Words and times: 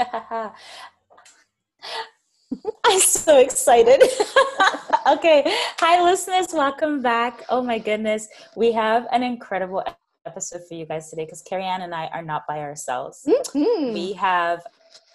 I'm 2.86 3.00
so 3.00 3.38
excited. 3.38 4.02
okay. 5.08 5.42
Hi, 5.78 6.02
listeners. 6.02 6.48
Welcome 6.52 7.02
back. 7.02 7.44
Oh, 7.48 7.62
my 7.62 7.78
goodness. 7.78 8.28
We 8.56 8.72
have 8.72 9.06
an 9.12 9.22
incredible 9.22 9.84
episode 10.26 10.62
for 10.66 10.74
you 10.74 10.86
guys 10.86 11.10
today 11.10 11.26
because 11.26 11.42
Carrie 11.42 11.64
Ann 11.64 11.82
and 11.82 11.94
I 11.94 12.06
are 12.08 12.22
not 12.22 12.46
by 12.48 12.60
ourselves. 12.60 13.26
Mm-hmm. 13.28 13.92
We 13.92 14.14
have 14.14 14.62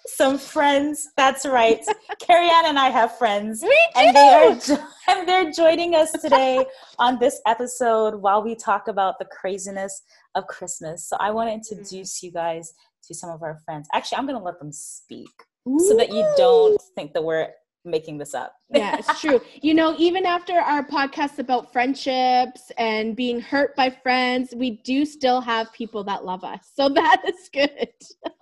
some 0.06 0.38
friends. 0.38 1.08
That's 1.16 1.44
right. 1.44 1.84
Carrie 2.20 2.48
Ann 2.48 2.66
and 2.66 2.78
I 2.78 2.90
have 2.90 3.18
friends. 3.18 3.64
And 3.96 4.16
they 4.16 4.28
are 4.28 4.78
and 5.08 5.28
they're 5.28 5.50
joining 5.50 5.96
us 5.96 6.12
today 6.12 6.64
on 6.98 7.18
this 7.18 7.40
episode 7.46 8.14
while 8.14 8.42
we 8.42 8.54
talk 8.54 8.86
about 8.88 9.18
the 9.18 9.24
craziness 9.24 10.02
of 10.36 10.46
Christmas. 10.46 11.08
So 11.08 11.16
I 11.18 11.32
want 11.32 11.48
to 11.48 11.54
introduce 11.54 12.22
you 12.22 12.30
guys 12.30 12.72
to 13.04 13.14
some 13.14 13.30
of 13.30 13.42
our 13.42 13.58
friends. 13.64 13.88
Actually, 13.94 14.18
I'm 14.18 14.26
going 14.26 14.38
to 14.38 14.44
let 14.44 14.58
them 14.58 14.72
speak 14.72 15.30
Ooh. 15.68 15.78
so 15.80 15.96
that 15.96 16.12
you 16.12 16.26
don't 16.36 16.80
think 16.94 17.12
that 17.14 17.22
we're 17.22 17.48
making 17.86 18.18
this 18.18 18.34
up. 18.34 18.54
yeah, 18.74 18.96
it's 18.98 19.20
true. 19.20 19.40
You 19.62 19.74
know, 19.74 19.94
even 19.96 20.26
after 20.26 20.54
our 20.54 20.84
podcast 20.84 21.38
about 21.38 21.72
friendships 21.72 22.72
and 22.76 23.16
being 23.16 23.40
hurt 23.40 23.74
by 23.76 23.90
friends, 23.90 24.52
we 24.54 24.82
do 24.82 25.06
still 25.06 25.40
have 25.40 25.72
people 25.72 26.04
that 26.04 26.24
love 26.24 26.44
us. 26.44 26.70
So 26.74 26.88
that 26.94 27.22
is 27.26 27.48
good. 27.52 27.88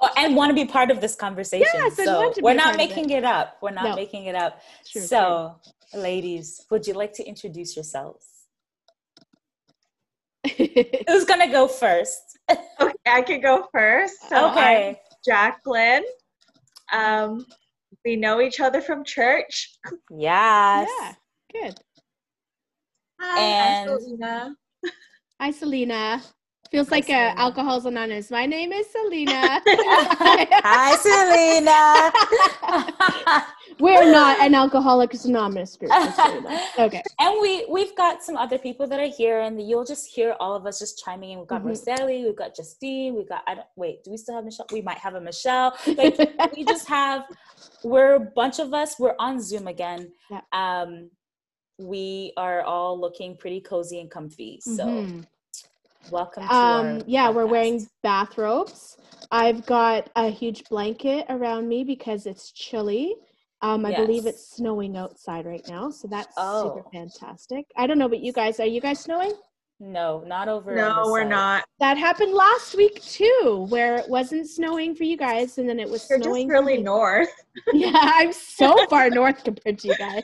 oh, 0.00 0.10
and 0.16 0.34
want 0.34 0.50
to 0.50 0.55
be 0.55 0.64
part 0.64 0.91
of 0.91 1.00
this 1.00 1.14
conversation. 1.14 1.69
Yes, 1.75 1.97
so 1.97 2.32
we're 2.41 2.55
not 2.55 2.77
making 2.77 3.10
it. 3.10 3.19
it. 3.19 3.25
up. 3.25 3.58
We're 3.62 3.70
not 3.70 3.84
no. 3.84 3.94
making 3.94 4.25
it 4.25 4.34
up. 4.34 4.60
True, 4.91 5.02
so, 5.02 5.56
true. 5.92 6.00
ladies, 6.00 6.64
would 6.70 6.86
you 6.86 6.94
like 6.94 7.12
to 7.14 7.25
introduce 7.25 7.77
yourselves? 7.77 8.27
Who's 10.56 11.25
gonna 11.25 11.50
go 11.50 11.69
first? 11.69 12.38
okay, 12.50 12.94
I 13.06 13.22
can 13.22 13.41
go 13.41 13.69
first. 13.72 14.28
So 14.28 14.50
okay. 14.50 14.88
I'm 14.88 14.97
Jacqueline. 15.24 16.05
Um, 16.92 17.47
we 18.05 18.16
know 18.16 18.41
each 18.41 18.60
other 18.60 18.80
from 18.80 19.05
church. 19.05 19.77
Yes. 20.10 20.88
Yeah. 21.00 21.14
Good. 21.52 21.80
Hi, 23.20 23.41
and 23.41 23.91
I'm 23.91 23.98
Selena. 23.98 24.56
Hi, 25.41 25.50
Selena. 25.50 26.22
Feels 26.75 26.91
like 26.91 27.08
a 27.08 27.39
Alcohol's 27.39 27.86
Anonymous. 27.86 28.33
My 28.33 28.47
name 28.47 28.72
is 28.72 28.91
Selena. 28.91 29.62
Hi, 29.64 30.97
Selena. 30.97 32.11
We're 33.78 34.11
not 34.11 34.41
an 34.41 34.56
Alcoholics 34.56 35.25
Anonymous 35.25 35.77
group. 35.77 35.92
Okay. 36.77 37.00
And 37.20 37.41
we 37.41 37.64
we've 37.70 37.94
got 37.94 38.25
some 38.25 38.36
other 38.36 38.58
people 38.58 38.89
that 38.89 38.98
are 38.98 39.06
here, 39.06 39.39
and 39.42 39.62
you'll 39.62 39.84
just 39.84 40.12
hear 40.12 40.34
all 40.41 40.56
of 40.56 40.66
us 40.66 40.81
just 40.81 41.00
chiming 41.05 41.31
in. 41.31 41.39
We've 41.39 41.47
got 41.47 41.62
mm-hmm. 41.62 41.70
Roseli, 41.70 42.25
we've 42.25 42.34
got 42.34 42.56
Justine, 42.56 43.14
we've 43.14 43.28
got 43.28 43.44
I 43.47 43.55
don't 43.55 43.69
wait. 43.77 44.03
Do 44.03 44.11
we 44.11 44.16
still 44.16 44.34
have 44.34 44.44
Michelle? 44.44 44.66
We 44.72 44.83
might 44.83 44.98
have 44.98 45.14
a 45.14 45.20
Michelle. 45.20 45.77
Like 45.86 46.19
we 46.56 46.65
just 46.65 46.88
have. 46.88 47.22
We're 47.84 48.16
a 48.16 48.21
bunch 48.21 48.59
of 48.59 48.75
us. 48.75 48.97
We're 48.98 49.15
on 49.21 49.41
Zoom 49.41 49.69
again. 49.69 50.10
Yeah. 50.28 50.41
Um, 50.53 51.10
we 51.78 52.32
are 52.37 52.62
all 52.62 53.00
looking 53.00 53.37
pretty 53.37 53.60
cozy 53.60 54.00
and 54.00 54.10
comfy. 54.10 54.59
So. 54.60 54.84
Mm-hmm 54.84 55.21
Welcome 56.10 56.44
um, 56.50 57.03
yeah, 57.06 57.28
podcast. 57.28 57.34
we're 57.34 57.47
wearing 57.47 57.87
bathrobes. 58.03 58.97
I've 59.31 59.65
got 59.66 60.10
a 60.16 60.28
huge 60.28 60.65
blanket 60.69 61.26
around 61.28 61.69
me 61.69 61.84
because 61.84 62.26
it's 62.26 62.53
chilly. 62.53 63.15
Um, 63.62 63.87
I 63.87 63.91
yes. 63.91 64.00
believe 64.00 64.26
it's 64.26 64.54
snowing 64.54 64.97
outside 64.97 65.47
right 65.47 65.66
now, 65.69 65.91
so 65.91 66.06
that's 66.06 66.34
oh. 66.37 66.76
super 66.76 66.91
fantastic. 66.92 67.65
I 67.76 67.87
don't 67.87 67.98
know, 67.98 68.09
but 68.09 68.20
you 68.20 68.32
guys, 68.32 68.60
are 68.60 68.66
you 68.66 68.81
guys 68.81 69.00
snowing? 69.00 69.32
No, 69.81 70.22
not 70.26 70.48
over. 70.48 70.75
No, 70.75 71.04
we're 71.06 71.22
side. 71.22 71.31
not. 71.31 71.65
That 71.81 71.97
happened 71.97 72.32
last 72.32 72.76
week 72.76 73.03
too, 73.03 73.66
where 73.71 73.97
it 73.97 74.09
wasn't 74.09 74.48
snowing 74.48 74.94
for 74.94 75.04
you 75.04 75.16
guys, 75.16 75.59
and 75.59 75.69
then 75.69 75.81
it 75.81 75.88
was 75.88 76.09
You're 76.09 76.21
snowing. 76.22 76.48
Just 76.48 76.53
really 76.53 76.82
north. 76.82 77.32
yeah, 77.72 77.92
I'm 77.94 78.32
so 78.32 78.86
far 78.88 79.10
north 79.10 79.42
compared 79.42 79.78
to 79.81 79.88
you 79.88 79.97
guys. 79.97 80.22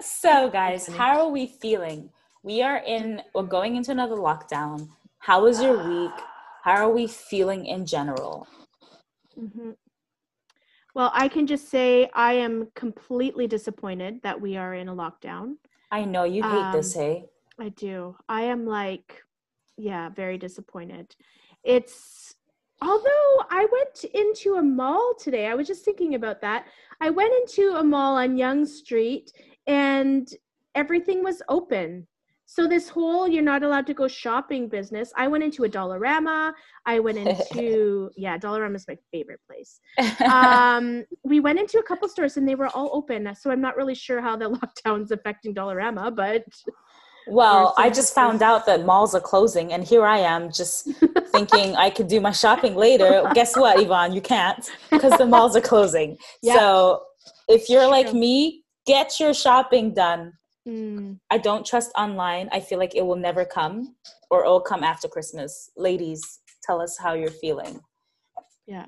so, 0.00 0.50
guys, 0.50 0.86
how 0.86 1.22
are 1.22 1.30
we 1.30 1.46
feeling? 1.46 2.10
We 2.48 2.62
are 2.62 2.78
in 2.78 3.20
we're 3.34 3.42
going 3.42 3.76
into 3.76 3.90
another 3.90 4.16
lockdown. 4.16 4.88
How 5.18 5.42
was 5.42 5.60
your 5.60 5.86
week? 5.86 6.18
How 6.64 6.76
are 6.76 6.90
we 6.90 7.06
feeling 7.06 7.66
in 7.66 7.84
general? 7.84 8.48
Mm-hmm. 9.38 9.72
well 10.94 11.12
i 11.14 11.28
can 11.28 11.46
just 11.46 11.68
say 11.68 12.10
i 12.12 12.32
am 12.32 12.66
completely 12.74 13.46
disappointed 13.46 14.20
that 14.24 14.40
we 14.40 14.56
are 14.56 14.74
in 14.74 14.88
a 14.88 14.94
lockdown. 14.94 15.56
I 15.92 16.06
know 16.06 16.24
you 16.24 16.42
hate 16.42 16.68
um, 16.68 16.72
this 16.72 16.94
hey? 16.94 17.26
I 17.60 17.68
do. 17.68 18.16
I 18.28 18.42
am 18.54 18.66
like 18.66 19.22
yeah 19.76 20.08
very 20.08 20.38
disappointed. 20.38 21.14
It's 21.62 22.34
although 22.80 23.32
i 23.50 23.66
went 23.76 24.04
into 24.14 24.54
a 24.54 24.62
mall 24.62 25.14
today 25.22 25.46
i 25.48 25.54
was 25.54 25.66
just 25.66 25.84
thinking 25.84 26.14
about 26.14 26.40
that. 26.40 26.64
I 27.00 27.10
went 27.10 27.34
into 27.42 27.76
a 27.76 27.84
mall 27.84 28.16
on 28.16 28.38
Yonge 28.38 28.68
street 28.68 29.32
and 29.66 30.26
everything 30.74 31.22
was 31.22 31.42
open 31.50 32.08
so 32.50 32.66
this 32.66 32.88
whole 32.88 33.28
you're 33.28 33.42
not 33.42 33.62
allowed 33.62 33.86
to 33.88 33.94
go 33.94 34.08
shopping 34.08 34.68
business, 34.68 35.12
I 35.14 35.28
went 35.28 35.44
into 35.44 35.64
a 35.64 35.68
Dollarama. 35.68 36.54
I 36.86 36.98
went 36.98 37.18
into 37.28 38.10
yeah, 38.16 38.38
Dollarama 38.38 38.74
is 38.74 38.86
my 38.88 38.96
favorite 39.12 39.40
place. 39.46 39.80
Um, 40.28 41.04
we 41.24 41.40
went 41.40 41.58
into 41.58 41.78
a 41.78 41.82
couple 41.82 42.08
stores 42.08 42.36
and 42.38 42.48
they 42.48 42.54
were 42.54 42.68
all 42.68 42.90
open. 42.92 43.34
So 43.34 43.50
I'm 43.50 43.60
not 43.60 43.76
really 43.76 43.94
sure 43.94 44.20
how 44.22 44.34
the 44.34 44.50
lockdown's 44.86 45.10
affecting 45.10 45.54
Dollarama, 45.54 46.16
but 46.16 46.44
well, 47.26 47.74
I 47.76 47.90
just 47.90 48.14
found 48.14 48.42
out 48.42 48.64
that 48.64 48.86
malls 48.86 49.14
are 49.14 49.20
closing, 49.20 49.74
and 49.74 49.84
here 49.84 50.06
I 50.06 50.18
am 50.20 50.50
just 50.50 50.88
thinking 51.26 51.76
I 51.76 51.90
could 51.90 52.08
do 52.08 52.22
my 52.22 52.32
shopping 52.32 52.74
later. 52.74 53.30
Guess 53.34 53.58
what, 53.58 53.78
Yvonne? 53.78 54.14
You 54.14 54.22
can't 54.22 54.66
because 54.90 55.18
the 55.18 55.26
malls 55.26 55.54
are 55.54 55.60
closing. 55.60 56.16
Yeah. 56.42 56.54
So 56.54 57.02
if 57.46 57.68
you're 57.68 57.86
like 57.86 58.14
me, 58.14 58.62
get 58.86 59.20
your 59.20 59.34
shopping 59.34 59.92
done 59.92 60.32
Mm. 60.68 61.18
I 61.30 61.38
don't 61.38 61.64
trust 61.64 61.90
online. 61.96 62.48
I 62.52 62.60
feel 62.60 62.78
like 62.78 62.94
it 62.94 63.04
will 63.04 63.16
never 63.16 63.44
come 63.44 63.94
or 64.30 64.44
it'll 64.44 64.60
come 64.60 64.84
after 64.84 65.08
Christmas. 65.08 65.70
Ladies, 65.76 66.40
tell 66.62 66.80
us 66.80 66.98
how 66.98 67.14
you're 67.14 67.30
feeling. 67.30 67.80
Yeah. 68.66 68.86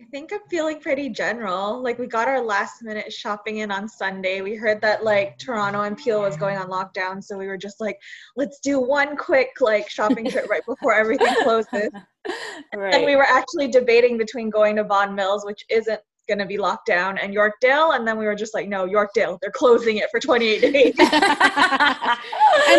I 0.00 0.04
think 0.10 0.32
I'm 0.32 0.40
feeling 0.48 0.80
pretty 0.80 1.10
general. 1.10 1.82
Like 1.82 1.98
we 1.98 2.06
got 2.06 2.26
our 2.26 2.40
last 2.40 2.82
minute 2.82 3.12
shopping 3.12 3.58
in 3.58 3.70
on 3.70 3.86
Sunday. 3.86 4.40
We 4.40 4.54
heard 4.54 4.80
that 4.80 5.04
like 5.04 5.36
Toronto 5.38 5.82
and 5.82 5.96
Peel 5.96 6.22
was 6.22 6.38
going 6.38 6.56
on 6.56 6.68
lockdown, 6.68 7.22
so 7.22 7.36
we 7.36 7.46
were 7.46 7.58
just 7.58 7.80
like, 7.80 7.98
let's 8.34 8.60
do 8.60 8.80
one 8.80 9.14
quick 9.14 9.50
like 9.60 9.90
shopping 9.90 10.30
trip 10.30 10.48
right 10.48 10.64
before 10.66 10.94
everything 10.94 11.34
closes. 11.42 11.90
right. 12.74 12.94
And 12.94 13.04
we 13.04 13.14
were 13.14 13.26
actually 13.26 13.68
debating 13.68 14.16
between 14.16 14.48
going 14.48 14.76
to 14.76 14.84
Vaughan 14.84 15.14
Mills, 15.14 15.44
which 15.44 15.66
isn't 15.68 16.00
going 16.30 16.38
to 16.38 16.46
be 16.46 16.56
locked 16.58 16.86
down 16.86 17.18
and 17.18 17.34
Yorkdale. 17.34 17.96
And 17.96 18.06
then 18.06 18.16
we 18.16 18.24
were 18.24 18.36
just 18.36 18.54
like, 18.54 18.68
no, 18.68 18.86
Yorkdale, 18.86 19.40
they're 19.40 19.50
closing 19.50 19.96
it 19.96 20.08
for 20.12 20.20
28 20.20 20.60
days. 20.60 20.94
and 20.98 21.10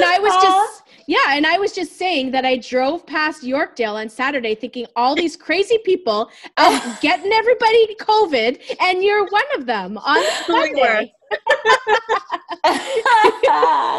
I 0.05 0.17
was 0.21 0.33
just, 0.41 0.80
yeah. 1.07 1.35
And 1.35 1.45
I 1.45 1.57
was 1.57 1.71
just 1.73 1.97
saying 1.97 2.31
that 2.31 2.45
I 2.45 2.57
drove 2.57 3.05
past 3.05 3.43
Yorkdale 3.43 3.95
on 3.95 4.09
Saturday 4.09 4.55
thinking 4.55 4.85
all 4.95 5.15
these 5.15 5.35
crazy 5.35 5.77
people 5.85 6.29
out 6.57 6.81
getting 7.01 7.31
everybody 7.31 7.95
COVID. 7.95 8.77
And 8.81 9.03
you're 9.03 9.25
one 9.29 9.45
of 9.55 9.65
them 9.65 9.97
on 9.97 10.23
Sunday. 10.45 11.13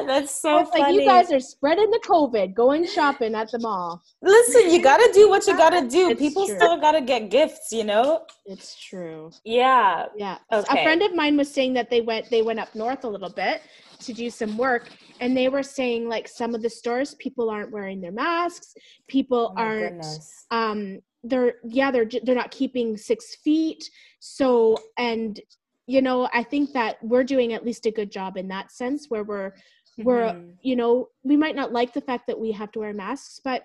That's 0.06 0.34
so 0.40 0.58
it's 0.60 0.70
funny. 0.70 0.82
Like 0.82 0.94
you 0.94 1.04
guys 1.04 1.32
are 1.32 1.40
spreading 1.40 1.90
the 1.90 2.00
COVID, 2.06 2.54
going 2.54 2.86
shopping 2.86 3.34
at 3.34 3.50
the 3.50 3.58
mall. 3.58 4.02
Listen, 4.20 4.70
you 4.70 4.82
gotta 4.82 5.10
do 5.12 5.28
what 5.28 5.46
you 5.46 5.56
gotta 5.56 5.88
do. 5.88 6.10
It's 6.10 6.20
People 6.20 6.46
true. 6.46 6.56
still 6.56 6.80
gotta 6.80 7.00
get 7.00 7.30
gifts, 7.30 7.72
you 7.72 7.84
know. 7.84 8.26
It's 8.46 8.78
true. 8.78 9.30
Yeah. 9.44 10.06
Yeah. 10.16 10.38
Okay. 10.52 10.80
A 10.80 10.82
friend 10.82 11.02
of 11.02 11.14
mine 11.14 11.36
was 11.36 11.52
saying 11.52 11.72
that 11.74 11.90
they 11.90 12.00
went 12.00 12.28
they 12.30 12.42
went 12.42 12.58
up 12.58 12.74
north 12.74 13.04
a 13.04 13.08
little 13.08 13.30
bit 13.30 13.62
to 14.00 14.12
do 14.12 14.30
some 14.30 14.56
work 14.56 14.88
and 15.22 15.36
they 15.36 15.48
were 15.48 15.62
saying 15.62 16.08
like 16.08 16.26
some 16.26 16.54
of 16.54 16.62
the 16.62 16.68
stores 16.68 17.14
people 17.14 17.48
aren't 17.48 17.70
wearing 17.70 18.00
their 18.00 18.12
masks 18.12 18.74
people 19.08 19.54
oh 19.56 19.60
aren't 19.60 20.00
goodness. 20.00 20.46
um 20.50 20.98
they're 21.22 21.54
yeah 21.64 21.90
they're 21.90 22.08
they're 22.24 22.34
not 22.34 22.50
keeping 22.50 22.96
six 22.96 23.36
feet 23.36 23.88
so 24.18 24.76
and 24.98 25.40
you 25.86 26.02
know 26.02 26.28
i 26.34 26.42
think 26.42 26.72
that 26.72 26.96
we're 27.02 27.24
doing 27.24 27.52
at 27.52 27.64
least 27.64 27.86
a 27.86 27.90
good 27.90 28.10
job 28.10 28.36
in 28.36 28.48
that 28.48 28.72
sense 28.72 29.06
where 29.08 29.22
we're 29.22 29.50
mm-hmm. 29.50 30.04
we're 30.04 30.42
you 30.60 30.74
know 30.74 31.08
we 31.22 31.36
might 31.36 31.54
not 31.54 31.72
like 31.72 31.92
the 31.92 32.00
fact 32.00 32.26
that 32.26 32.38
we 32.38 32.50
have 32.50 32.72
to 32.72 32.80
wear 32.80 32.92
masks 32.92 33.40
but 33.44 33.62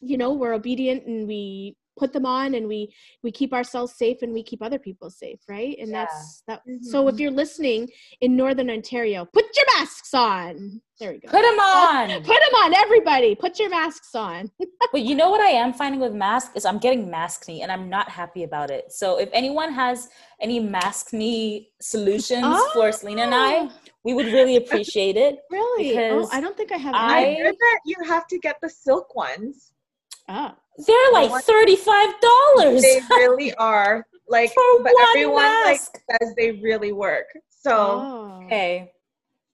you 0.00 0.18
know 0.18 0.34
we're 0.34 0.52
obedient 0.52 1.06
and 1.06 1.26
we 1.26 1.76
put 1.96 2.12
them 2.12 2.26
on 2.26 2.54
and 2.54 2.66
we 2.66 2.92
we 3.22 3.30
keep 3.30 3.52
ourselves 3.52 3.94
safe 3.96 4.18
and 4.22 4.32
we 4.32 4.42
keep 4.42 4.62
other 4.62 4.78
people 4.78 5.10
safe 5.10 5.38
right 5.48 5.76
and 5.78 5.90
yeah. 5.90 6.04
that's 6.04 6.42
that 6.46 6.60
mm-hmm. 6.60 6.82
so 6.82 7.08
if 7.08 7.18
you're 7.18 7.30
listening 7.30 7.88
in 8.20 8.36
northern 8.36 8.70
ontario 8.70 9.24
put 9.24 9.44
your 9.56 9.66
masks 9.78 10.14
on 10.14 10.80
there 11.00 11.12
we 11.12 11.18
go 11.18 11.28
put 11.28 11.42
them 11.42 11.58
on 11.58 12.08
put 12.22 12.26
them 12.26 12.54
on 12.62 12.74
everybody 12.74 13.34
put 13.34 13.58
your 13.58 13.70
masks 13.70 14.14
on 14.14 14.50
but 14.92 15.02
you 15.02 15.14
know 15.14 15.30
what 15.30 15.40
i 15.40 15.50
am 15.50 15.72
finding 15.72 16.00
with 16.00 16.12
masks 16.12 16.50
is 16.54 16.64
i'm 16.64 16.78
getting 16.78 17.08
maskne 17.08 17.62
and 17.62 17.70
i'm 17.70 17.88
not 17.88 18.08
happy 18.08 18.44
about 18.44 18.70
it 18.70 18.92
so 18.92 19.18
if 19.18 19.28
anyone 19.32 19.72
has 19.72 20.08
any 20.40 20.60
maskne 20.60 21.66
solutions 21.80 22.44
oh. 22.44 22.70
for 22.74 22.92
selena 22.92 23.22
and 23.22 23.34
i 23.34 23.68
we 24.04 24.12
would 24.12 24.26
really 24.26 24.56
appreciate 24.56 25.16
it. 25.16 25.38
Really? 25.50 25.96
Oh, 26.10 26.28
I 26.32 26.40
don't 26.40 26.56
think 26.56 26.72
I 26.72 26.76
have. 26.76 26.94
I- 26.94 27.22
any. 27.22 27.40
I 27.40 27.44
heard 27.44 27.54
that 27.58 27.80
you 27.84 27.96
have 28.06 28.26
to 28.28 28.38
get 28.38 28.56
the 28.60 28.68
silk 28.68 29.14
ones. 29.14 29.72
Oh. 30.28 30.52
They're 30.78 31.12
like 31.12 31.42
thirty-five 31.44 32.08
dollars 32.20 32.82
They 32.82 33.00
really 33.10 33.54
are. 33.54 34.04
Like, 34.28 34.52
for 34.54 34.62
but 34.82 34.92
one 34.94 35.04
everyone 35.10 35.36
like 35.44 35.66
mask. 35.80 35.98
says 36.10 36.34
they 36.36 36.52
really 36.52 36.92
work. 36.92 37.26
So 37.50 37.72
Oh. 37.72 38.40
Okay. 38.46 38.90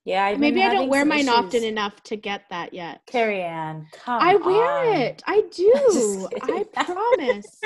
Yeah, 0.04 0.24
I've 0.24 0.38
Maybe 0.40 0.62
I 0.62 0.72
don't 0.72 0.88
wear 0.88 1.02
some 1.02 1.08
mine 1.08 1.28
often 1.28 1.62
enough 1.62 2.02
to 2.04 2.16
get 2.16 2.44
that 2.50 2.72
yet. 2.72 3.02
Carrie 3.06 3.42
Ann, 3.42 3.86
come 3.92 4.20
I 4.22 4.34
wear 4.36 4.88
on. 4.88 4.96
it. 4.96 5.22
I 5.26 5.42
do. 5.52 6.28
I 6.42 6.64
promise. 6.72 7.60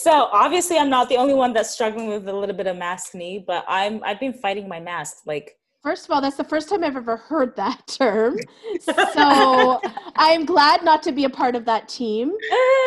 so 0.00 0.28
obviously 0.32 0.78
I'm 0.78 0.90
not 0.90 1.08
the 1.08 1.16
only 1.16 1.34
one 1.34 1.52
that's 1.52 1.70
struggling 1.70 2.08
with 2.08 2.28
a 2.28 2.32
little 2.32 2.54
bit 2.54 2.66
of 2.68 2.76
maskne, 2.76 3.44
but 3.44 3.64
I'm 3.66 4.02
I've 4.04 4.20
been 4.20 4.34
fighting 4.34 4.68
my 4.68 4.78
mask 4.80 5.18
like 5.26 5.56
First 5.84 6.06
of 6.06 6.12
all, 6.12 6.22
that's 6.22 6.36
the 6.36 6.44
first 6.44 6.70
time 6.70 6.82
I've 6.82 6.96
ever 6.96 7.18
heard 7.18 7.54
that 7.56 7.86
term. 8.00 8.38
So 8.80 9.82
I'm 10.16 10.46
glad 10.46 10.82
not 10.82 11.02
to 11.02 11.12
be 11.12 11.24
a 11.24 11.30
part 11.30 11.54
of 11.54 11.66
that 11.66 11.88
team. 11.90 12.32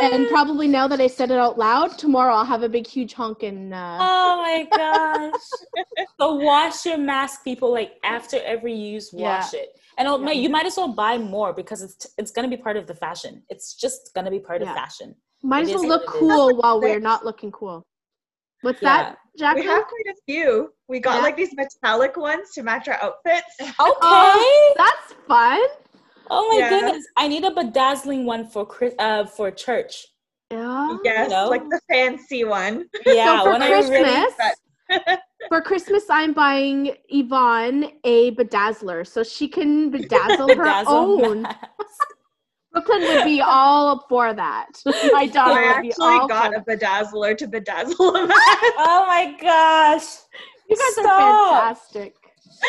And 0.01 0.27
probably 0.29 0.67
now 0.67 0.87
that 0.87 0.99
I 0.99 1.05
said 1.05 1.29
it 1.29 1.37
out 1.37 1.59
loud, 1.59 1.99
tomorrow 1.99 2.33
I'll 2.33 2.43
have 2.45 2.63
a 2.63 2.69
big, 2.69 2.87
huge 2.87 3.13
honking. 3.13 3.71
Uh, 3.71 3.99
Oh 4.01 4.41
my 4.41 4.67
gosh. 4.75 5.39
so 6.19 6.35
wash 6.35 6.87
your 6.87 6.97
mask, 6.97 7.43
people. 7.43 7.71
Like 7.71 7.93
after 8.03 8.39
every 8.43 8.73
use, 8.73 9.13
wash 9.13 9.53
it. 9.53 9.79
And 9.99 10.07
Yeah. 10.25 10.31
you 10.31 10.49
might 10.49 10.65
as 10.65 10.75
well 10.75 10.91
buy 10.93 11.19
more 11.19 11.53
because 11.53 11.83
it's 11.83 12.07
it's 12.17 12.31
gonna 12.31 12.47
be 12.47 12.57
part 12.57 12.77
of 12.77 12.87
the 12.87 12.95
fashion. 12.95 13.43
It's 13.49 13.75
just 13.75 14.11
gonna 14.15 14.31
be 14.31 14.39
part 14.39 14.61
Yeah. 14.63 14.71
of 14.71 14.75
fashion. 14.75 15.15
might 15.43 15.69
it 15.69 15.75
as 15.75 15.75
well 15.75 15.87
look 15.87 16.07
what 16.07 16.15
it 16.15 16.17
is. 16.17 16.19
cool 16.19 16.57
while 16.57 16.81
we're 16.81 16.99
not 16.99 17.23
looking 17.23 17.51
cool. 17.51 17.83
What's 18.61 18.81
Yeah. 18.81 18.89
that, 18.89 19.17
Jacqueline? 19.37 19.65
we 19.65 19.71
have 19.71 19.83
quite 19.85 20.15
a 20.15 20.17
few. 20.25 20.73
We 20.87 20.99
got 20.99 21.15
Yeah. 21.17 21.21
like 21.21 21.37
these 21.37 21.53
metallic 21.55 22.17
ones 22.17 22.51
to 22.55 22.63
match 22.63 22.87
our 22.87 22.99
outfits. 23.01 23.53
Okay. 23.59 23.73
Oh, 23.79 24.73
that's 24.77 25.13
fun. 25.27 25.59
Oh 26.29 26.47
my 26.51 26.57
Yeah. 26.59 26.69
goodness! 26.69 27.05
I 27.15 27.27
need 27.27 27.43
a 27.45 27.51
bedazzling 27.51 28.25
one 28.25 28.47
for 28.47 28.65
Chris- 28.65 28.95
uh 28.99 29.25
for 29.25 29.49
church. 29.51 30.07
Yeah. 30.51 30.97
Yes, 31.03 31.29
know? 31.29 31.49
like 31.49 31.63
the 31.69 31.79
fancy 31.89 32.43
one. 32.43 32.85
Yeah, 33.05 33.37
so 33.39 33.43
for 33.45 33.51
when 33.51 33.61
I 33.61 33.67
Christmas, 33.67 34.33
really 34.89 35.17
for 35.49 35.61
Christmas, 35.61 36.03
I'm 36.09 36.33
buying 36.33 36.95
Yvonne 37.09 37.91
a 38.03 38.31
bedazzler 38.35 39.05
so 39.05 39.23
she 39.23 39.47
can 39.47 39.91
bedazzle 39.91 40.49
her 40.55 40.63
bedazzle 40.63 41.25
own. 41.25 41.47
Mask. 42.73 42.85
Brooklyn 42.85 43.07
would 43.07 43.23
be 43.25 43.41
all 43.41 44.05
for 44.09 44.33
that. 44.33 44.81
My 45.11 45.25
daughter 45.25 45.59
I 45.59 45.73
would 45.75 45.81
be 45.81 45.91
actually 45.91 46.05
all 46.05 46.27
got 46.27 46.53
for 46.53 46.59
a 46.71 46.77
bedazzler 46.77 47.37
to 47.37 47.47
bedazzle 47.47 47.89
a. 47.99 48.27
Oh 48.79 49.05
my 49.07 49.35
gosh! 49.39 50.05
You 50.69 50.75
guys 50.75 50.93
Stop. 50.93 51.07
are 51.07 51.19
fantastic. 51.19 52.15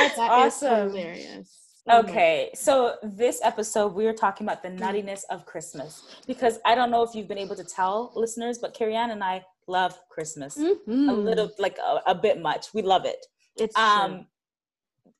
That's 0.01 0.17
That 0.17 0.47
is 0.47 0.55
awesome. 0.55 0.89
hilarious. 0.91 1.55
Oh 1.91 2.01
Okay, 2.01 2.51
so 2.55 2.97
this 3.03 3.41
episode 3.43 3.95
we 3.95 4.07
are 4.07 4.13
talking 4.13 4.47
about 4.47 4.63
the 4.63 4.69
nuttiness 4.69 5.23
of 5.31 5.47
Christmas 5.47 6.03
because 6.27 6.59
I 6.67 6.75
don't 6.75 6.91
know 6.91 7.03
if 7.03 7.15
you've 7.15 7.29
been 7.29 7.39
able 7.39 7.57
to 7.57 7.65
tell 7.65 8.13
listeners, 8.15 8.59
but 8.59 8.75
Carrie 8.75 8.95
Ann 8.95 9.11
and 9.11 9.25
I 9.25 9.43
love 9.67 9.99
Christmas 10.11 10.59
a 10.59 10.61
Mhm. 10.61 11.25
little, 11.25 11.51
like 11.59 11.79
a, 11.79 12.01
a 12.11 12.15
bit 12.15 12.43
much. 12.43 12.75
We 12.75 12.83
love 12.83 13.07
it. 13.07 13.25
It's 13.57 13.75
true. 13.75 13.83
Um, 13.83 14.27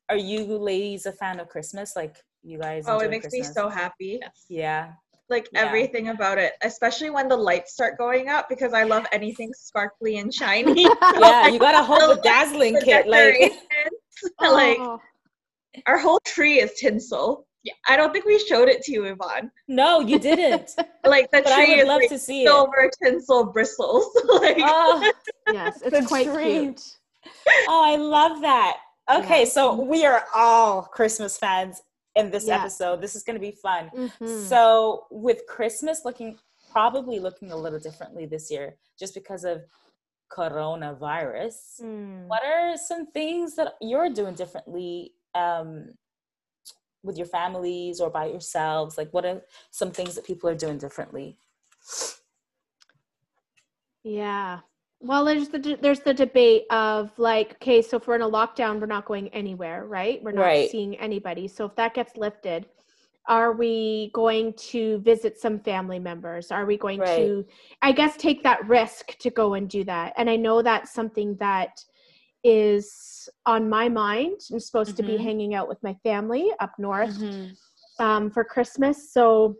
are 0.09 0.15
you 0.17 0.43
ladies 0.45 1.07
a 1.07 1.11
fan 1.11 1.39
of 1.39 1.49
Christmas? 1.49 1.95
Like 1.95 2.17
you 2.43 2.59
guys? 2.59 2.85
Oh, 2.87 2.97
it 2.99 3.05
enjoy 3.05 3.09
makes 3.11 3.31
me 3.33 3.43
so 3.43 3.69
happy. 3.69 4.19
Yeah. 4.49 4.91
Like 5.29 5.47
Yeah. 5.53 5.61
everything 5.65 6.09
about 6.09 6.37
it, 6.39 6.53
especially 6.63 7.09
when 7.11 7.27
the 7.27 7.37
lights 7.37 7.73
start 7.73 7.97
going 7.97 8.29
up 8.29 8.47
because 8.49 8.73
I 8.73 8.83
love 8.83 9.05
anything 9.11 9.51
sparkly 9.57 10.17
and 10.17 10.33
shiny. 10.41 10.83
Yeah, 10.83 11.47
you 11.47 11.59
got 11.67 11.75
a 11.75 11.83
whole 11.83 12.15
The 12.15 12.15
bedazzling 12.15 12.73
The 12.75 12.81
kit. 12.85 13.07
Like, 13.07 13.33
decorations, 13.33 13.59
oh. 14.39 14.53
like 14.53 14.77
Oh, 14.79 14.99
our 15.85 15.97
whole 15.99 16.19
tree 16.25 16.59
is 16.59 16.73
tinsel. 16.79 17.45
Yeah, 17.63 17.73
I 17.89 17.97
don't 17.97 18.13
think 18.13 18.25
we 18.25 18.39
showed 18.39 18.69
it 18.69 18.81
to 18.83 18.91
you, 18.93 19.03
Yvonne. 19.03 19.51
no, 19.67 19.99
you 19.99 20.17
didn't. 20.17 20.71
Like 21.05 21.29
the 21.31 21.41
But 21.43 21.51
I 21.51 21.65
tree 21.65 21.75
would 21.75 21.81
is 21.81 21.87
love 21.87 21.99
like 22.01 22.09
to 22.09 22.17
see 22.17 22.43
it. 22.43 22.47
silver 22.47 22.89
tinsel 23.03 23.51
bristles. 23.51 24.05
like 24.29 24.57
Oh, 24.61 25.11
yes, 25.51 25.81
it's 25.83 26.07
quite 26.07 26.25
dream. 26.27 26.73
cute. 26.75 26.81
oh, 27.67 27.83
I 27.85 27.97
love 27.97 28.41
that. 28.41 28.77
Okay, 29.13 29.39
Yeah. 29.43 29.49
so 29.49 29.75
we 29.75 30.05
are 30.05 30.23
all 30.33 30.83
Christmas 30.83 31.37
fans 31.37 31.81
in 32.19 32.31
this 32.31 32.47
Yeah. 32.47 32.59
episode. 32.59 33.01
This 33.01 33.15
is 33.15 33.23
going 33.23 33.35
to 33.35 33.39
be 33.39 33.51
fun. 33.51 33.89
Mhm. 33.93 34.47
So, 34.47 35.07
with 35.09 35.45
Christmas 35.47 36.05
looking 36.05 36.37
probably 36.71 37.19
looking 37.19 37.51
a 37.51 37.55
little 37.55 37.79
differently 37.79 38.25
this 38.27 38.51
year, 38.51 38.77
just 38.97 39.13
because 39.15 39.43
of 39.43 39.65
coronavirus. 40.29 41.81
Mm. 41.81 42.27
What 42.27 42.43
are 42.43 42.77
some 42.77 43.07
things 43.07 43.55
that 43.55 43.73
you're 43.81 44.09
doing 44.09 44.35
differently 44.35 45.13
um, 45.33 45.97
with 47.03 47.17
your 47.17 47.25
families 47.25 47.99
or 47.99 48.09
by 48.09 48.25
yourselves? 48.27 48.97
Like, 48.97 49.11
what 49.11 49.25
are 49.25 49.41
some 49.71 49.91
things 49.91 50.15
that 50.15 50.25
people 50.25 50.49
are 50.49 50.55
doing 50.55 50.77
differently? 50.77 51.37
Yeah. 54.03 54.59
Well, 55.01 55.23
there's 55.23 55.47
the 55.47 55.77
there's 55.81 56.01
the 56.01 56.13
debate 56.13 56.65
of 56.71 57.17
like, 57.17 57.53
okay, 57.53 57.81
so 57.81 57.97
if 57.97 58.07
we're 58.07 58.15
in 58.15 58.21
a 58.21 58.29
lockdown, 58.29 58.79
we're 58.81 58.85
not 58.87 59.05
going 59.05 59.29
anywhere, 59.29 59.85
right? 59.85 60.21
We're 60.21 60.33
not 60.33 60.45
Right. 60.45 60.69
seeing 60.69 60.97
anybody. 60.97 61.47
So 61.47 61.65
if 61.65 61.75
that 61.75 61.93
gets 61.93 62.17
lifted, 62.17 62.65
are 63.27 63.53
we 63.53 64.11
going 64.13 64.53
to 64.53 64.97
visit 64.99 65.37
some 65.39 65.59
family 65.59 65.99
members? 65.99 66.51
Are 66.51 66.65
we 66.65 66.77
going 66.77 66.99
Right. 66.99 67.15
to, 67.15 67.45
I 67.81 67.91
guess, 67.93 68.17
take 68.17 68.43
that 68.43 68.67
risk 68.67 69.17
to 69.19 69.29
go 69.29 69.53
and 69.53 69.69
do 69.69 69.83
that? 69.85 70.13
And 70.17 70.29
I 70.29 70.35
know 70.35 70.61
that's 70.61 70.91
something 70.93 71.35
that 71.39 71.81
is 72.43 73.29
on 73.45 73.69
my 73.69 73.87
mind. 73.87 74.41
I'm 74.51 74.59
supposed 74.59 74.97
to 74.97 75.03
be 75.03 75.15
Mhm. 75.15 75.23
hanging 75.23 75.53
out 75.53 75.67
with 75.69 75.81
my 75.83 75.93
family 76.03 76.51
up 76.59 76.73
north 76.77 77.11
Mm-hmm. 77.11 77.53
um, 77.99 78.31
for 78.31 78.43
Christmas. 78.43 79.13
So, 79.13 79.55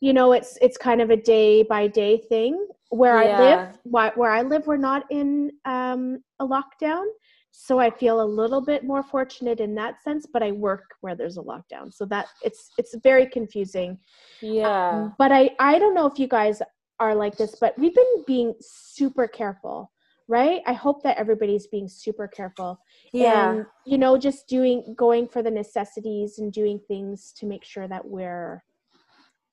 you 0.00 0.12
know, 0.12 0.32
it's 0.32 0.58
it's 0.60 0.76
kind 0.78 1.00
of 1.00 1.10
a 1.10 1.16
day 1.16 1.62
by 1.62 1.86
day 1.88 2.16
thing. 2.28 2.66
Where 2.90 3.18
I 3.18 3.38
live, 3.38 3.78
why, 3.82 4.12
where 4.14 4.30
I 4.30 4.42
live, 4.42 4.66
we're 4.66 4.78
not 4.78 5.04
in 5.10 5.52
um, 5.66 6.22
a 6.40 6.46
lockdown, 6.46 7.04
so 7.50 7.78
I 7.78 7.90
feel 7.90 8.22
a 8.22 8.24
little 8.24 8.62
bit 8.62 8.84
more 8.84 9.02
fortunate 9.02 9.60
in 9.60 9.74
that 9.74 10.02
sense. 10.02 10.26
But 10.32 10.42
I 10.42 10.52
work 10.52 10.84
where 11.02 11.14
there's 11.14 11.36
a 11.36 11.42
lockdown, 11.42 11.92
so 11.92 12.06
that 12.06 12.28
it's 12.42 12.70
it's 12.78 12.94
very 13.02 13.26
confusing. 13.26 13.98
Yeah. 14.40 14.88
Um, 14.88 15.14
but 15.18 15.32
I 15.32 15.50
I 15.58 15.78
don't 15.78 15.94
know 15.94 16.06
if 16.06 16.18
you 16.18 16.28
guys 16.28 16.62
are 17.00 17.14
like 17.14 17.36
this, 17.36 17.56
but 17.60 17.78
we've 17.78 17.94
been 17.94 18.24
being 18.26 18.54
super 18.60 19.28
careful, 19.28 19.90
right? 20.26 20.62
I 20.66 20.72
hope 20.72 21.02
that 21.02 21.18
everybody's 21.18 21.66
being 21.66 21.88
super 21.88 22.26
careful 22.26 22.80
yeah. 23.12 23.50
and 23.50 23.66
you 23.86 23.98
know 23.98 24.16
just 24.18 24.48
doing 24.48 24.94
going 24.96 25.28
for 25.28 25.42
the 25.42 25.50
necessities 25.50 26.38
and 26.38 26.52
doing 26.52 26.80
things 26.88 27.32
to 27.36 27.46
make 27.46 27.64
sure 27.64 27.88
that 27.88 28.04
we're 28.04 28.62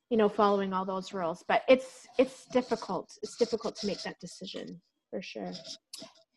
you 0.10 0.18
know 0.18 0.30
following 0.30 0.74
all 0.74 0.86
those 0.86 1.14
rules 1.14 1.44
but 1.48 1.64
it's 1.68 2.08
it's 2.20 2.46
difficult 2.48 3.12
it's 3.24 3.38
difficult 3.38 3.76
to 3.76 3.88
make 3.88 4.02
that 4.04 4.20
decision 4.20 4.80
for 5.10 5.22
sure. 5.22 5.52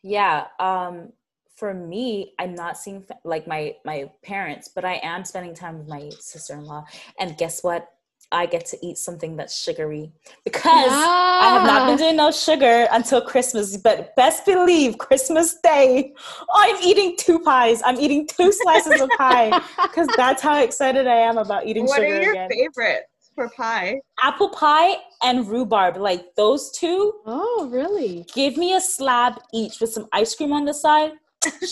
Yeah 0.02 0.46
um 0.60 1.12
for 1.56 1.74
me 1.74 2.32
i'm 2.38 2.54
not 2.54 2.78
seeing 2.78 3.04
like 3.24 3.46
my 3.46 3.74
my 3.84 4.10
parents 4.22 4.70
but 4.74 4.84
i 4.84 5.00
am 5.02 5.24
spending 5.24 5.54
time 5.54 5.78
with 5.78 5.88
my 5.88 6.08
sister-in-law 6.20 6.84
and 7.20 7.36
guess 7.36 7.62
what? 7.62 7.88
I 8.30 8.44
get 8.44 8.66
to 8.66 8.86
eat 8.86 8.98
something 8.98 9.36
that's 9.36 9.58
sugary 9.58 10.12
because 10.44 10.92
i 10.92 11.48
have 11.54 11.66
not 11.66 11.86
been 11.86 11.96
doing 11.96 12.16
no 12.16 12.30
sugar 12.30 12.86
until 12.92 13.22
christmas 13.22 13.78
but 13.78 14.14
best 14.16 14.44
believe 14.44 14.98
christmas 14.98 15.56
day 15.64 16.12
i'm 16.54 16.76
eating 16.82 17.16
two 17.16 17.38
pies. 17.38 17.80
I'm 17.86 17.98
eating 17.98 18.26
two 18.26 18.52
slices 18.52 19.00
of 19.00 19.08
pie 19.16 19.58
because 19.82 20.08
that's 20.14 20.42
how 20.42 20.62
excited 20.62 21.06
i 21.06 21.14
am 21.14 21.38
about 21.38 21.66
eating 21.66 21.86
sugar. 21.86 22.00
what 22.00 22.06
sugar 22.06 22.18
are 22.18 22.22
your 22.22 22.32
again. 22.32 22.50
favorites 22.50 23.17
for 23.38 23.48
pie? 23.56 23.94
apple 24.28 24.50
pie 24.50 24.96
and 25.22 25.46
rhubarb 25.48 25.96
like 25.96 26.22
those 26.36 26.70
two 26.80 27.00
oh 27.26 27.68
really 27.70 28.26
Give 28.34 28.56
me 28.56 28.74
a 28.74 28.80
slab 28.80 29.32
each 29.60 29.74
with 29.80 29.92
some 29.96 30.06
ice 30.12 30.34
cream 30.34 30.52
on 30.52 30.64
the 30.64 30.74
side. 30.74 31.12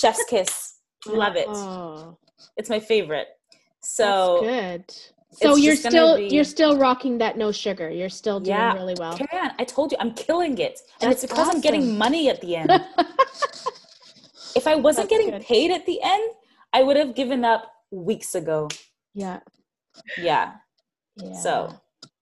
Chef's 0.00 0.24
kiss. 0.32 0.52
Love 1.06 1.34
it. 1.36 1.48
oh, 1.48 2.16
It's 2.56 2.70
my 2.70 2.78
favorite. 2.92 3.28
that's 3.52 3.96
So 3.96 4.40
good 4.42 4.84
so 5.42 5.56
you're 5.64 5.76
still 5.76 6.16
be- 6.16 6.28
you're 6.34 6.50
still 6.56 6.74
rocking 6.86 7.18
that 7.22 7.36
no 7.36 7.48
sugar 7.52 7.88
you're 7.90 8.14
still 8.22 8.38
doing 8.40 8.56
Yeah. 8.56 8.72
really 8.80 8.96
well 9.02 9.14
Carrie. 9.18 9.50
I 9.62 9.64
told 9.64 9.92
you 9.92 9.98
I'm 10.00 10.14
killing 10.26 10.54
it. 10.68 10.76
And 11.00 11.10
it's 11.12 11.22
That's 11.22 11.32
because 11.32 11.48
I'm 11.54 11.60
getting 11.60 11.98
money 11.98 12.22
at 12.30 12.40
the 12.40 12.56
end. 12.56 12.70
if 14.60 14.64
I 14.66 14.74
wasn't 14.76 15.08
That's 15.08 15.14
getting 15.14 15.30
good. 15.36 15.42
paid 15.42 15.70
at 15.78 15.84
the 15.86 15.98
end, 16.02 16.30
I 16.72 16.82
would 16.82 16.96
have 16.96 17.14
given 17.14 17.44
up 17.44 17.62
weeks 17.90 18.34
ago. 18.34 18.68
yeah 19.14 19.40
Yeah. 20.30 20.46
Yeah 21.16 21.32
So 21.32 21.74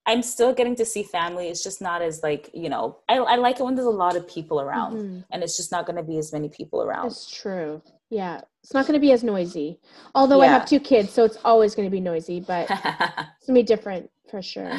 I'm 0.07 0.23
still 0.23 0.53
getting 0.53 0.77
to 0.77 0.85
see 0.85 1.03
family. 1.03 1.49
It's 1.49 1.65
just 1.65 1.81
not 1.81 2.03
as 2.03 2.23
like, 2.23 2.51
you 2.53 2.69
know, 2.69 2.99
I, 3.09 3.17
I 3.17 3.37
like 3.37 3.59
it 3.59 3.63
when 3.65 3.75
there's 3.75 3.87
a 3.87 3.91
lot 3.91 4.17
of 4.17 4.29
people 4.29 4.61
around 4.61 4.97
Mhm. 4.97 5.25
and 5.31 5.43
it's 5.43 5.57
just 5.57 5.73
not 5.73 5.87
going 5.87 5.97
to 5.97 6.03
be 6.03 6.19
as 6.19 6.31
many 6.33 6.51
people 6.51 6.83
around. 6.83 7.07
That's 7.09 7.31
true. 7.31 7.81
Yeah. 8.11 8.43
It's 8.63 8.75
not 8.75 8.87
going 8.87 8.95
to 8.95 9.01
be 9.01 9.13
as 9.13 9.25
noisy. 9.25 9.81
Although 10.15 10.43
I 10.43 10.47
have 10.47 10.67
two 10.67 10.79
kids, 10.81 11.11
so 11.11 11.25
it's 11.25 11.39
always 11.45 11.75
going 11.75 11.87
to 11.87 11.91
be 11.91 12.01
noisy, 12.01 12.41
but 12.41 12.67
it's 12.71 13.47
going 13.47 13.49
to 13.49 13.53
be 13.55 13.63
different 13.63 14.11
for 14.31 14.43
sure. 14.43 14.73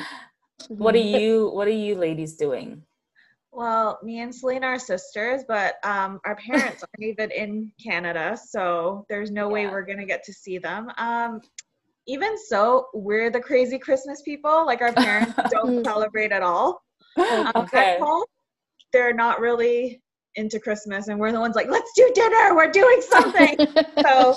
what 0.69 0.93
are 0.95 0.99
Mhm. 0.99 1.19
you, 1.19 1.49
what 1.49 1.67
are 1.67 1.71
you 1.71 1.95
ladies 1.95 2.35
doing? 2.35 2.83
Well, 3.51 3.99
me 4.03 4.19
and 4.19 4.33
Selena 4.35 4.67
are 4.67 4.79
sisters, 4.79 5.43
but 5.47 5.75
um, 5.83 6.19
our 6.25 6.35
parents 6.35 6.83
aren't 6.99 7.03
even 7.03 7.31
in 7.31 7.71
Canada, 7.83 8.37
so 8.37 9.05
there's 9.09 9.31
no 9.31 9.47
way 9.47 9.65
we're 9.67 9.85
gonna 9.85 10.05
get 10.05 10.23
to 10.25 10.33
see 10.33 10.57
them. 10.57 10.91
Um, 10.97 11.41
even 12.07 12.37
so, 12.37 12.87
we're 12.93 13.29
the 13.29 13.39
crazy 13.39 13.79
Christmas 13.79 14.21
people. 14.21 14.65
Like 14.65 14.81
our 14.81 14.93
parents 14.93 15.33
don't 15.51 15.83
celebrate 15.83 16.31
at 16.31 16.43
all. 16.43 16.81
Um, 17.17 17.51
okay. 17.55 17.95
At 17.95 17.99
home, 18.01 18.25
they're 18.93 19.13
not 19.13 19.39
really 19.39 20.01
into 20.35 20.59
Christmas, 20.59 21.07
and 21.07 21.19
we're 21.19 21.31
the 21.31 21.39
ones 21.39 21.55
like, 21.55 21.69
let's 21.69 21.91
do 21.95 22.11
dinner. 22.13 22.55
We're 22.55 22.71
doing 22.71 23.01
something. 23.01 23.55
so 24.05 24.35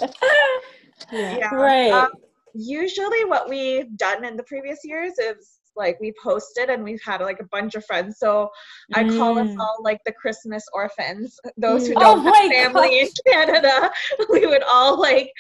yeah. 1.12 1.54
Right. 1.54 1.90
Um, 1.92 2.10
usually 2.54 3.24
what 3.24 3.48
we've 3.48 3.96
done 3.96 4.24
in 4.24 4.36
the 4.36 4.42
previous 4.44 4.80
years 4.84 5.12
is 5.18 5.58
like 5.76 5.98
we 6.00 6.12
posted 6.22 6.70
and 6.70 6.82
we've 6.82 7.00
had 7.04 7.20
like 7.20 7.38
a 7.40 7.44
bunch 7.52 7.76
of 7.76 7.84
friends 7.84 8.18
so 8.18 8.48
i 8.94 9.04
call 9.04 9.38
us 9.38 9.46
Mm. 9.48 9.58
all 9.60 9.76
like 9.82 10.00
the 10.04 10.12
christmas 10.12 10.64
orphans 10.72 11.38
those 11.56 11.86
who 11.86 11.94
Mm. 11.94 12.00
don't 12.00 12.26
Oh 12.26 12.32
have 12.32 12.50
family 12.50 12.98
in 13.00 13.08
canada 13.26 13.90
we 14.30 14.44
would 14.46 14.64
all 14.64 14.98
like 15.00 15.30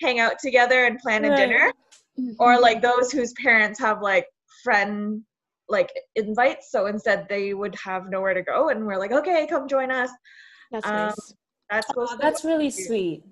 hang 0.00 0.20
out 0.20 0.38
together 0.38 0.84
and 0.84 0.98
plan 0.98 1.24
a 1.24 1.28
Right. 1.30 1.36
dinner 1.36 1.72
or 2.38 2.58
like 2.60 2.80
those 2.82 3.10
whose 3.12 3.32
parents 3.34 3.78
have 3.78 4.02
like 4.02 4.26
friend 4.62 5.22
like 5.68 5.90
invites 6.16 6.70
so 6.70 6.86
instead 6.86 7.26
they 7.28 7.54
would 7.54 7.74
have 7.76 8.08
nowhere 8.10 8.34
to 8.34 8.42
go 8.42 8.68
and 8.68 8.84
we're 8.84 8.98
like 8.98 9.12
okay 9.12 9.46
come 9.46 9.66
join 9.68 9.90
us 9.90 10.10
That's 10.70 10.86
um, 10.86 10.94
nice. 10.94 11.34
that's 11.70 11.88
supposed 11.88 12.12
Oh, 12.14 12.18
that's 12.20 12.44
really 12.44 12.70
cute. 12.70 12.86
sweet. 12.86 13.22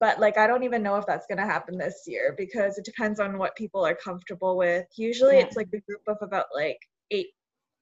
but 0.00 0.18
like 0.20 0.38
I 0.38 0.46
don't 0.46 0.62
even 0.62 0.82
know 0.82 0.96
if 0.96 1.06
that's 1.06 1.26
gonna 1.26 1.44
happen 1.46 1.76
this 1.76 2.04
year 2.06 2.34
because 2.38 2.78
it 2.78 2.84
depends 2.84 3.20
on 3.20 3.36
what 3.38 3.54
people 3.56 3.84
are 3.84 3.94
comfortable 3.96 4.56
with. 4.56 4.86
Usually 4.96 5.38
Yeah. 5.38 5.44
it's 5.44 5.56
like 5.56 5.68
a 5.74 5.80
group 5.80 6.02
of 6.06 6.16
about 6.22 6.46
like 6.54 6.78
eight 7.10 7.28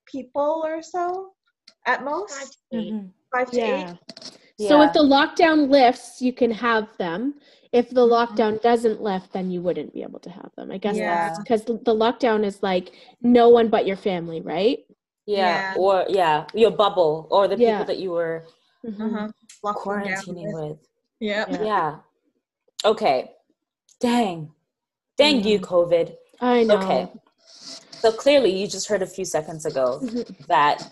people 0.07 0.63
or 0.65 0.83
so 0.83 1.33
at 1.87 2.03
most. 2.05 2.59
Mhm. 2.73 3.11
Five 3.35 3.51
to 3.51 3.61
eight. 3.61 3.87
Yeah. 4.59 4.69
So 4.69 4.83
if 4.83 4.93
the 4.93 5.01
lockdown 5.01 5.69
lifts, 5.71 6.21
you 6.21 6.33
can 6.33 6.51
have 6.51 6.89
them. 6.99 7.35
If 7.73 7.91
the 7.91 8.07
Mhm. 8.07 8.11
lockdown 8.11 8.63
doesn't 8.63 9.01
lift, 9.03 9.33
then 9.33 9.51
you 9.51 9.61
wouldn't 9.63 9.93
be 9.93 10.03
able 10.03 10.19
to 10.21 10.31
have 10.31 10.51
them. 10.57 10.71
I 10.71 10.79
guess 10.79 10.97
Yeah. 10.97 11.35
because 11.39 11.65
the 11.65 11.75
the 11.85 11.95
lockdown 11.95 12.45
is 12.45 12.63
like 12.63 12.93
no 13.23 13.49
one 13.51 13.69
but 13.69 13.87
your 13.87 13.97
family, 13.97 14.41
right? 14.41 14.85
yeah. 15.27 15.75
Yeah. 15.75 15.75
Or 15.79 16.05
yeah, 16.09 16.47
your 16.55 16.71
bubble 16.71 17.29
or 17.31 17.47
the 17.49 17.57
Yeah. 17.59 17.73
people 17.73 17.87
that 17.87 17.99
you 17.99 18.11
were. 18.13 18.47
Lock 18.85 18.97
them 18.97 19.09
down 19.13 19.33
quarantining 19.75 20.53
with- 20.55 20.71
with. 20.71 20.79
Yeah. 21.21 21.45
Yeah. 21.51 21.63
Yeah. 21.63 21.99
Okay. 22.85 23.35
Dang. 24.01 24.55
Dang 25.19 25.43
you, 25.45 25.59
COVID. 25.61 26.17
I 26.41 26.63
know. 26.65 26.77
Okay. 26.79 27.13
So 28.01 28.13
clearly, 28.13 28.51
you 28.59 28.67
just 28.69 28.87
heard 28.89 29.03
a 29.03 29.07
few 29.07 29.25
seconds 29.25 29.67
ago 29.67 29.99
Mhm. 30.03 30.47
that 30.47 30.91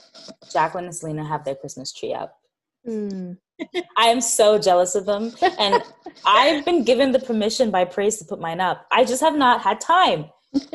Jacqueline 0.52 0.84
and 0.86 0.94
Selena 0.94 1.24
have 1.24 1.44
their 1.44 1.54
Christmas 1.54 1.92
tree 1.92 2.12
up. 2.12 2.38
Mm. 2.86 3.38
I 3.98 4.08
am 4.08 4.20
so 4.20 4.58
jealous 4.58 4.94
of 4.94 5.06
them. 5.06 5.32
And 5.58 5.82
I've 6.24 6.64
been 6.64 6.84
given 6.84 7.12
the 7.12 7.18
permission 7.18 7.70
by 7.70 7.84
Praise 7.84 8.18
to 8.18 8.24
put 8.24 8.40
mine 8.40 8.60
up. 8.60 8.86
I 8.90 9.04
just 9.04 9.20
have 9.22 9.36
not 9.36 9.60
had 9.60 9.80
time. 9.80 10.26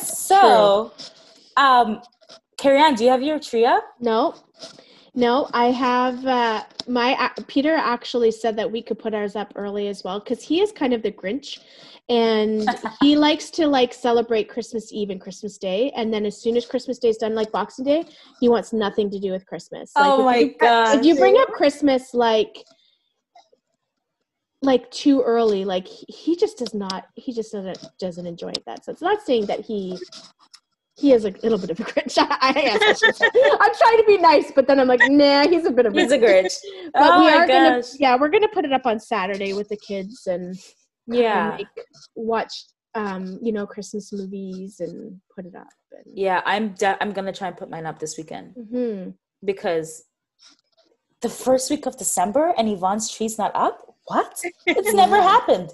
So, 0.00 0.92
um, 1.56 2.00
Carrie 2.56 2.80
Ann, 2.80 2.94
do 2.94 3.04
you 3.04 3.10
have 3.10 3.22
your 3.22 3.38
tree 3.38 3.66
up? 3.66 3.84
No, 4.00 4.34
no, 5.14 5.48
I 5.52 5.66
have 5.66 6.24
uh, 6.26 6.64
my 6.88 7.12
uh, 7.14 7.28
Peter 7.46 7.74
actually 7.74 8.30
said 8.30 8.56
that 8.56 8.70
we 8.70 8.80
could 8.82 8.98
put 8.98 9.14
ours 9.14 9.36
up 9.36 9.52
early 9.56 9.88
as 9.88 10.02
well 10.02 10.20
because 10.20 10.42
he 10.42 10.60
is 10.60 10.72
kind 10.72 10.94
of 10.94 11.02
the 11.02 11.12
Grinch, 11.12 11.58
and 12.08 12.68
he 13.00 13.16
likes 13.16 13.50
to 13.50 13.66
like 13.66 13.92
celebrate 13.94 14.48
Christmas 14.48 14.92
Eve 14.92 15.10
and 15.10 15.20
Christmas 15.20 15.58
Day, 15.58 15.92
and 15.96 16.12
then 16.12 16.26
as 16.26 16.40
soon 16.40 16.56
as 16.56 16.66
Christmas 16.66 16.98
Day 16.98 17.08
is 17.08 17.16
done, 17.16 17.34
like 17.34 17.52
Boxing 17.52 17.84
Day, 17.84 18.04
he 18.40 18.48
wants 18.48 18.72
nothing 18.72 19.10
to 19.10 19.18
do 19.18 19.32
with 19.32 19.46
Christmas. 19.46 19.92
Oh 19.96 20.00
like, 20.00 20.12
oh 20.18 20.24
my 20.24 20.36
you- 20.36 20.54
god. 20.58 20.98
If 20.98 21.04
you 21.04 21.16
bring 21.16 21.36
up 21.38 21.48
Christmas 21.48 22.14
like 22.14 22.64
like 24.62 24.88
too 24.92 25.22
early, 25.22 25.64
like 25.64 25.88
he, 25.88 26.36
just 26.36 26.56
does 26.56 26.72
not, 26.72 27.06
he 27.16 27.32
just 27.32 27.52
doesn't 27.52 27.84
doesn't 27.98 28.26
enjoy 28.26 28.50
it 28.50 28.62
that. 28.66 28.84
So 28.84 28.92
it's 28.92 29.02
not 29.02 29.20
saying 29.22 29.46
that 29.46 29.60
he 29.60 29.98
he 30.96 31.12
is 31.12 31.24
a 31.24 31.30
little 31.42 31.58
bit 31.58 31.70
of 31.70 31.80
a 31.80 31.84
Grinch. 31.84 32.16
I, 32.18 32.28
i'm 33.60 33.74
trying 33.74 33.96
to 33.98 34.04
be 34.06 34.18
nice, 34.18 34.52
but 34.54 34.66
then 34.66 34.78
I'm 34.78 34.86
like, 34.88 35.00
nah, 35.04 35.48
he's 35.48 35.64
a 35.64 35.70
bit 35.70 35.86
of 35.86 35.96
a 35.96 36.00
He's 36.00 36.12
a 36.12 36.18
Grinch. 36.18 36.54
But 36.92 37.02
oh 37.02 37.20
we 37.20 37.30
my 37.30 37.36
are 37.38 37.46
gonna, 37.46 37.80
gosh. 37.82 37.92
yeah, 37.98 38.16
we're 38.18 38.28
gonna 38.28 38.48
put 38.48 38.64
it 38.64 38.72
up 38.72 38.86
on 38.86 39.00
Saturday 39.00 39.52
with 39.52 39.68
the 39.68 39.78
kids 39.78 40.26
and, 40.26 40.54
Yeah. 41.06 41.56
like 41.58 41.68
watch, 42.14 42.64
um, 42.94 43.38
you 43.42 43.52
know, 43.52 43.66
Christmas 43.66 44.12
movies 44.12 44.80
and 44.80 45.20
put 45.34 45.46
it 45.46 45.54
up. 45.54 45.66
And, 45.92 46.04
Yeah, 46.18 46.42
I'm 46.44 46.74
de- 46.74 46.96
I'm 47.02 47.12
gonna 47.12 47.32
try 47.32 47.48
and 47.48 47.56
put 47.56 47.68
mine 47.70 47.86
up 47.86 47.98
this 47.98 48.16
weekend 48.16 48.54
Mhm. 48.54 49.14
because 49.44 50.04
the 51.20 51.28
first 51.28 51.70
week 51.70 51.86
of 51.86 51.96
December 51.96 52.52
and 52.58 52.68
Yvonne's 52.68 53.08
tree's 53.10 53.38
not 53.38 53.52
up. 53.54 53.88
What? 54.06 54.42
It's 54.66 54.92
never 54.94 55.20
happened. 55.34 55.70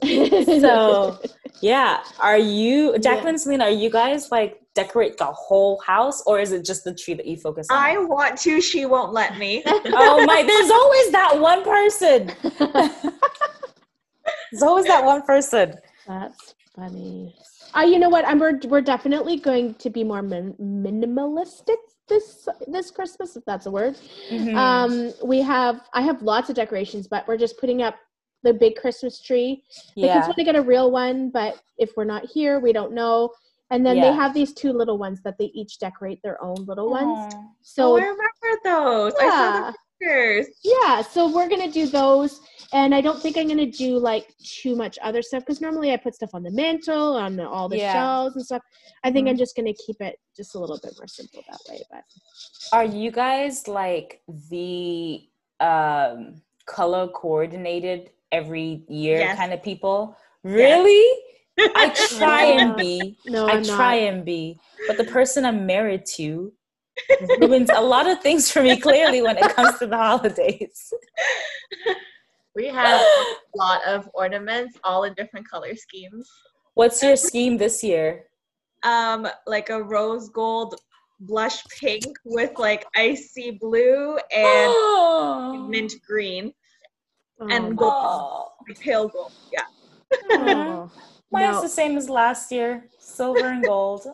So 0.60 1.18
yeah, 1.62 2.02
are 2.20 2.36
you 2.38 2.98
Jacqueline, 2.98 3.30
and 3.34 3.40
Selena? 3.40 3.64
Are 3.64 3.70
you 3.70 3.88
guys 3.90 4.30
like 4.30 4.60
decorate 4.74 5.16
the 5.16 5.24
whole 5.24 5.80
house, 5.80 6.22
or 6.26 6.38
is 6.38 6.52
it 6.52 6.62
just 6.64 6.84
the 6.84 6.94
tree 6.94 7.14
that 7.14 7.24
you 7.26 7.36
focus 7.38 7.66
on? 7.70 7.76
I 7.78 7.96
want 7.96 8.38
to, 8.40 8.60
she 8.60 8.84
won't 8.84 9.12
let 9.14 9.38
me. 9.38 9.62
oh 9.66 10.24
my! 10.26 10.42
There's 10.42 10.70
always 10.70 11.10
that 11.12 11.40
one 11.40 11.64
person. 11.64 12.30
There's 14.50 14.62
always 14.62 14.86
that 14.86 15.04
one 15.04 15.22
person. 15.22 15.74
That's 16.06 16.54
funny. 16.74 17.34
Uh, 17.76 17.80
you 17.82 17.98
know 17.98 18.08
what? 18.08 18.26
I'm 18.26 18.38
we're, 18.38 18.58
we're 18.64 18.80
definitely 18.80 19.36
going 19.38 19.74
to 19.74 19.90
be 19.90 20.02
more 20.04 20.22
min- 20.22 20.54
minimalistic 20.58 21.76
this 22.08 22.48
this 22.66 22.90
Christmas, 22.90 23.36
if 23.36 23.44
that's 23.44 23.66
a 23.66 23.70
word. 23.70 23.96
Mhm. 24.30 24.54
Um, 24.56 25.12
we 25.22 25.40
have 25.42 25.82
I 25.92 26.00
have 26.02 26.22
lots 26.22 26.48
of 26.48 26.56
decorations, 26.56 27.06
but 27.06 27.28
we're 27.28 27.36
just 27.36 27.58
putting 27.58 27.82
up 27.82 27.96
the 28.42 28.54
big 28.54 28.76
Christmas 28.76 29.20
tree. 29.20 29.62
The 29.96 30.02
kids 30.14 30.26
want 30.26 30.36
to 30.38 30.44
get 30.44 30.56
a 30.56 30.62
real 30.62 30.90
one, 30.90 31.30
but 31.30 31.60
if 31.76 31.90
we're 31.96 32.04
not 32.04 32.24
here, 32.24 32.60
we 32.60 32.72
don't 32.72 32.92
know. 32.92 33.30
And 33.70 33.84
then 33.84 33.96
Yeah. 33.96 34.08
they 34.10 34.16
have 34.16 34.32
these 34.32 34.54
two 34.54 34.72
little 34.72 34.96
ones 34.96 35.20
that 35.24 35.36
they 35.38 35.46
each 35.54 35.78
decorate 35.78 36.22
their 36.22 36.42
own 36.42 36.64
little 36.66 36.88
ones. 36.88 37.34
So 37.60 37.82
So 37.82 37.96
I 37.98 38.00
remember 38.02 38.60
those. 38.64 39.12
I 39.20 39.28
saw 39.28 39.54
Yeah. 39.66 39.72
Yeah, 40.00 41.02
so 41.02 41.28
we're 41.32 41.48
gonna 41.48 41.70
do 41.70 41.86
those, 41.86 42.40
and 42.72 42.94
I 42.94 43.00
don't 43.00 43.20
think 43.20 43.36
I'm 43.36 43.48
gonna 43.48 43.66
do 43.70 43.98
like 43.98 44.34
too 44.44 44.76
much 44.76 44.98
other 45.02 45.22
stuff 45.22 45.42
because 45.44 45.60
normally 45.60 45.92
I 45.92 45.96
put 45.96 46.14
stuff 46.14 46.30
on 46.34 46.42
the 46.42 46.50
mantle, 46.50 47.16
on 47.16 47.36
the, 47.36 47.48
all 47.48 47.68
the 47.68 47.78
Yeah. 47.78 47.92
shelves 47.92 48.36
and 48.36 48.44
stuff. 48.44 48.62
I 49.04 49.10
think 49.10 49.28
I'm 49.28 49.34
Mhm. 49.34 49.38
just 49.38 49.56
gonna 49.56 49.74
keep 49.74 49.96
it 50.00 50.18
just 50.36 50.54
a 50.54 50.58
little 50.58 50.78
bit 50.82 50.94
more 50.96 51.06
simple 51.08 51.42
that 51.48 51.60
way. 51.68 51.82
But 51.90 52.02
Are 52.72 52.84
you 52.84 53.10
guys 53.10 53.66
like 53.68 54.22
the 54.50 55.28
um 55.60 56.42
color 56.66 57.08
coordinated 57.08 58.10
every 58.30 58.84
year 58.88 59.20
Yes. 59.20 59.36
kind 59.36 59.52
of 59.52 59.62
people? 59.62 60.16
Really? 60.44 61.04
I 61.58 61.88
try 62.08 62.44
and 62.44 62.76
be. 62.76 63.16
no, 63.24 63.46
I 63.46 63.54
I'm 63.56 63.62
try 63.64 63.94
not. 63.96 64.14
and 64.14 64.24
be. 64.24 64.60
But 64.86 64.96
the 64.96 65.04
person 65.04 65.44
I'm 65.44 65.66
married 65.66 66.04
to 66.16 66.52
ruins 67.40 67.70
a 67.74 67.80
lot 67.80 68.08
of 68.08 68.20
things 68.20 68.50
for 68.50 68.62
me 68.62 68.78
clearly 68.78 69.22
when 69.22 69.36
it 69.38 69.54
comes 69.54 69.78
to 69.78 69.86
the 69.86 69.96
holidays. 69.96 70.92
We 72.54 72.66
have 72.66 73.00
a 73.00 73.34
lot 73.56 73.84
of 73.86 74.08
ornaments, 74.14 74.76
all 74.82 75.04
in 75.04 75.14
different 75.14 75.48
color 75.48 75.74
schemes. 75.76 76.28
What's 76.74 77.02
your 77.02 77.16
scheme 77.16 77.56
this 77.56 77.84
year? 77.84 78.24
Um, 78.82 79.28
like 79.46 79.70
a 79.70 79.82
rose 79.82 80.28
gold 80.28 80.74
blush 81.20 81.64
pink 81.66 82.04
with 82.24 82.58
like 82.58 82.84
icy 82.96 83.52
blue 83.60 84.16
and 84.16 84.72
Oh. 84.74 85.66
mint 85.68 85.94
green, 86.06 86.52
Oh, 87.40 87.46
and 87.48 87.76
gold. 87.76 87.92
Oh. 87.94 88.52
pale 88.80 89.08
gold. 89.08 89.32
Yeah. 89.52 89.62
oh. 90.32 90.90
Mine's 91.30 91.56
No. 91.56 91.62
the 91.62 91.68
same 91.68 91.96
as 91.96 92.08
last 92.08 92.50
year. 92.50 92.88
Silver 92.98 93.46
and 93.46 93.62
gold. 93.64 94.06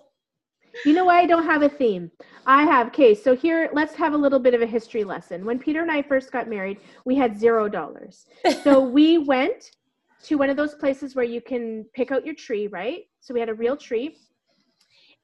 You 0.84 0.92
know 0.92 1.04
why 1.04 1.20
I 1.20 1.26
don't 1.26 1.44
have 1.44 1.62
a 1.62 1.68
theme? 1.68 2.10
I 2.46 2.64
have, 2.64 2.88
okay, 2.88 3.14
so 3.14 3.34
here, 3.34 3.70
let's 3.72 3.94
have 3.94 4.12
a 4.12 4.16
little 4.16 4.38
bit 4.38 4.54
of 4.54 4.62
a 4.62 4.66
history 4.66 5.04
lesson. 5.04 5.44
When 5.44 5.58
Peter 5.58 5.80
and 5.80 5.90
I 5.90 6.02
first 6.02 6.32
got 6.32 6.48
married, 6.48 6.78
we 7.04 7.14
had 7.14 7.38
zero 7.38 7.68
dollars. 7.68 8.26
So 8.62 8.80
we 8.98 9.18
went 9.18 9.70
to 10.24 10.36
one 10.36 10.50
of 10.50 10.56
those 10.56 10.74
places 10.74 11.14
where 11.14 11.24
you 11.24 11.40
can 11.40 11.84
pick 11.94 12.10
out 12.10 12.24
your 12.24 12.34
tree, 12.34 12.66
right? 12.66 13.02
So 13.20 13.32
we 13.32 13.40
had 13.40 13.48
a 13.48 13.54
real 13.54 13.76
tree. 13.76 14.16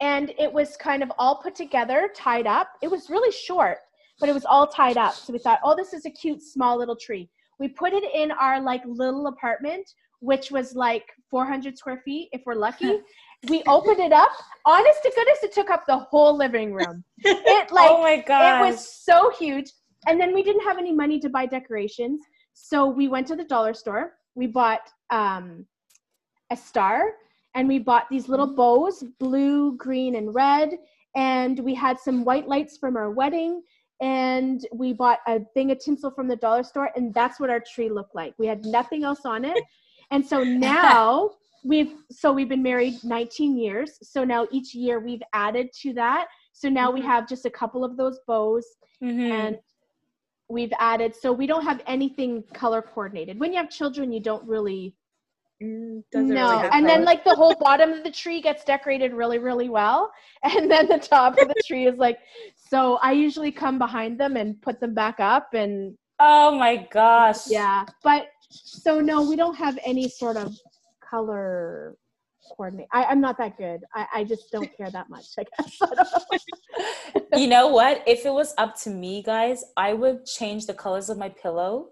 And 0.00 0.32
it 0.38 0.50
was 0.50 0.76
kind 0.76 1.02
of 1.02 1.12
all 1.18 1.36
put 1.42 1.54
together, 1.54 2.10
tied 2.14 2.46
up. 2.46 2.68
It 2.80 2.90
was 2.90 3.10
really 3.10 3.32
short, 3.32 3.78
but 4.18 4.28
it 4.28 4.32
was 4.32 4.46
all 4.46 4.66
tied 4.66 4.96
up. 4.96 5.14
So 5.14 5.32
we 5.32 5.38
thought, 5.38 5.60
oh, 5.62 5.76
this 5.76 5.92
is 5.92 6.06
a 6.06 6.10
cute, 6.10 6.42
small 6.42 6.78
little 6.78 6.96
tree. 6.96 7.28
We 7.58 7.68
put 7.68 7.92
it 7.92 8.04
in 8.14 8.30
our 8.30 8.60
like 8.60 8.82
little 8.86 9.26
apartment, 9.26 9.92
which 10.20 10.50
was 10.50 10.74
like 10.74 11.04
400 11.30 11.76
square 11.76 12.00
feet 12.04 12.30
if 12.32 12.42
we're 12.46 12.54
lucky. 12.54 13.00
we 13.48 13.62
opened 13.66 14.00
it 14.00 14.12
up. 14.12 14.30
Honest 14.66 15.02
to 15.02 15.12
goodness, 15.14 15.38
it 15.42 15.52
took 15.52 15.70
up 15.70 15.86
the 15.86 15.98
whole 15.98 16.36
living 16.36 16.74
room. 16.74 17.02
It 17.18 17.72
like 17.72 17.90
oh 17.90 18.02
my 18.02 18.18
god. 18.18 18.58
it 18.58 18.70
was 18.70 19.02
so 19.02 19.30
huge. 19.38 19.70
And 20.06 20.20
then 20.20 20.34
we 20.34 20.42
didn't 20.42 20.64
have 20.64 20.78
any 20.78 20.92
money 20.92 21.18
to 21.20 21.28
buy 21.28 21.46
decorations. 21.46 22.20
So 22.54 22.86
we 22.86 23.08
went 23.08 23.26
to 23.28 23.36
the 23.36 23.44
dollar 23.44 23.74
store. 23.74 24.14
We 24.34 24.46
bought 24.46 24.88
um, 25.10 25.66
a 26.50 26.56
star 26.56 27.12
and 27.54 27.66
we 27.68 27.78
bought 27.78 28.06
these 28.10 28.28
little 28.28 28.54
bows 28.54 29.04
blue, 29.18 29.76
green, 29.76 30.16
and 30.16 30.34
red. 30.34 30.70
And 31.16 31.58
we 31.60 31.74
had 31.74 31.98
some 31.98 32.24
white 32.24 32.48
lights 32.48 32.76
from 32.78 32.96
our 32.96 33.10
wedding. 33.10 33.62
and 34.00 34.66
we 34.72 34.92
bought 34.94 35.18
a 35.26 35.40
thing 35.54 35.70
of 35.70 35.78
tinsel 35.78 36.10
from 36.10 36.26
the 36.26 36.36
dollar 36.36 36.62
store 36.62 36.90
and 36.96 37.12
that's 37.12 37.38
what 37.38 37.50
our 37.50 37.60
tree 37.60 37.90
looked 37.90 38.14
like 38.14 38.32
we 38.38 38.46
had 38.46 38.64
nothing 38.64 39.04
else 39.04 39.26
on 39.26 39.44
it 39.44 39.62
and 40.10 40.26
so 40.26 40.42
now 40.72 41.30
we've 41.64 41.94
so 42.10 42.32
we've 42.32 42.48
been 42.48 42.62
married 42.62 42.94
19 43.04 43.56
years 43.56 43.98
so 44.02 44.24
now 44.24 44.46
each 44.50 44.74
year 44.74 44.98
we've 44.98 45.22
added 45.32 45.68
to 45.82 45.92
that 45.92 46.26
so 46.52 46.68
now 46.68 46.88
mm-hmm. 46.88 47.00
we 47.00 47.06
have 47.06 47.28
just 47.28 47.44
a 47.44 47.50
couple 47.50 47.84
of 47.84 47.96
those 47.96 48.18
bows 48.26 48.66
mm-hmm. 49.02 49.32
and 49.32 49.58
we've 50.48 50.72
added 50.78 51.14
so 51.14 51.32
we 51.32 51.46
don't 51.46 51.64
have 51.64 51.82
anything 51.86 52.42
color 52.54 52.82
coordinated 52.82 53.38
when 53.38 53.52
you 53.52 53.58
have 53.58 53.70
children 53.70 54.12
you 54.12 54.20
don't 54.20 54.46
really 54.46 54.94
Mm, 55.62 56.02
no, 56.14 56.22
really 56.22 56.68
and 56.72 56.88
then 56.88 57.04
like 57.04 57.22
the 57.22 57.34
whole 57.34 57.54
bottom 57.60 57.92
of 57.92 58.02
the 58.02 58.10
tree 58.10 58.40
gets 58.40 58.64
decorated 58.64 59.12
really, 59.12 59.36
really 59.36 59.68
well, 59.68 60.10
and 60.42 60.70
then 60.70 60.88
the 60.88 60.98
top 60.98 61.38
of 61.38 61.48
the 61.48 61.62
tree 61.66 61.86
is 61.86 61.98
like. 61.98 62.18
So 62.56 62.96
I 63.02 63.12
usually 63.12 63.52
come 63.52 63.78
behind 63.78 64.18
them 64.18 64.38
and 64.38 64.60
put 64.62 64.80
them 64.80 64.94
back 64.94 65.20
up, 65.20 65.52
and 65.52 65.98
oh 66.18 66.56
my 66.58 66.88
gosh, 66.90 67.50
yeah. 67.50 67.84
But 68.02 68.28
so 68.48 69.00
no, 69.00 69.28
we 69.28 69.36
don't 69.36 69.54
have 69.56 69.78
any 69.84 70.08
sort 70.08 70.38
of 70.38 70.56
color 71.10 71.96
coordinate. 72.48 72.88
I, 72.92 73.10
am 73.12 73.20
not 73.20 73.38
that 73.38 73.56
good. 73.56 73.82
I, 73.94 74.06
I 74.16 74.24
just 74.24 74.50
don't 74.50 74.70
care 74.76 74.90
that 74.90 75.08
much. 75.10 75.26
I 75.38 75.44
guess. 75.58 75.80
you 77.36 77.46
know 77.46 77.68
what? 77.68 78.02
If 78.06 78.24
it 78.26 78.32
was 78.32 78.54
up 78.58 78.78
to 78.82 78.90
me, 78.90 79.22
guys, 79.22 79.64
I 79.76 79.92
would 79.92 80.24
change 80.26 80.66
the 80.66 80.74
colors 80.74 81.10
of 81.10 81.18
my 81.18 81.28
pillow, 81.28 81.88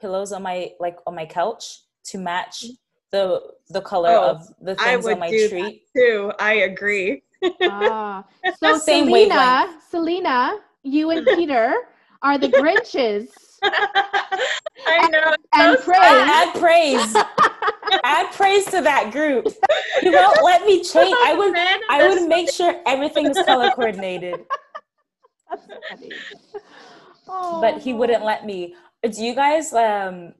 pillows 0.00 0.32
on 0.32 0.42
my 0.42 0.72
like 0.80 0.98
on 1.06 1.14
my 1.14 1.26
couch 1.26 1.80
to 2.04 2.18
match 2.18 2.66
the 3.10 3.40
the 3.68 3.80
color 3.80 4.10
oh, 4.10 4.30
of 4.30 4.54
the 4.60 4.74
things 4.76 5.06
on 5.06 5.18
my 5.18 5.28
tree 5.28 5.82
too. 5.96 6.32
I 6.38 6.54
agree. 6.54 7.22
ah, 7.62 8.24
so 8.62 8.78
Same 8.78 9.06
Selena, 9.06 9.34
wavelength. 9.34 9.82
Selena, 9.90 10.58
you 10.82 11.10
and 11.10 11.26
Peter 11.26 11.74
are 12.22 12.38
the 12.38 12.48
Grinches. 12.48 13.28
I 13.62 15.08
know. 15.08 15.34
And, 15.54 15.78
so 15.78 15.84
praise. 15.84 16.00
Add 16.00 16.54
praise. 16.58 17.14
add 18.04 18.32
praise 18.32 18.64
to 18.66 18.80
that 18.80 19.12
group. 19.12 19.46
You 20.02 20.12
won't 20.12 20.42
let 20.42 20.64
me 20.64 20.82
change. 20.82 21.16
I 21.24 21.34
would. 21.34 21.54
I 21.90 22.08
would 22.08 22.28
make 22.28 22.50
sure 22.50 22.80
everything 22.86 23.26
is 23.26 23.40
color 23.44 23.70
coordinated. 23.70 24.44
Oh. 27.28 27.60
But 27.60 27.80
he 27.80 27.94
wouldn't 27.94 28.24
let 28.24 28.44
me. 28.44 28.74
Do 29.02 29.24
you 29.24 29.34
guys 29.34 29.72
um 29.72 30.34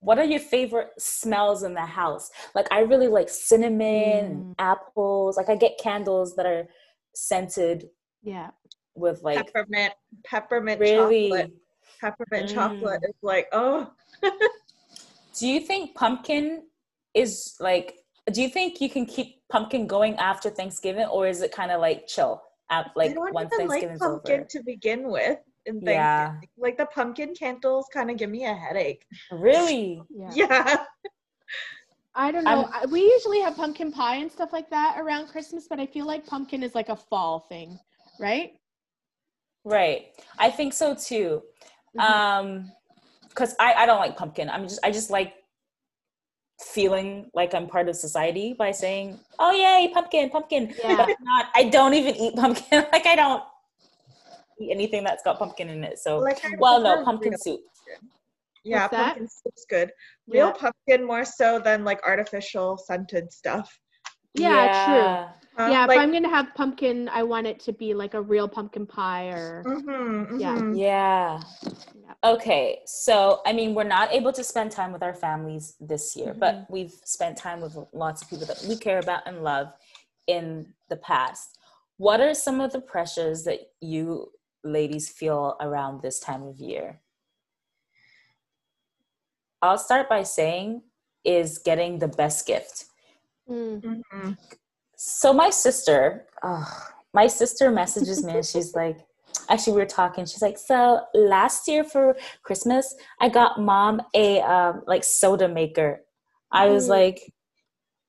what 0.00 0.18
are 0.18 0.24
your 0.24 0.40
favorite 0.40 0.90
smells 0.98 1.62
in 1.62 1.74
the 1.74 1.86
house? 1.86 2.30
Like 2.54 2.66
I 2.70 2.80
really 2.80 3.08
like 3.08 3.28
cinnamon, 3.28 3.80
mm. 3.80 4.54
apples. 4.58 5.36
Like 5.36 5.48
I 5.48 5.56
get 5.56 5.78
candles 5.82 6.36
that 6.36 6.46
are 6.46 6.68
scented. 7.14 7.88
Yeah. 8.22 8.50
With 8.94 9.22
like 9.22 9.52
peppermint, 9.52 9.94
peppermint 10.24 10.80
really? 10.80 11.28
chocolate. 11.28 11.52
Peppermint 12.00 12.50
mm. 12.50 12.54
chocolate 12.54 13.00
is 13.04 13.14
like 13.22 13.48
oh. 13.52 13.90
do 15.38 15.48
you 15.48 15.60
think 15.60 15.94
pumpkin 15.94 16.64
is 17.14 17.56
like? 17.60 17.96
Do 18.32 18.40
you 18.42 18.48
think 18.48 18.80
you 18.80 18.88
can 18.88 19.06
keep 19.06 19.40
pumpkin 19.50 19.86
going 19.86 20.16
after 20.16 20.50
Thanksgiving, 20.50 21.06
or 21.06 21.26
is 21.26 21.42
it 21.42 21.52
kind 21.52 21.72
of 21.72 21.80
like 21.80 22.06
chill? 22.06 22.42
At, 22.70 22.90
like 22.94 23.10
I 23.10 23.14
don't 23.14 23.34
once 23.34 23.50
even 23.54 23.68
Thanksgiving's 23.68 24.00
like 24.00 24.10
pumpkin 24.10 24.40
over? 24.40 24.48
to 24.50 24.62
begin 24.62 25.10
with 25.10 25.38
in 25.66 25.74
Thanksgiving. 25.74 25.94
Yeah. 25.94 26.34
Like 26.56 26.78
the 26.78 26.86
pumpkin 26.86 27.34
candles 27.34 27.86
kind 27.92 28.10
of 28.10 28.16
give 28.16 28.30
me 28.30 28.44
a 28.44 28.54
headache. 28.54 29.04
Really? 29.30 30.02
yeah. 30.10 30.30
yeah. 30.34 30.76
I 32.14 32.30
don't 32.30 32.44
know. 32.44 32.68
I'm, 32.72 32.90
we 32.90 33.00
usually 33.00 33.40
have 33.40 33.56
pumpkin 33.56 33.90
pie 33.90 34.16
and 34.16 34.30
stuff 34.30 34.52
like 34.52 34.68
that 34.70 34.96
around 34.98 35.28
Christmas, 35.28 35.66
but 35.68 35.80
I 35.80 35.86
feel 35.86 36.06
like 36.06 36.26
pumpkin 36.26 36.62
is 36.62 36.74
like 36.74 36.90
a 36.90 36.96
fall 36.96 37.40
thing, 37.40 37.78
right? 38.20 38.52
Right. 39.64 40.06
I 40.38 40.50
think 40.50 40.72
so 40.72 40.94
too. 40.94 41.42
Mm-hmm. 41.96 42.00
Um 42.00 42.72
cuz 43.34 43.54
I 43.58 43.74
I 43.74 43.86
don't 43.86 44.00
like 44.00 44.16
pumpkin. 44.16 44.50
I'm 44.50 44.68
just 44.68 44.80
I 44.82 44.90
just 44.90 45.10
like 45.10 45.34
feeling 46.60 47.30
like 47.34 47.54
I'm 47.54 47.66
part 47.66 47.88
of 47.88 47.96
society 47.96 48.54
by 48.56 48.70
saying, 48.70 49.18
"Oh 49.38 49.52
yay, 49.52 49.90
pumpkin, 49.92 50.30
pumpkin." 50.30 50.74
Yeah. 50.82 50.96
But 50.96 51.16
not 51.20 51.46
I 51.54 51.64
don't 51.64 51.94
even 51.94 52.14
eat 52.16 52.34
pumpkin. 52.34 52.86
like 52.92 53.06
I 53.06 53.16
don't 53.16 53.42
eat 54.60 54.70
anything 54.70 55.04
that's 55.04 55.22
got 55.22 55.38
pumpkin 55.38 55.68
in 55.68 55.84
it. 55.84 55.98
So, 55.98 56.18
like 56.18 56.40
well, 56.58 56.80
no, 56.80 57.04
pumpkin 57.04 57.36
soup. 57.38 57.60
Yeah, 58.64 58.86
pumpkin 58.88 59.28
soup's 59.28 59.66
good. 59.68 59.90
Real 60.28 60.48
yeah. 60.48 60.52
pumpkin 60.52 61.06
more 61.06 61.24
so 61.24 61.58
than 61.58 61.84
like 61.84 62.00
artificial 62.06 62.76
scented 62.76 63.32
stuff. 63.32 63.76
Yeah, 64.34 64.64
yeah. 64.64 64.84
true. 64.86 65.41
Uh, 65.58 65.68
yeah, 65.70 65.84
like, 65.84 65.96
if 65.96 66.02
I'm 66.02 66.12
gonna 66.12 66.30
have 66.30 66.54
pumpkin, 66.54 67.10
I 67.10 67.22
want 67.22 67.46
it 67.46 67.60
to 67.60 67.72
be 67.72 67.92
like 67.92 68.14
a 68.14 68.20
real 68.20 68.48
pumpkin 68.48 68.86
pie 68.86 69.26
or 69.26 69.62
mm-hmm, 69.66 70.38
yeah. 70.40 70.56
Mm-hmm. 70.56 70.74
yeah. 70.74 71.40
Okay, 72.24 72.80
so 72.86 73.42
I 73.44 73.52
mean, 73.52 73.74
we're 73.74 73.84
not 73.84 74.12
able 74.12 74.32
to 74.32 74.42
spend 74.42 74.70
time 74.70 74.92
with 74.92 75.02
our 75.02 75.14
families 75.14 75.74
this 75.78 76.16
year, 76.16 76.28
mm-hmm. 76.30 76.38
but 76.38 76.66
we've 76.70 76.94
spent 77.04 77.36
time 77.36 77.60
with 77.60 77.76
lots 77.92 78.22
of 78.22 78.30
people 78.30 78.46
that 78.46 78.64
we 78.66 78.76
care 78.76 78.98
about 78.98 79.26
and 79.26 79.44
love 79.44 79.72
in 80.26 80.72
the 80.88 80.96
past. 80.96 81.58
What 81.98 82.20
are 82.20 82.34
some 82.34 82.60
of 82.60 82.72
the 82.72 82.80
pressures 82.80 83.44
that 83.44 83.60
you 83.80 84.30
ladies 84.64 85.10
feel 85.10 85.56
around 85.60 86.00
this 86.00 86.18
time 86.18 86.42
of 86.42 86.58
year? 86.58 87.00
I'll 89.60 89.78
start 89.78 90.08
by 90.08 90.22
saying 90.22 90.82
is 91.24 91.58
getting 91.58 91.98
the 91.98 92.08
best 92.08 92.46
gift. 92.46 92.86
Mm-hmm. 93.48 94.32
So 95.04 95.32
my 95.32 95.50
sister, 95.50 96.26
oh, 96.44 96.64
my 97.12 97.26
sister 97.26 97.72
messages 97.72 98.24
me 98.24 98.34
and 98.34 98.46
she's 98.46 98.72
like, 98.76 99.00
actually 99.50 99.72
we 99.72 99.80
were 99.80 99.86
talking. 99.86 100.24
She's 100.26 100.40
like, 100.40 100.56
so 100.56 101.00
last 101.12 101.66
year 101.66 101.82
for 101.82 102.14
Christmas, 102.44 102.94
I 103.20 103.28
got 103.28 103.60
mom 103.60 104.02
a 104.14 104.40
um, 104.42 104.84
like 104.86 105.02
soda 105.02 105.48
maker. 105.48 106.04
I 106.52 106.66
was 106.68 106.86
mm. 106.86 106.90
like, 106.90 107.32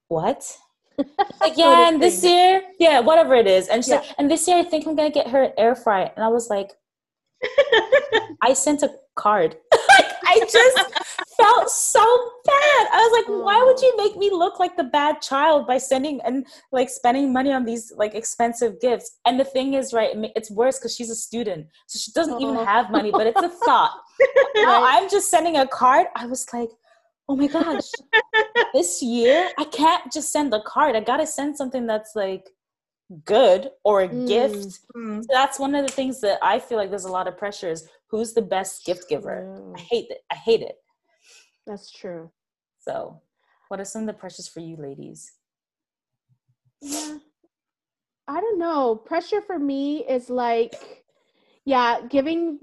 what? 0.09 0.55
like, 1.41 1.53
yeah, 1.57 1.89
and 1.89 1.99
this 1.99 2.23
year, 2.23 2.61
yeah, 2.79 2.99
whatever 2.99 3.33
it 3.33 3.47
is. 3.47 3.69
And 3.69 3.83
she's 3.83 3.89
yeah. 3.89 4.01
like, 4.01 4.15
and 4.19 4.29
this 4.29 4.47
year 4.47 4.57
I 4.57 4.63
think 4.63 4.85
I'm 4.85 4.95
gonna 4.95 5.09
get 5.09 5.29
her 5.29 5.41
an 5.41 5.53
air 5.57 5.73
fry. 5.73 6.11
And 6.15 6.23
I 6.23 6.27
was 6.27 6.51
like, 6.51 6.73
I 8.43 8.53
sent 8.53 8.83
a 8.83 8.91
card. 9.15 9.57
I 10.25 10.39
just 10.39 10.77
felt 11.37 11.69
so 11.69 12.01
bad. 12.45 12.87
I 12.91 12.97
was 12.97 13.11
like, 13.19 13.45
why 13.45 13.63
would 13.63 13.79
you 13.81 13.95
make 13.97 14.17
me 14.17 14.29
look 14.31 14.59
like 14.59 14.77
the 14.77 14.83
bad 14.83 15.21
child 15.21 15.67
by 15.67 15.77
sending 15.77 16.21
and 16.21 16.45
like 16.71 16.89
spending 16.89 17.33
money 17.33 17.51
on 17.51 17.65
these 17.65 17.91
like 17.95 18.15
expensive 18.15 18.79
gifts? 18.79 19.19
And 19.25 19.39
the 19.39 19.45
thing 19.45 19.73
is, 19.73 19.93
right, 19.93 20.11
it's 20.35 20.51
worse 20.51 20.79
because 20.79 20.95
she's 20.95 21.09
a 21.09 21.15
student, 21.15 21.67
so 21.87 21.99
she 21.99 22.11
doesn't 22.11 22.41
even 22.41 22.55
have 22.55 22.91
money. 22.91 23.11
But 23.11 23.27
it's 23.27 23.41
a 23.41 23.49
thought. 23.49 23.93
now 24.55 24.83
I'm 24.83 25.09
just 25.09 25.29
sending 25.29 25.57
a 25.57 25.67
card. 25.67 26.07
I 26.15 26.25
was 26.25 26.45
like, 26.53 26.69
oh 27.29 27.35
my 27.35 27.47
gosh, 27.47 27.89
this 28.73 29.01
year 29.01 29.49
I 29.57 29.65
can't 29.65 30.11
just 30.11 30.31
send 30.31 30.53
a 30.53 30.61
card. 30.61 30.95
I 30.95 31.01
gotta 31.01 31.27
send 31.27 31.57
something 31.57 31.85
that's 31.85 32.15
like 32.15 32.49
good 33.25 33.69
or 33.83 34.01
a 34.01 34.07
mm. 34.07 34.27
gift. 34.27 34.79
Mm. 34.95 35.21
So 35.21 35.27
that's 35.29 35.59
one 35.59 35.75
of 35.75 35.85
the 35.85 35.91
things 35.91 36.21
that 36.21 36.39
I 36.41 36.59
feel 36.59 36.77
like 36.77 36.89
there's 36.89 37.05
a 37.05 37.11
lot 37.11 37.27
of 37.27 37.37
pressure 37.37 37.69
is 37.69 37.87
who's 38.13 38.33
the 38.33 38.43
best 38.43 38.85
gift 38.85 39.09
giver. 39.09 39.59
Mm. 39.59 39.75
I 39.75 39.81
hate 39.81 40.11
it. 40.11 40.19
I 40.31 40.35
hate 40.35 40.61
it. 40.61 40.75
That's 41.65 41.89
true. 41.89 42.29
So, 42.77 43.19
what 43.69 43.79
are 43.79 43.85
some 43.85 44.03
of 44.03 44.07
the 44.07 44.13
pressures 44.13 44.47
for 44.47 44.59
you, 44.59 44.75
ladies? 44.75 45.31
Yeah, 46.79 47.17
I 48.27 48.39
don't 48.39 48.59
know. 48.59 48.95
Pressure 48.95 49.41
for 49.41 49.57
me 49.57 50.05
is 50.07 50.29
like, 50.29 51.05
yeah, 51.65 52.01
giving 52.07 52.59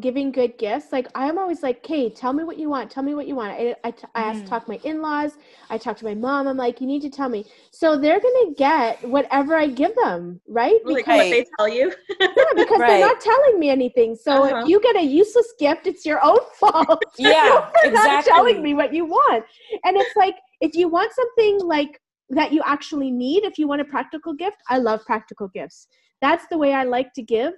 giving 0.00 0.32
good 0.32 0.56
gifts 0.56 0.90
like 0.90 1.06
i'm 1.14 1.36
always 1.36 1.62
like 1.62 1.76
okay 1.78 2.08
tell 2.08 2.32
me 2.32 2.44
what 2.44 2.58
you 2.58 2.70
want 2.70 2.90
tell 2.90 3.02
me 3.02 3.14
what 3.14 3.28
you 3.28 3.34
want 3.34 3.52
i, 3.52 3.76
I, 3.84 3.90
t- 3.90 4.06
I 4.14 4.22
ask 4.22 4.38
to 4.40 4.46
mm. 4.46 4.48
talk 4.48 4.64
to 4.64 4.70
my 4.70 4.80
in-laws 4.84 5.32
i 5.68 5.76
talk 5.76 5.98
to 5.98 6.06
my 6.06 6.14
mom 6.14 6.48
i'm 6.48 6.56
like 6.56 6.80
you 6.80 6.86
need 6.86 7.02
to 7.02 7.10
tell 7.10 7.28
me 7.28 7.44
so 7.72 7.98
they're 7.98 8.18
gonna 8.18 8.54
get 8.56 9.06
whatever 9.06 9.54
i 9.54 9.66
give 9.66 9.94
them 9.96 10.40
right 10.48 10.80
because 10.86 11.06
like 11.06 11.06
what 11.06 11.30
they 11.30 11.46
tell 11.58 11.68
you 11.68 11.92
yeah 12.20 12.26
because 12.56 12.80
right. 12.80 12.88
they're 12.88 13.06
not 13.06 13.20
telling 13.20 13.60
me 13.60 13.68
anything 13.68 14.16
so 14.16 14.44
uh-huh. 14.44 14.62
if 14.62 14.68
you 14.68 14.80
get 14.80 14.96
a 14.96 15.02
useless 15.02 15.52
gift 15.58 15.86
it's 15.86 16.06
your 16.06 16.24
own 16.24 16.38
fault 16.58 17.02
yeah 17.18 17.70
exactly. 17.84 17.92
not 17.92 18.24
telling 18.24 18.62
me 18.62 18.72
what 18.72 18.94
you 18.94 19.04
want 19.04 19.44
and 19.84 19.98
it's 19.98 20.16
like 20.16 20.36
if 20.62 20.74
you 20.74 20.88
want 20.88 21.12
something 21.12 21.60
like 21.60 22.00
that 22.30 22.50
you 22.50 22.62
actually 22.64 23.10
need 23.10 23.44
if 23.44 23.58
you 23.58 23.68
want 23.68 23.82
a 23.82 23.84
practical 23.84 24.32
gift 24.32 24.56
i 24.70 24.78
love 24.78 25.04
practical 25.04 25.48
gifts 25.48 25.86
that's 26.22 26.46
the 26.46 26.56
way 26.56 26.72
i 26.72 26.82
like 26.82 27.12
to 27.12 27.20
give 27.20 27.52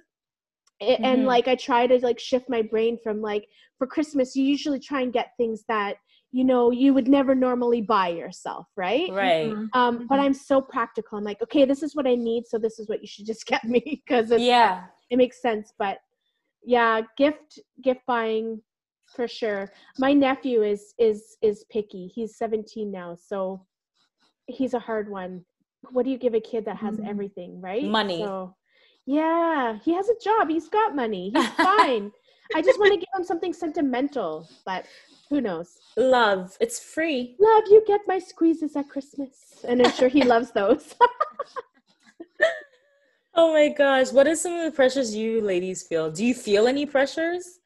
mm-hmm. 0.81 1.03
and 1.03 1.25
like 1.25 1.47
i 1.47 1.55
try 1.55 1.87
to 1.87 1.97
like 1.99 2.19
shift 2.19 2.49
my 2.49 2.61
brain 2.61 2.97
from 3.03 3.21
like 3.21 3.47
for 3.77 3.87
christmas 3.87 4.35
you 4.35 4.43
usually 4.43 4.79
try 4.79 5.01
and 5.01 5.13
get 5.13 5.31
things 5.37 5.63
that 5.67 5.95
you 6.31 6.43
know 6.43 6.71
you 6.71 6.93
would 6.93 7.07
never 7.07 7.33
normally 7.33 7.81
buy 7.81 8.09
yourself 8.09 8.67
right? 8.75 9.09
Right. 9.11 9.51
Um 9.51 9.69
mm-hmm. 9.73 10.05
but 10.07 10.19
i'm 10.19 10.33
so 10.33 10.61
practical. 10.61 11.17
I'm 11.17 11.23
like 11.23 11.41
okay 11.41 11.65
this 11.65 11.81
is 11.83 11.95
what 11.95 12.07
i 12.07 12.15
need 12.15 12.43
so 12.47 12.57
this 12.57 12.79
is 12.79 12.89
what 12.89 13.01
you 13.01 13.07
should 13.07 13.25
just 13.25 13.45
get 13.45 13.63
me 13.63 13.81
because 14.05 14.31
yeah. 14.37 14.83
it 15.09 15.17
makes 15.17 15.41
sense 15.41 15.71
but 15.79 15.99
yeah 16.63 17.01
gift 17.17 17.59
gift 17.81 18.01
buying 18.07 18.61
for 19.13 19.27
sure. 19.27 19.71
My 19.97 20.13
nephew 20.13 20.63
is 20.63 20.93
is 20.97 21.37
is 21.41 21.65
picky. 21.71 22.11
He's 22.13 22.37
17 22.37 22.91
now 22.91 23.15
so 23.15 23.65
he's 24.47 24.73
a 24.73 24.79
hard 24.79 25.09
one. 25.09 25.45
What 25.91 26.05
do 26.05 26.11
you 26.11 26.17
give 26.17 26.33
a 26.33 26.39
kid 26.39 26.65
that 26.65 26.77
has 26.77 26.95
mm-hmm. 26.95 27.09
everything 27.09 27.61
right? 27.61 27.83
Money. 27.83 28.19
So 28.19 28.55
Yeah, 29.05 29.77
he 29.83 29.93
has 29.93 30.09
a 30.09 30.15
job. 30.21 30.49
He's 30.49 30.67
got 30.67 30.95
money. 30.95 31.31
He's 31.35 31.47
fine. 31.49 32.11
I 32.53 32.61
just 32.61 32.79
want 32.79 32.93
to 32.93 32.97
give 32.97 33.07
him 33.17 33.23
something 33.23 33.53
sentimental, 33.53 34.47
but 34.65 34.85
who 35.29 35.41
knows? 35.41 35.79
Love. 35.97 36.55
It's 36.59 36.79
free. 36.79 37.35
Love, 37.39 37.63
you 37.67 37.83
get 37.87 38.01
my 38.07 38.19
squeezes 38.19 38.75
at 38.75 38.89
Christmas. 38.89 39.65
And 39.67 39.81
I'm 39.81 39.91
sure 39.91 40.09
he 40.09 40.23
loves 40.23 40.51
those. 40.51 40.93
oh 43.35 43.53
my 43.53 43.69
gosh. 43.69 44.11
What 44.11 44.27
are 44.27 44.35
some 44.35 44.53
of 44.53 44.65
the 44.65 44.71
pressures 44.71 45.15
you 45.15 45.41
ladies 45.41 45.83
feel? 45.83 46.11
Do 46.11 46.23
you 46.23 46.35
feel 46.35 46.67
any 46.67 46.85
pressures 46.85 47.59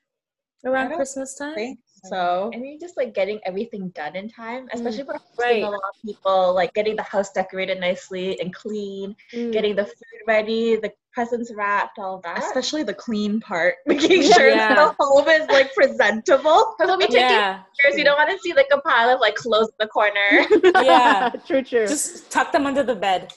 around 0.65 0.93
Christmas 0.93 1.35
time? 1.35 1.77
So 2.05 2.49
I 2.53 2.57
mean, 2.57 2.79
just 2.79 2.95
like 2.95 3.13
getting 3.13 3.39
everything 3.45 3.89
done 3.89 4.15
in 4.15 4.29
time, 4.29 4.67
especially 4.71 5.03
mm, 5.03 5.07
for 5.07 5.19
right. 5.37 5.63
a 5.63 5.69
lot 5.69 5.75
of 5.75 6.01
people, 6.05 6.53
like 6.53 6.73
getting 6.73 6.95
the 6.95 7.03
house 7.03 7.31
decorated 7.31 7.79
nicely 7.79 8.39
and 8.39 8.53
clean, 8.53 9.15
mm. 9.33 9.51
getting 9.51 9.75
the 9.75 9.85
food 9.85 10.21
ready, 10.25 10.77
the 10.77 10.91
presents 11.19 11.51
wrapped, 11.53 11.99
all 11.99 12.21
that. 12.21 12.37
Especially 12.37 12.81
the 12.81 12.93
clean 12.93 13.41
part, 13.41 13.75
making 13.85 14.23
sure 14.23 14.47
yeah. 14.47 14.73
the 14.73 14.95
home 14.97 15.27
is 15.27 15.45
like 15.49 15.73
presentable. 15.73 16.73
Because 16.77 16.89
when 16.91 16.99
we 16.99 17.07
take 17.07 17.29
yeah. 17.29 17.63
pictures, 17.75 17.97
you 17.97 18.05
don't 18.05 18.17
want 18.17 18.29
to 18.29 18.39
see 18.39 18.53
like 18.53 18.69
a 18.71 18.79
pile 18.79 19.09
of 19.09 19.19
like 19.19 19.35
clothes 19.35 19.67
in 19.67 19.75
the 19.79 19.87
corner. 19.87 20.29
yeah, 20.85 21.29
true, 21.47 21.61
true. 21.61 21.85
Just 21.87 22.31
tuck 22.31 22.53
them 22.53 22.65
under 22.65 22.83
the 22.83 22.95
bed. 22.95 23.33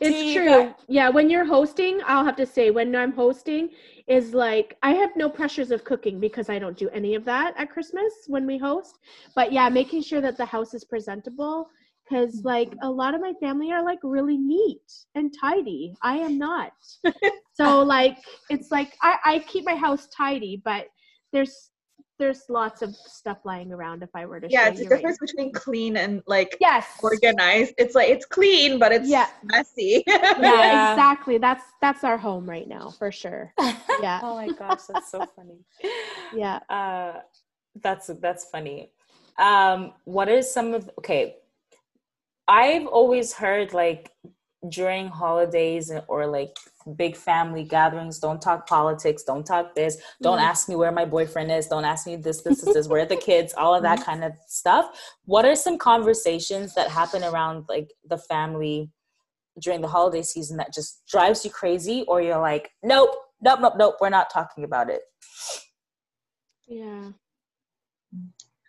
it's 0.00 0.34
true. 0.34 0.74
Yeah, 0.88 1.08
when 1.08 1.30
you're 1.30 1.44
hosting, 1.44 2.00
I'll 2.04 2.24
have 2.24 2.34
to 2.36 2.46
say 2.46 2.72
when 2.72 2.96
I'm 2.96 3.12
hosting 3.12 3.70
is 4.08 4.34
like 4.34 4.76
I 4.82 4.90
have 4.90 5.10
no 5.14 5.28
pressures 5.28 5.70
of 5.70 5.84
cooking 5.84 6.18
because 6.18 6.48
I 6.48 6.58
don't 6.58 6.76
do 6.76 6.88
any 6.88 7.14
of 7.14 7.24
that 7.26 7.54
at 7.56 7.70
Christmas 7.70 8.12
when 8.26 8.44
we 8.44 8.58
host. 8.58 8.98
But 9.36 9.52
yeah, 9.52 9.68
making 9.68 10.02
sure 10.02 10.20
that 10.20 10.36
the 10.36 10.46
house 10.46 10.74
is 10.74 10.82
presentable 10.82 11.68
because 12.08 12.44
like 12.44 12.72
a 12.82 12.90
lot 12.90 13.14
of 13.14 13.20
my 13.20 13.32
family 13.40 13.72
are 13.72 13.84
like 13.84 13.98
really 14.02 14.36
neat 14.36 14.80
and 15.14 15.34
tidy. 15.38 15.94
I 16.02 16.18
am 16.18 16.38
not. 16.38 16.72
so 17.54 17.82
like 17.82 18.18
it's 18.50 18.70
like 18.70 18.96
I, 19.02 19.18
I 19.24 19.38
keep 19.40 19.64
my 19.64 19.74
house 19.74 20.08
tidy, 20.16 20.60
but 20.64 20.86
there's 21.32 21.70
there's 22.18 22.44
lots 22.48 22.80
of 22.80 22.94
stuff 22.94 23.38
lying 23.44 23.72
around 23.72 24.02
if 24.02 24.08
I 24.14 24.24
were 24.24 24.40
to 24.40 24.46
yeah, 24.48 24.68
it's 24.68 24.80
a 24.80 24.88
difference 24.88 25.18
right. 25.20 25.28
between 25.28 25.52
clean 25.52 25.96
and 25.96 26.22
like 26.26 26.56
yes 26.60 26.86
organized. 27.02 27.74
It's 27.78 27.94
like 27.94 28.08
it's 28.08 28.24
clean, 28.24 28.78
but 28.78 28.92
it's 28.92 29.08
yeah. 29.08 29.28
messy. 29.44 30.02
yeah, 30.06 30.40
yeah, 30.40 30.92
exactly. 30.92 31.38
That's 31.38 31.64
that's 31.82 32.04
our 32.04 32.16
home 32.16 32.48
right 32.48 32.68
now 32.68 32.90
for 32.90 33.10
sure. 33.12 33.52
Yeah. 34.02 34.20
oh 34.22 34.34
my 34.34 34.48
gosh, 34.48 34.82
that's 34.92 35.10
so 35.10 35.24
funny. 35.34 35.64
Yeah. 36.34 36.58
Uh, 36.68 37.20
that's 37.80 38.08
that's 38.20 38.44
funny. 38.50 38.90
Um, 39.38 39.94
what 40.04 40.28
is 40.28 40.52
some 40.52 40.74
of 40.74 40.90
okay? 40.98 41.36
I've 42.48 42.86
always 42.86 43.32
heard 43.32 43.72
like 43.72 44.12
during 44.68 45.08
holidays 45.08 45.92
or 46.08 46.26
like 46.26 46.56
big 46.96 47.16
family 47.16 47.64
gatherings 47.64 48.18
don't 48.20 48.40
talk 48.40 48.66
politics 48.68 49.24
don't 49.24 49.44
talk 49.44 49.74
this 49.74 49.98
don't 50.22 50.38
mm-hmm. 50.38 50.46
ask 50.46 50.68
me 50.68 50.76
where 50.76 50.92
my 50.92 51.04
boyfriend 51.04 51.50
is 51.50 51.66
don't 51.66 51.84
ask 51.84 52.06
me 52.06 52.14
this 52.14 52.42
this 52.42 52.60
this, 52.60 52.74
this 52.74 52.88
where 52.88 53.02
are 53.02 53.06
the 53.06 53.16
kids 53.28 53.52
all 53.56 53.74
of 53.74 53.82
that 53.82 53.98
mm-hmm. 53.98 54.10
kind 54.10 54.24
of 54.24 54.32
stuff 54.46 55.14
what 55.24 55.44
are 55.44 55.56
some 55.56 55.76
conversations 55.78 56.74
that 56.74 56.88
happen 56.88 57.24
around 57.24 57.64
like 57.68 57.92
the 58.08 58.18
family 58.18 58.88
during 59.60 59.80
the 59.80 59.88
holiday 59.88 60.22
season 60.22 60.56
that 60.56 60.72
just 60.72 61.02
drives 61.08 61.44
you 61.44 61.50
crazy 61.50 62.04
or 62.06 62.20
you're 62.20 62.40
like 62.40 62.70
nope 62.84 63.10
nope 63.40 63.58
nope 63.60 63.74
nope 63.76 63.96
we're 64.00 64.08
not 64.08 64.30
talking 64.30 64.62
about 64.62 64.88
it 64.88 65.02
yeah 66.68 67.08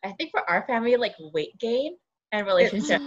i 0.04 0.12
think 0.14 0.32
for 0.32 0.48
our 0.50 0.66
family 0.66 0.96
like 0.96 1.16
weight 1.34 1.58
gain 1.60 1.96
and 2.32 2.46
relationship 2.46 3.02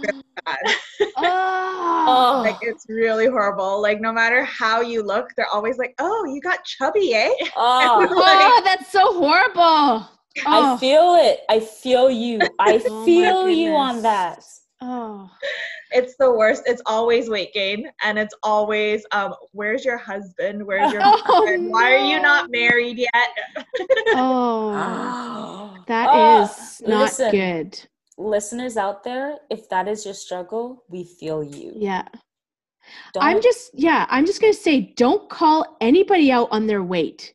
oh. 1.17 2.41
Like 2.43 2.57
it's 2.61 2.85
really 2.89 3.27
horrible. 3.27 3.81
Like 3.81 4.01
no 4.01 4.11
matter 4.11 4.43
how 4.43 4.81
you 4.81 5.03
look, 5.03 5.29
they're 5.35 5.47
always 5.47 5.77
like, 5.77 5.93
"Oh, 5.99 6.25
you 6.25 6.41
got 6.41 6.63
chubby, 6.65 7.13
eh?" 7.13 7.29
Oh, 7.55 7.99
like, 7.99 8.11
oh 8.15 8.61
that's 8.63 8.91
so 8.91 9.13
horrible. 9.13 10.07
Oh. 10.45 10.75
I 10.75 10.77
feel 10.77 11.15
it. 11.15 11.41
I 11.49 11.59
feel 11.59 12.09
you. 12.09 12.39
I 12.59 12.81
oh 12.85 13.05
feel 13.05 13.49
you 13.49 13.71
on 13.71 14.01
that. 14.01 14.43
Oh. 14.81 15.29
It's 15.91 16.15
the 16.17 16.31
worst. 16.31 16.63
It's 16.65 16.81
always 16.85 17.29
weight 17.29 17.53
gain 17.53 17.91
and 18.03 18.17
it's 18.17 18.33
always 18.41 19.05
um 19.11 19.35
where's 19.51 19.83
your 19.83 19.97
husband? 19.97 20.65
Where's 20.65 20.91
your 20.91 21.01
oh, 21.03 21.21
husband? 21.23 21.65
No. 21.65 21.69
Why 21.69 21.93
are 21.93 22.05
you 22.05 22.21
not 22.21 22.49
married 22.49 22.97
yet? 22.97 23.67
oh. 24.15 25.75
that 25.87 26.07
oh, 26.09 26.43
is 26.43 26.81
not 26.87 27.01
listen, 27.01 27.31
good 27.31 27.87
listeners 28.21 28.77
out 28.77 29.03
there, 29.03 29.37
if 29.49 29.69
that 29.69 29.87
is 29.87 30.05
your 30.05 30.13
struggle, 30.13 30.83
we 30.89 31.03
feel 31.03 31.43
you. 31.43 31.73
Yeah. 31.75 32.03
Don't 33.13 33.23
I'm 33.23 33.41
just, 33.41 33.71
yeah, 33.73 34.05
I'm 34.09 34.25
just 34.25 34.41
going 34.41 34.53
to 34.53 34.59
say 34.59 34.93
don't 34.95 35.29
call 35.29 35.77
anybody 35.81 36.31
out 36.31 36.49
on 36.51 36.67
their 36.67 36.83
weight. 36.83 37.33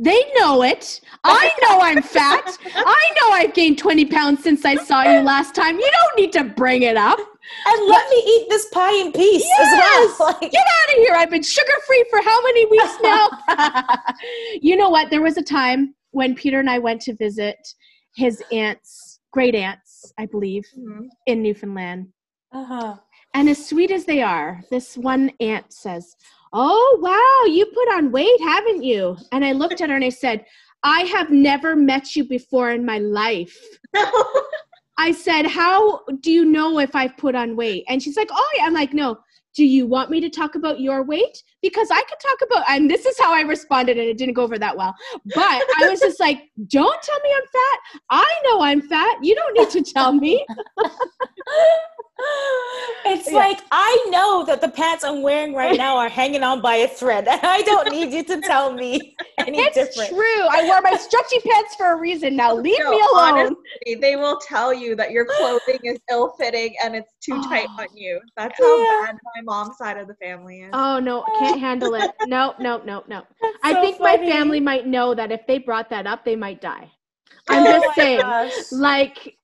They 0.00 0.22
know 0.36 0.62
it. 0.62 1.00
I 1.24 1.50
know 1.62 1.80
I'm 1.80 2.02
fat. 2.02 2.56
I 2.74 3.14
know 3.20 3.30
I've 3.32 3.52
gained 3.52 3.78
20 3.78 4.04
pounds 4.06 4.42
since 4.42 4.64
I 4.64 4.76
saw 4.76 5.02
you 5.02 5.20
last 5.20 5.56
time. 5.56 5.76
You 5.76 5.90
don't 5.90 6.20
need 6.20 6.32
to 6.34 6.44
bring 6.44 6.82
it 6.82 6.96
up. 6.96 7.18
And 7.66 7.88
let 7.88 8.08
me 8.10 8.16
eat 8.16 8.46
this 8.48 8.66
pie 8.66 8.94
in 8.94 9.10
peace 9.12 9.42
yes! 9.44 9.72
as 9.72 10.18
well. 10.18 10.28
Like- 10.40 10.52
Get 10.52 10.62
out 10.62 10.94
of 10.94 11.02
here. 11.02 11.14
I've 11.14 11.30
been 11.30 11.42
sugar 11.42 11.72
free 11.86 12.04
for 12.10 12.22
how 12.22 12.42
many 12.42 12.66
weeks 12.66 12.96
now? 13.02 13.28
you 14.62 14.76
know 14.76 14.88
what? 14.88 15.10
There 15.10 15.22
was 15.22 15.36
a 15.36 15.42
time 15.42 15.94
when 16.12 16.34
Peter 16.34 16.60
and 16.60 16.70
I 16.70 16.78
went 16.78 17.00
to 17.02 17.14
visit 17.14 17.56
his 18.14 18.42
aunt's 18.52 19.07
great 19.32 19.54
aunts, 19.54 20.12
I 20.18 20.26
believe, 20.26 20.64
mm-hmm. 20.76 21.06
in 21.26 21.42
Newfoundland. 21.42 22.08
Uh-huh. 22.52 22.96
And 23.34 23.48
as 23.48 23.66
sweet 23.66 23.90
as 23.90 24.04
they 24.04 24.22
are, 24.22 24.62
this 24.70 24.96
one 24.96 25.30
aunt 25.40 25.72
says, 25.72 26.16
Oh, 26.52 26.98
wow, 27.02 27.52
you 27.52 27.66
put 27.66 27.94
on 27.94 28.10
weight, 28.10 28.40
haven't 28.40 28.82
you? 28.82 29.16
And 29.32 29.44
I 29.44 29.52
looked 29.52 29.80
at 29.82 29.90
her 29.90 29.96
and 29.96 30.04
I 30.04 30.08
said, 30.08 30.46
I 30.82 31.00
have 31.00 31.30
never 31.30 31.76
met 31.76 32.16
you 32.16 32.24
before 32.24 32.70
in 32.70 32.86
my 32.86 32.98
life. 32.98 33.56
I 34.98 35.12
said, 35.12 35.46
How 35.46 36.00
do 36.20 36.32
you 36.32 36.44
know 36.44 36.78
if 36.78 36.94
I've 36.94 37.16
put 37.18 37.34
on 37.34 37.54
weight? 37.54 37.84
And 37.88 38.02
she's 38.02 38.16
like, 38.16 38.30
Oh, 38.32 38.50
yeah. 38.56 38.64
I'm 38.64 38.74
like, 38.74 38.94
No, 38.94 39.18
do 39.54 39.64
you 39.64 39.86
want 39.86 40.10
me 40.10 40.20
to 40.20 40.30
talk 40.30 40.54
about 40.54 40.80
your 40.80 41.04
weight? 41.04 41.42
Because 41.62 41.88
I 41.90 42.00
could 42.02 42.18
talk 42.20 42.38
about, 42.50 42.64
and 42.70 42.90
this 42.90 43.04
is 43.04 43.18
how 43.18 43.34
I 43.34 43.40
responded, 43.40 43.98
and 43.98 44.06
it 44.06 44.16
didn't 44.16 44.34
go 44.34 44.42
over 44.42 44.58
that 44.58 44.76
well. 44.76 44.94
But 45.34 45.62
I 45.80 45.88
was 45.88 46.00
just 46.00 46.20
like, 46.20 46.50
don't 46.68 47.02
tell 47.02 47.20
me 47.20 47.30
I'm 47.36 47.42
fat. 47.42 48.00
I 48.10 48.34
know 48.44 48.62
I'm 48.62 48.82
fat. 48.82 49.16
You 49.22 49.34
don't 49.34 49.58
need 49.58 49.70
to 49.70 49.92
tell 49.92 50.12
me. 50.12 50.46
it's 53.04 53.30
yeah. 53.30 53.36
like 53.36 53.60
I 53.70 54.06
know 54.10 54.44
that 54.44 54.60
the 54.60 54.68
pants 54.68 55.04
I'm 55.04 55.22
wearing 55.22 55.54
right 55.54 55.76
now 55.76 55.96
are 55.96 56.08
hanging 56.08 56.42
on 56.42 56.60
by 56.60 56.76
a 56.76 56.88
thread. 56.88 57.28
And 57.28 57.40
I 57.42 57.62
don't 57.62 57.90
need 57.90 58.12
you 58.12 58.24
to 58.24 58.40
tell 58.40 58.72
me 58.72 59.16
any 59.38 59.58
it's 59.60 59.76
different. 59.76 60.10
true. 60.10 60.46
I 60.50 60.62
wear 60.62 60.80
my 60.82 60.96
stretchy 60.96 61.38
pants 61.48 61.76
for 61.76 61.92
a 61.92 61.96
reason. 61.96 62.34
Now 62.34 62.54
leave 62.54 62.78
no, 62.80 62.90
me 62.90 63.00
alone. 63.12 63.34
Honestly, 63.34 63.94
they 64.00 64.16
will 64.16 64.38
tell 64.38 64.74
you 64.74 64.96
that 64.96 65.12
your 65.12 65.26
clothing 65.26 65.78
is 65.84 65.98
ill-fitting 66.10 66.74
and 66.82 66.96
it's 66.96 67.14
too 67.20 67.34
oh. 67.36 67.48
tight 67.48 67.68
on 67.78 67.86
you. 67.94 68.20
That's 68.36 68.58
how 68.58 68.78
yeah. 68.78 69.06
bad 69.06 69.18
my 69.36 69.42
mom's 69.42 69.76
side 69.76 69.96
of 69.96 70.08
the 70.08 70.14
family 70.14 70.62
is. 70.62 70.70
Oh 70.72 70.98
no, 70.98 71.24
can't 71.38 71.47
handle 71.56 71.94
it. 71.94 72.10
No, 72.26 72.54
no, 72.58 72.82
no, 72.84 73.04
no. 73.08 73.24
I 73.62 73.72
so 73.72 73.80
think 73.80 73.98
funny. 73.98 74.26
my 74.26 74.30
family 74.30 74.60
might 74.60 74.86
know 74.86 75.14
that 75.14 75.32
if 75.32 75.46
they 75.46 75.58
brought 75.58 75.88
that 75.90 76.06
up, 76.06 76.24
they 76.24 76.36
might 76.36 76.60
die. 76.60 76.90
I'm 77.48 77.66
oh 77.66 77.80
just 77.80 77.94
saying, 77.94 78.20
gosh. 78.20 78.52
like 78.72 79.36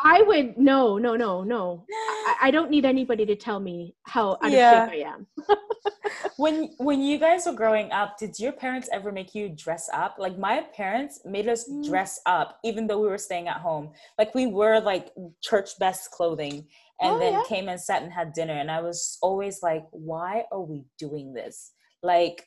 I 0.00 0.22
would 0.22 0.58
no, 0.58 0.98
no, 0.98 1.16
no, 1.16 1.42
no. 1.42 1.84
I, 1.90 2.36
I, 2.42 2.50
don't 2.50 2.70
need 2.70 2.84
anybody 2.84 3.24
to 3.26 3.36
tell 3.36 3.60
me 3.60 3.94
how 4.04 4.38
out 4.42 4.50
yeah. 4.50 4.84
of 4.84 4.90
shape 4.90 5.06
I 5.06 5.10
am. 5.10 5.26
when 6.36 6.70
when 6.78 7.02
you 7.02 7.18
guys 7.18 7.46
were 7.46 7.52
growing 7.52 7.90
up, 7.92 8.18
did 8.18 8.38
your 8.38 8.52
parents 8.52 8.88
ever 8.92 9.12
make 9.12 9.34
you 9.34 9.48
dress 9.48 9.88
up? 9.92 10.16
Like 10.18 10.38
my 10.38 10.64
parents 10.74 11.20
made 11.24 11.48
us 11.48 11.68
mm. 11.68 11.84
dress 11.84 12.20
up, 12.26 12.58
even 12.64 12.86
though 12.86 13.00
we 13.00 13.08
were 13.08 13.18
staying 13.18 13.48
at 13.48 13.58
home. 13.58 13.92
Like 14.18 14.34
we 14.34 14.46
were 14.46 14.80
like 14.80 15.12
church 15.42 15.70
best 15.78 16.10
clothing, 16.10 16.66
and 17.00 17.14
oh, 17.14 17.18
then 17.18 17.32
yeah? 17.32 17.42
came 17.48 17.68
and 17.68 17.80
sat 17.80 18.02
and 18.02 18.12
had 18.12 18.32
dinner. 18.32 18.54
And 18.54 18.70
I 18.70 18.80
was 18.80 19.18
always 19.22 19.62
like, 19.62 19.84
why 19.90 20.44
are 20.52 20.62
we 20.62 20.84
doing 20.98 21.32
this? 21.32 21.72
Like 22.02 22.46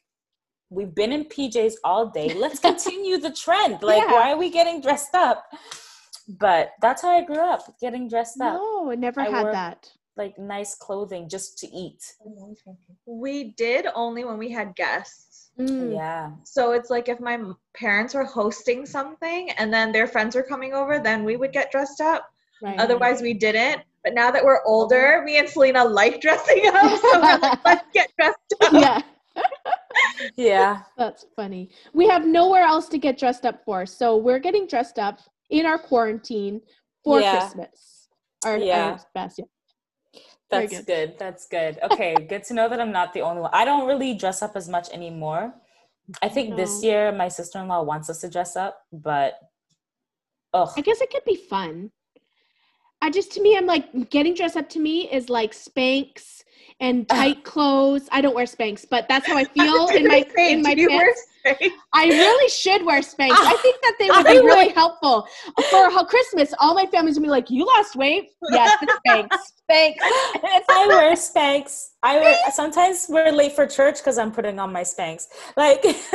we've 0.70 0.94
been 0.94 1.12
in 1.12 1.26
PJs 1.26 1.76
all 1.84 2.08
day. 2.08 2.34
Let's 2.34 2.60
continue 2.70 3.18
the 3.18 3.32
trend. 3.32 3.82
Like, 3.82 4.04
yeah. 4.04 4.12
why 4.12 4.32
are 4.32 4.38
we 4.38 4.50
getting 4.50 4.82
dressed 4.82 5.14
up? 5.14 5.46
But 6.28 6.72
that's 6.82 7.02
how 7.02 7.10
I 7.10 7.24
grew 7.24 7.40
up, 7.40 7.62
getting 7.80 8.10
dressed 8.10 8.40
up. 8.42 8.56
No, 8.56 8.92
I 8.92 8.96
never 8.96 9.22
I 9.22 9.30
had 9.30 9.54
that. 9.54 9.92
Like 10.18 10.38
nice 10.40 10.76
clothing 10.76 11.28
just 11.28 11.58
to 11.60 11.68
eat. 11.68 12.14
We 13.06 13.52
did 13.52 13.88
only 13.94 14.24
when 14.24 14.38
we 14.38 14.50
had 14.50 14.76
guests. 14.76 15.52
Mm. 15.60 15.94
Yeah. 15.94 16.32
So 16.44 16.72
it's 16.72 16.90
like 16.90 17.10
if 17.10 17.20
my 17.20 17.40
parents 17.76 18.14
were 18.14 18.24
hosting 18.24 18.86
something 18.86 19.52
and 19.52 19.74
then 19.74 19.92
their 19.92 20.08
friends 20.08 20.36
were 20.36 20.44
coming 20.44 20.74
over, 20.74 21.00
then 21.00 21.24
we 21.24 21.36
would 21.36 21.52
get 21.52 21.72
dressed 21.72 22.02
up. 22.02 22.30
Right. 22.62 22.80
Otherwise, 22.80 23.22
we 23.22 23.34
didn't. 23.34 23.82
But 24.04 24.14
now 24.14 24.32
that 24.32 24.44
we're 24.44 24.64
older, 24.66 25.22
me 25.26 25.38
and 25.38 25.50
Selena 25.50 25.84
like 25.84 26.22
dressing 26.22 26.64
up. 26.68 27.02
So 27.02 27.22
we're 27.22 27.38
like, 27.40 27.66
let's 27.66 27.86
get 27.94 28.10
dressed 28.18 28.54
up. 28.62 28.74
Yeah. 28.74 29.02
yeah. 30.36 30.82
That's 30.98 31.26
funny. 31.36 31.70
We 31.94 32.08
have 32.08 32.26
nowhere 32.26 32.64
else 32.64 32.88
to 32.90 32.98
get 32.98 33.18
dressed 33.18 33.46
up 33.46 33.64
for. 33.66 33.86
So 33.86 34.16
we're 34.16 34.40
getting 34.40 34.68
dressed 34.68 35.00
up 35.00 35.20
in 35.56 35.66
our 35.66 35.78
quarantine 35.78 36.62
for 37.04 37.22
yeah. 37.22 37.40
Christmas. 37.40 38.10
Our, 38.46 38.58
yeah. 38.58 38.92
Our 38.92 39.00
best, 39.14 39.40
yeah. 39.40 40.20
That's 40.52 40.72
good. 40.72 40.86
good. 40.86 41.16
That's 41.18 41.48
good. 41.48 41.80
Okay, 41.82 42.16
good 42.30 42.44
to 42.46 42.54
know 42.54 42.70
that 42.70 42.80
I'm 42.80 42.92
not 42.92 43.14
the 43.14 43.22
only 43.22 43.42
one. 43.42 43.52
I 43.54 43.66
don't 43.66 43.88
really 43.88 44.14
dress 44.14 44.42
up 44.42 44.56
as 44.56 44.68
much 44.68 44.90
anymore. 44.92 45.54
I 46.22 46.30
think 46.30 46.52
no. 46.52 46.56
this 46.58 46.84
year 46.84 47.12
my 47.12 47.30
sister 47.30 47.60
in 47.60 47.68
law 47.68 47.82
wants 47.82 48.10
us 48.10 48.22
to 48.22 48.30
dress 48.30 48.56
up, 48.56 48.78
but 48.92 49.40
oh, 50.54 50.72
I 50.78 50.82
guess 50.82 51.02
it 51.02 51.10
could 51.10 51.26
be 51.26 51.36
fun. 51.36 51.92
I 53.06 53.10
just 53.12 53.32
to 53.34 53.42
me, 53.42 53.56
I'm 53.56 53.68
like 53.68 54.10
getting 54.10 54.34
dressed 54.34 54.58
up 54.58 54.68
to 54.70 54.80
me 54.80 55.08
is 55.12 55.30
like 55.30 55.52
Spanx 55.52 56.44
and 56.80 57.08
tight 57.08 57.44
clothes. 57.44 58.10
I 58.12 58.20
don't 58.20 58.34
wear 58.34 58.46
Spanx, 58.46 58.84
but 58.90 59.08
that's 59.08 59.28
how 59.28 59.38
I 59.38 59.44
feel 59.58 59.90
in 59.90 60.08
my 60.08 60.26
say, 60.36 60.54
in 60.54 60.64
my 60.64 60.74
pants. 60.74 61.22
I 61.94 62.06
really 62.08 62.50
should 62.50 62.84
wear 62.84 63.02
Spanx. 63.02 63.30
Ah, 63.34 63.54
I 63.54 63.58
think 63.58 63.80
that 63.84 63.94
they 64.00 64.10
would 64.10 64.26
be 64.26 64.40
really 64.44 64.70
helpful 64.70 65.28
for 65.70 65.88
Christmas. 66.08 66.52
All 66.60 66.74
my 66.74 66.88
family's 66.88 67.20
gonna 67.20 67.28
be 67.28 67.30
like, 67.30 67.52
"You 67.52 67.68
lost 67.68 67.96
weight? 67.96 68.32
Yes, 68.50 68.76
it's 68.82 68.94
Spanx. 69.08 69.28
Spanx." 69.70 69.98
I 70.68 70.88
wear 70.88 71.14
Spanx. 71.14 71.90
I 72.02 72.20
wear, 72.20 72.36
sometimes 72.54 73.06
we're 73.08 73.30
late 73.30 73.52
for 73.52 73.68
church 73.68 73.98
because 74.00 74.18
I'm 74.18 74.32
putting 74.32 74.58
on 74.58 74.74
my 74.74 74.82
Spanx. 74.82 75.28
Like 75.56 75.84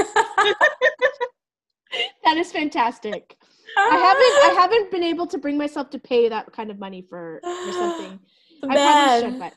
that 2.24 2.36
is 2.36 2.50
fantastic. 2.50 3.36
I 3.76 3.96
haven't 3.96 4.58
I 4.58 4.60
haven't 4.60 4.90
been 4.90 5.02
able 5.02 5.26
to 5.26 5.38
bring 5.38 5.56
myself 5.58 5.90
to 5.90 5.98
pay 5.98 6.28
that 6.28 6.52
kind 6.52 6.70
of 6.70 6.78
money 6.78 7.02
for, 7.08 7.40
for 7.42 7.72
something. 7.72 8.20
Man, 8.62 8.70
I 8.70 9.20
probably 9.20 9.30
should, 9.30 9.38
but 9.38 9.54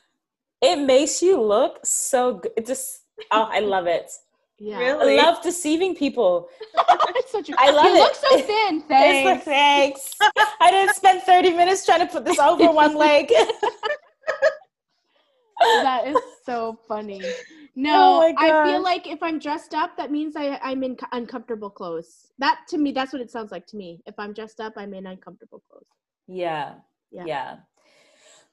it 0.62 0.80
makes 0.80 1.21
you 1.21 1.41
look 1.41 1.80
so 1.86 2.36
good. 2.36 2.52
It 2.58 2.65
just 2.65 3.02
oh, 3.32 3.49
I 3.52 3.60
love 3.60 3.88
it. 3.88 4.12
Yeah. 4.60 4.78
Really? 4.80 5.19
I 5.19 5.23
love 5.23 5.41
deceiving 5.43 5.95
people. 5.95 6.47
it's 7.15 7.32
such 7.32 7.49
a, 7.49 7.54
I 7.58 7.71
love 7.71 7.86
you 7.86 7.95
it. 7.95 7.99
look 7.99 8.15
so 8.15 8.39
thin. 8.41 8.82
Thanks. 8.88 9.43
thanks. 9.43 10.13
I 10.62 10.71
didn't 10.71 10.95
spend 10.95 11.23
30 11.23 11.52
minutes 11.52 11.86
trying 11.86 11.99
to 11.99 12.06
put 12.06 12.23
this 12.23 12.39
over 12.39 12.71
one 12.71 12.95
leg. 12.95 13.28
that 15.60 16.08
is 16.08 16.17
so 16.45 16.80
funny. 16.88 17.21
Oh 17.75 17.81
no, 17.81 18.21
oh 18.21 18.33
I 18.38 18.65
feel 18.65 18.83
like 18.83 19.07
if 19.07 19.23
I'm 19.23 19.39
dressed 19.39 19.73
up, 19.73 19.97
that 19.97 20.12
means 20.12 20.36
I, 20.36 20.59
I'm 20.62 20.83
in 20.83 20.95
uncomfortable 21.12 21.71
clothes. 21.71 22.31
That 22.38 22.62
to 22.69 22.77
me, 22.77 22.91
that's 22.91 23.13
what 23.13 23.21
it 23.21 23.31
sounds 23.31 23.51
like 23.51 23.65
to 23.67 23.77
me. 23.77 23.99
If 24.05 24.13
I'm 24.19 24.33
dressed 24.33 24.59
up, 24.59 24.73
I'm 24.77 24.93
in 24.93 25.07
uncomfortable 25.07 25.62
clothes. 25.69 25.86
Yeah. 26.27 26.75
Yeah. 27.12 27.23
yeah. 27.25 27.55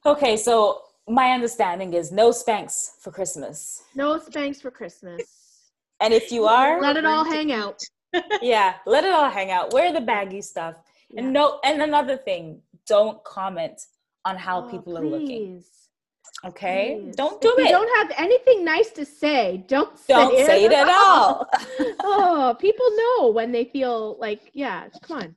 Okay, 0.07 0.37
so 0.37 0.83
my 1.07 1.33
understanding 1.33 1.93
is 1.93 2.11
no 2.11 2.31
Spanx 2.31 2.93
for 3.01 3.11
Christmas. 3.11 3.83
No 3.95 4.19
Spanx 4.19 4.63
for 4.63 4.71
Christmas. 4.71 5.23
And 6.01 6.15
if 6.15 6.33
you 6.33 6.47
are, 6.47 6.81
let 6.81 6.97
it 6.97 7.05
all 7.05 7.25
hang 7.25 7.53
out. 7.53 7.83
yeah, 8.43 8.77
let 8.87 9.05
it 9.05 9.13
all 9.13 9.29
hang 9.31 9.51
out. 9.51 9.73
Wear 9.73 9.93
the 9.93 10.01
baggy 10.01 10.41
stuff. 10.41 10.77
Yeah. 11.11 11.23
And 11.23 11.33
no 11.33 11.61
and 11.63 11.83
another 11.83 12.17
thing, 12.17 12.63
don't 12.87 13.23
comment 13.25 13.83
on 14.25 14.37
how 14.37 14.65
oh, 14.65 14.71
people 14.71 14.95
please. 14.95 15.03
are 15.03 15.07
looking. 15.07 15.65
Okay? 16.45 17.01
Please. 17.03 17.17
Don't 17.17 17.41
do 17.41 17.55
if 17.59 17.67
it. 17.67 17.71
don't 17.71 17.97
have 17.99 18.19
anything 18.19 18.65
nice 18.65 18.91
to 18.93 19.05
say, 19.05 19.65
don't 19.69 19.99
say 19.99 20.15
Don't 20.15 20.35
it 20.35 20.47
say 20.47 20.65
it 20.65 20.73
at 20.73 20.89
all. 20.89 21.47
oh, 22.01 22.57
people 22.59 22.87
know 22.97 23.31
when 23.31 23.53
they 23.53 23.65
feel 23.65 24.17
like, 24.19 24.51
yeah, 24.55 24.89
come 25.03 25.19
on. 25.19 25.37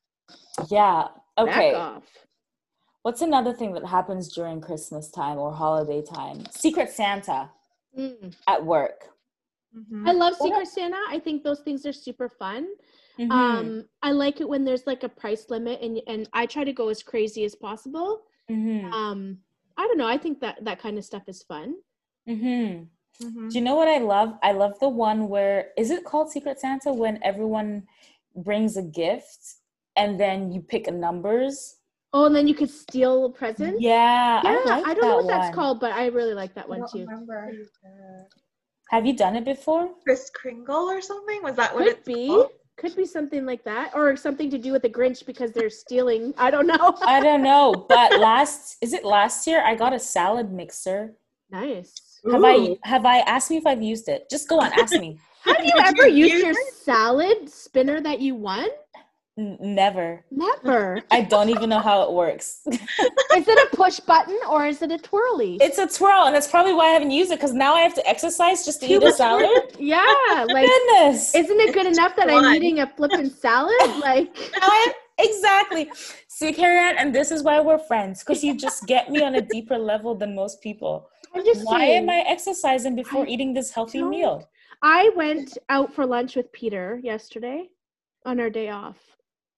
Yeah. 0.70 1.08
Okay. 1.38 1.76
What's 3.02 3.22
another 3.22 3.54
thing 3.54 3.74
that 3.74 3.86
happens 3.86 4.34
during 4.34 4.62
Christmas 4.62 5.10
time 5.10 5.38
or 5.38 5.52
holiday 5.52 6.02
time? 6.02 6.46
Secret 6.52 6.90
Santa 6.90 7.50
mm. 7.98 8.34
at 8.48 8.64
work. 8.64 9.10
Mm-hmm. 9.78 10.08
I 10.08 10.12
love 10.14 10.36
Secret 10.42 10.68
Santa. 10.68 11.00
I 11.10 11.20
think 11.20 11.44
those 11.44 11.60
things 11.62 11.86
are 11.86 11.92
super 11.92 12.30
fun. 12.30 12.68
Mm-hmm. 13.20 13.32
Um, 13.32 13.86
I 14.02 14.12
like 14.12 14.40
it 14.40 14.48
when 14.48 14.64
there's 14.64 14.88
like 14.88 15.04
a 15.04 15.10
price 15.10 15.48
limit, 15.50 15.82
and 15.82 16.00
and 16.08 16.30
I 16.34 16.46
try 16.46 16.64
to 16.64 16.74
go 16.74 16.90
as 16.90 17.04
crazy 17.04 17.44
as 17.44 17.56
possible. 17.56 18.22
Mm-hmm. 18.50 18.94
Um, 18.94 19.38
I 19.78 19.88
don't 19.88 19.98
know. 19.98 20.08
I 20.08 20.18
think 20.18 20.40
that 20.42 20.64
that 20.66 20.80
kind 20.80 20.98
of 20.98 21.06
stuff 21.06 21.24
is 21.28 21.44
fun. 21.44 21.76
Mm-hmm. 22.30 22.84
Mm-hmm. 23.26 23.50
Do 23.50 23.58
you 23.58 23.64
know 23.64 23.76
what 23.76 23.88
I 23.88 24.00
love? 24.00 24.38
I 24.42 24.54
love 24.54 24.80
the 24.80 24.90
one 24.90 25.30
where 25.30 25.70
is 25.78 25.92
it 25.92 26.04
called 26.04 26.32
Secret 26.32 26.60
Santa 26.60 26.92
when 26.92 27.20
everyone 27.24 27.84
brings 28.36 28.78
a 28.78 28.82
gift 28.84 29.56
and 29.96 30.20
then 30.20 30.52
you 30.52 30.62
pick 30.62 30.92
numbers 30.92 31.76
Oh, 32.16 32.26
and 32.26 32.36
then 32.36 32.48
you 32.48 32.54
could 32.54 32.70
steal 32.70 33.32
presents. 33.32 33.82
Yeah, 33.82 34.40
yeah. 34.44 34.62
I, 34.66 34.70
like 34.70 34.88
I 34.88 34.94
don't 34.94 35.02
know 35.02 35.16
what 35.16 35.26
one. 35.26 35.28
that's 35.28 35.56
called, 35.56 35.80
but 35.80 35.94
I 35.94 36.08
really 36.08 36.36
like 36.36 36.54
that 36.54 36.70
one 36.70 36.84
too. 36.92 37.06
Remember. 37.08 37.52
Have 38.92 39.08
you 39.08 39.16
done 39.18 39.36
it 39.36 39.46
before? 39.46 39.90
Kris 40.04 40.30
Kringle 40.30 40.92
or 40.92 41.02
something? 41.02 41.42
Was 41.42 41.56
that 41.56 41.74
what 41.74 41.86
Could 41.86 41.94
it 41.94 42.06
be? 42.06 42.28
Called? 42.28 42.52
Could 42.76 42.96
be 42.96 43.06
something 43.06 43.46
like 43.46 43.64
that, 43.66 43.92
or 43.94 44.16
something 44.16 44.50
to 44.50 44.58
do 44.58 44.72
with 44.72 44.82
the 44.82 44.90
Grinch 44.90 45.26
because 45.26 45.52
they're 45.52 45.70
stealing. 45.70 46.34
I 46.38 46.50
don't 46.50 46.68
know. 46.68 46.98
I 47.06 47.20
don't 47.20 47.44
know, 47.44 47.86
but 47.88 48.20
last 48.20 48.78
is 48.82 48.94
it 48.94 49.06
last 49.06 49.46
year? 49.46 49.64
I 49.64 49.76
got 49.76 49.94
a 49.94 50.00
salad 50.00 50.52
mixer. 50.52 51.14
Nice. 51.52 52.20
Have 52.32 52.42
Ooh. 52.42 52.46
I 52.46 52.78
have 52.84 53.06
I 53.06 53.20
asked 53.20 53.52
me 53.52 53.58
if 53.58 53.68
I've 53.68 53.84
used 53.84 54.10
it? 54.10 54.30
Just 54.30 54.48
go 54.50 54.60
on, 54.60 54.72
ask 54.74 54.94
me. 54.94 55.20
Have 55.44 55.58
you 55.64 55.74
ever 55.78 56.08
you 56.08 56.26
used 56.26 56.44
your 56.44 56.52
it? 56.52 56.74
salad 56.74 57.50
spinner 57.50 58.02
that 58.02 58.20
you 58.20 58.36
won? 58.36 58.68
Never. 59.36 60.24
Never. 60.30 61.02
I 61.10 61.22
don't 61.22 61.50
even 61.50 61.70
know 61.70 61.80
how 61.80 62.04
it 62.04 62.14
works. 62.14 62.62
is 62.68 62.78
it 63.48 63.74
a 63.74 63.76
push 63.76 64.00
button 64.00 64.38
or 64.48 64.68
is 64.68 64.84
it 64.84 64.92
a 64.92 64.98
twirly? 65.00 65.58
It's 65.60 65.80
a 65.80 65.88
twirl, 65.88 66.26
and 66.26 66.36
that's 66.36 66.48
probably 66.48 66.74
why 66.74 66.86
I 66.86 66.90
haven't 66.90 67.10
used 67.10 67.32
it 67.32 67.40
because 67.40 67.54
now 67.54 67.74
I 67.74 67.82
have 67.82 67.96
to 67.96 68.08
exercise 68.08 68.64
just 68.64 68.82
to 68.82 68.88
eat 68.88 69.02
a 69.02 69.12
salad. 69.12 69.76
yeah, 69.80 70.46
like 70.50 70.68
goodness. 70.68 71.34
Isn't 71.34 71.60
it 71.60 71.74
good 71.74 71.88
enough 71.88 72.16
that 72.16 72.30
I'm 72.30 72.54
eating 72.54 72.80
a 72.80 72.88
flippin' 72.88 73.30
salad? 73.30 73.74
Like 74.04 74.36
exactly. 75.18 75.90
See, 76.28 76.52
Carrie 76.52 76.90
Ann, 76.90 76.98
and 76.98 77.16
this 77.16 77.32
is 77.32 77.42
why 77.42 77.60
we're 77.62 77.78
friends 77.78 78.24
because 78.24 78.44
you 78.44 78.58
just 78.58 78.86
get 78.86 79.10
me 79.10 79.24
on 79.24 79.36
a 79.36 79.42
deeper 79.42 79.78
level 79.78 80.14
than 80.14 80.36
most 80.36 80.62
people. 80.62 81.10
I'm 81.34 81.46
just 81.46 81.66
why 81.66 81.80
saying, 81.80 82.04
am 82.04 82.10
I 82.10 82.24
exercising 82.28 82.96
before 82.96 83.24
I 83.24 83.28
eating 83.28 83.54
this 83.54 83.72
healthy 83.72 84.00
don't. 84.00 84.10
meal? 84.10 84.50
I 84.82 85.10
went 85.16 85.58
out 85.70 85.94
for 85.94 86.06
lunch 86.06 86.36
with 86.36 86.52
Peter 86.52 87.00
yesterday 87.02 87.70
on 88.26 88.40
our 88.40 88.50
day 88.50 88.70
off 88.70 88.98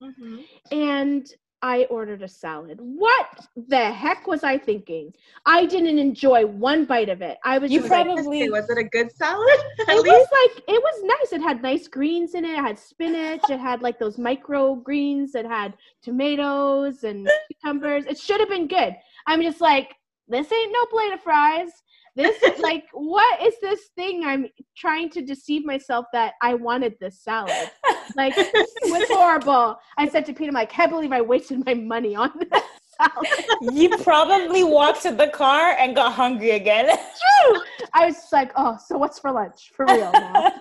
Mm-hmm. 0.01 0.37
And 0.71 1.27
I 1.61 1.85
ordered 1.85 2.21
a 2.21 2.27
salad. 2.27 2.79
What 2.79 3.47
the 3.55 3.91
heck 3.91 4.27
was 4.27 4.43
I 4.43 4.57
thinking? 4.57 5.11
I 5.47 5.65
didn't 5.65 5.97
enjoy 5.97 6.45
one 6.45 6.85
bite 6.85 7.09
of 7.09 7.23
it. 7.23 7.37
I 7.43 7.57
was 7.57 7.71
you 7.71 7.81
probably 7.81 8.47
like, 8.47 8.61
was 8.61 8.69
it 8.69 8.77
a 8.77 8.83
good 8.83 9.11
salad? 9.11 9.47
it 9.79 9.87
least? 9.87 10.05
was 10.05 10.27
like 10.31 10.63
it 10.67 10.81
was 10.81 11.03
nice. 11.03 11.33
It 11.33 11.41
had 11.41 11.63
nice 11.63 11.87
greens 11.87 12.35
in 12.35 12.45
it. 12.45 12.51
It 12.51 12.61
had 12.61 12.77
spinach. 12.77 13.49
it 13.49 13.59
had 13.59 13.81
like 13.81 13.97
those 13.97 14.19
micro 14.19 14.75
greens. 14.75 15.33
It 15.33 15.47
had 15.47 15.73
tomatoes 16.03 17.03
and 17.03 17.27
cucumbers. 17.47 18.05
It 18.05 18.19
should 18.19 18.39
have 18.39 18.49
been 18.49 18.67
good. 18.67 18.95
I'm 19.25 19.41
just 19.41 19.59
like, 19.61 19.95
this 20.27 20.51
ain't 20.51 20.71
no 20.71 20.85
plate 20.91 21.13
of 21.13 21.21
fries 21.21 21.71
this 22.15 22.41
is 22.43 22.59
like 22.59 22.85
what 22.93 23.41
is 23.41 23.55
this 23.61 23.89
thing 23.95 24.23
i'm 24.25 24.47
trying 24.75 25.09
to 25.09 25.21
deceive 25.21 25.65
myself 25.65 26.05
that 26.13 26.33
i 26.41 26.53
wanted 26.53 26.95
this 26.99 27.19
salad? 27.19 27.71
Like 28.15 28.33
it 28.37 28.49
was 28.83 29.07
horrible. 29.09 29.77
I 29.97 30.07
said 30.07 30.25
to 30.27 30.33
peter 30.33 30.49
I'm 30.49 30.55
like 30.55 30.69
i 30.69 30.71
can't 30.71 30.91
believe 30.91 31.11
i 31.11 31.21
wasted 31.21 31.65
my 31.65 31.73
money 31.73 32.15
on 32.15 32.31
this 32.39 32.63
salad. 32.97 33.75
you 33.75 33.89
probably 33.97 34.63
walked 34.63 35.01
to 35.03 35.11
the 35.11 35.27
car 35.27 35.75
and 35.77 35.95
got 35.95 36.13
hungry 36.13 36.51
again. 36.51 36.85
True. 36.85 37.61
I 37.93 38.05
was 38.05 38.17
like 38.31 38.51
oh 38.55 38.77
so 38.85 38.97
what's 38.97 39.19
for 39.19 39.31
lunch? 39.31 39.71
For 39.75 39.85
real 39.85 40.11
now. 40.11 40.51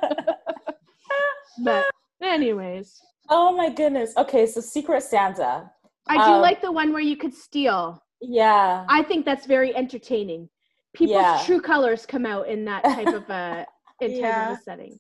But 1.63 1.85
anyways. 2.21 3.01
Oh 3.29 3.57
my 3.57 3.69
goodness. 3.71 4.13
Okay 4.17 4.47
so 4.47 4.61
secret 4.61 5.03
santa. 5.03 5.71
I 6.09 6.17
do 6.17 6.33
um, 6.35 6.43
like 6.43 6.61
the 6.61 6.73
one 6.73 6.93
where 6.93 7.03
you 7.03 7.17
could 7.17 7.35
steal. 7.35 8.03
Yeah. 8.21 8.85
I 8.89 9.03
think 9.03 9.25
that's 9.25 9.47
very 9.47 9.75
entertaining 9.77 10.49
people's 10.95 11.23
yeah. 11.23 11.43
true 11.45 11.61
colors 11.61 12.07
come 12.07 12.25
out 12.25 12.49
in 12.49 12.65
that 12.65 12.85
type 12.85 13.09
of 13.09 13.29
a 13.29 13.67
in 14.01 14.13
yeah. 14.13 14.53
of 14.53 14.59
a 14.59 14.63
setting. 14.63 14.99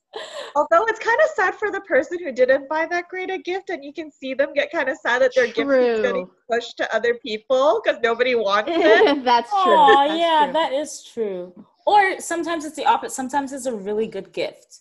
Although 0.55 0.85
it's 0.87 0.99
kind 0.99 1.19
of 1.25 1.31
sad 1.35 1.55
for 1.55 1.71
the 1.71 1.81
person 1.83 2.19
who 2.23 2.33
didn't 2.33 2.69
buy 2.69 2.87
that 2.91 3.09
great 3.09 3.31
a 3.31 3.39
gift, 3.39 3.71
and 3.71 3.85
you 3.85 3.93
can 3.93 4.11
see 4.11 4.35
them 4.35 4.53
get 4.55 4.71
kind 4.71 4.89
of 4.89 4.99
sad 4.99 5.23
that 5.23 5.33
their 5.35 5.51
true. 5.51 5.65
gift 5.65 5.99
is 5.99 6.03
getting 6.03 6.29
pushed 6.51 6.77
to 6.79 6.95
other 6.95 7.15
people 7.15 7.81
because 7.83 8.01
nobody 8.03 8.35
wants 8.35 8.71
it. 8.75 9.25
That's 9.25 9.51
true. 9.51 9.59
Oh 9.63 10.07
That's 10.09 10.21
yeah, 10.21 10.45
true. 10.45 10.53
that 10.53 10.73
is 10.73 11.03
true. 11.03 11.65
Or 11.87 12.21
sometimes 12.21 12.65
it's 12.65 12.77
the 12.77 12.87
opposite. 12.87 13.15
Sometimes 13.15 13.53
it's 13.53 13.67
a 13.67 13.75
really 13.75 14.07
good 14.07 14.33
gift, 14.33 14.81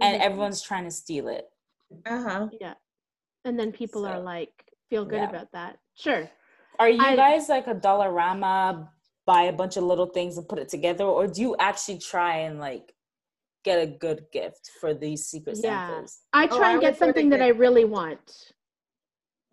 and 0.00 0.14
mm-hmm. 0.14 0.26
everyone's 0.26 0.62
trying 0.62 0.84
to 0.84 0.90
steal 0.90 1.28
it. 1.28 1.48
Uh 2.06 2.22
huh. 2.22 2.48
Yeah, 2.60 2.74
and 3.44 3.58
then 3.58 3.72
people 3.72 4.02
so, 4.02 4.08
are 4.08 4.20
like, 4.20 4.52
feel 4.90 5.04
good 5.04 5.16
yeah. 5.16 5.30
about 5.30 5.52
that. 5.52 5.78
Sure. 5.94 6.28
Are 6.78 6.88
you 6.88 7.02
I, 7.02 7.16
guys 7.16 7.48
like 7.48 7.66
a 7.66 7.74
Dollarama 7.74 8.88
buy 9.26 9.42
a 9.42 9.52
bunch 9.52 9.76
of 9.76 9.84
little 9.84 10.06
things 10.06 10.36
and 10.36 10.48
put 10.48 10.58
it 10.58 10.68
together 10.68 11.04
or 11.04 11.26
do 11.26 11.40
you 11.40 11.56
actually 11.58 11.98
try 11.98 12.38
and 12.38 12.58
like 12.58 12.92
get 13.64 13.78
a 13.78 13.86
good 13.86 14.24
gift 14.32 14.70
for 14.80 14.94
these 14.94 15.26
secret 15.26 15.58
yeah. 15.62 15.88
Santas? 15.88 16.22
I 16.32 16.46
try 16.46 16.70
oh, 16.70 16.72
and 16.72 16.80
get 16.80 16.98
something 16.98 17.28
that 17.30 17.40
I 17.40 17.48
really 17.48 17.84
want. 17.84 18.52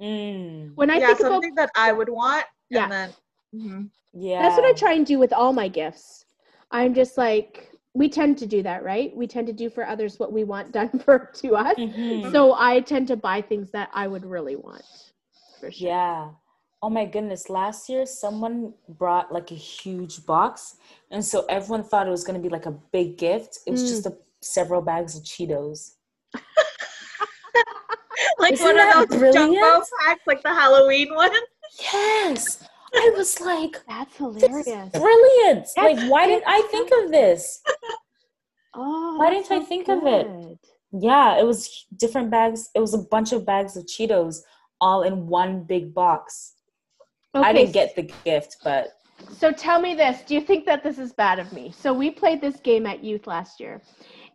Mm. 0.01 0.71
When 0.75 0.89
I 0.89 0.97
yeah, 0.97 1.07
think 1.07 1.19
something 1.19 1.51
about, 1.51 1.69
that 1.73 1.81
I 1.81 1.91
would 1.91 2.09
want, 2.09 2.45
yeah. 2.69 2.87
Then, 2.87 3.09
mm-hmm. 3.53 3.83
yeah, 4.13 4.41
that's 4.41 4.55
what 4.55 4.65
I 4.65 4.73
try 4.73 4.93
and 4.93 5.05
do 5.05 5.19
with 5.19 5.33
all 5.33 5.53
my 5.53 5.67
gifts. 5.67 6.25
I'm 6.71 6.93
just 6.93 7.17
like 7.17 7.71
we 7.93 8.07
tend 8.07 8.37
to 8.37 8.45
do 8.45 8.63
that, 8.63 8.83
right? 8.83 9.15
We 9.15 9.27
tend 9.27 9.47
to 9.47 9.53
do 9.53 9.69
for 9.69 9.85
others 9.85 10.19
what 10.19 10.31
we 10.31 10.43
want 10.43 10.71
done 10.71 10.99
for 11.05 11.31
to 11.35 11.55
us. 11.55 11.75
Mm-hmm. 11.77 12.31
So 12.31 12.55
I 12.57 12.81
tend 12.81 13.07
to 13.07 13.17
buy 13.17 13.41
things 13.41 13.71
that 13.71 13.89
I 13.93 14.07
would 14.07 14.25
really 14.25 14.55
want. 14.55 14.83
For 15.59 15.71
sure. 15.71 15.89
Yeah. 15.89 16.29
Oh 16.81 16.89
my 16.89 17.05
goodness, 17.05 17.49
last 17.49 17.89
year 17.89 18.05
someone 18.05 18.73
brought 18.87 19.31
like 19.31 19.51
a 19.51 19.55
huge 19.55 20.25
box. 20.25 20.77
And 21.11 21.23
so 21.23 21.45
everyone 21.49 21.83
thought 21.83 22.07
it 22.07 22.11
was 22.11 22.23
going 22.23 22.41
to 22.41 22.43
be 22.47 22.49
like 22.49 22.65
a 22.65 22.71
big 22.91 23.17
gift. 23.17 23.59
It 23.67 23.71
was 23.71 23.83
mm. 23.83 23.89
just 23.89 24.05
a, 24.05 24.15
several 24.41 24.81
bags 24.81 25.17
of 25.17 25.23
Cheetos. 25.23 25.95
like 28.39 28.53
Isn't 28.53 28.65
one 28.65 28.79
of 28.79 29.09
those 29.09 29.19
brilliant? 29.19 29.55
jumbo 29.55 29.85
packs, 30.05 30.25
like 30.25 30.41
the 30.43 30.49
Halloween 30.49 31.13
one. 31.13 31.31
Yes. 31.93 32.63
I 32.93 33.13
was 33.15 33.39
like, 33.41 33.77
that's 33.87 34.15
hilarious. 34.17 34.89
Brilliant. 34.91 35.67
That's 35.75 35.77
like, 35.77 35.99
why 36.09 36.27
didn't 36.27 36.45
I 36.47 36.67
think 36.71 36.89
of 37.03 37.11
this? 37.11 37.61
Oh, 38.73 39.17
why 39.17 39.31
didn't 39.31 39.51
I 39.51 39.59
think 39.59 39.87
good. 39.87 39.97
of 39.97 40.05
it? 40.05 40.59
Yeah, 40.91 41.39
it 41.39 41.45
was 41.45 41.85
different 41.97 42.31
bags. 42.31 42.69
It 42.73 42.79
was 42.79 42.93
a 42.93 42.99
bunch 42.99 43.31
of 43.31 43.45
bags 43.45 43.75
of 43.75 43.85
Cheetos 43.85 44.41
all 44.81 45.03
in 45.03 45.27
one 45.27 45.63
big 45.63 45.93
box. 45.93 46.53
Okay. 47.35 47.47
I 47.47 47.53
didn't 47.53 47.73
get 47.73 47.95
the 47.95 48.11
gift, 48.25 48.57
but. 48.63 48.93
So 49.37 49.51
tell 49.51 49.81
me 49.81 49.95
this 49.95 50.21
do 50.21 50.33
you 50.33 50.41
think 50.41 50.65
that 50.65 50.83
this 50.83 50.97
is 50.97 51.13
bad 51.13 51.39
of 51.39 51.51
me? 51.51 51.73
So 51.77 51.93
we 51.93 52.09
played 52.09 52.41
this 52.41 52.59
game 52.59 52.85
at 52.85 53.03
youth 53.03 53.27
last 53.27 53.59
year. 53.59 53.81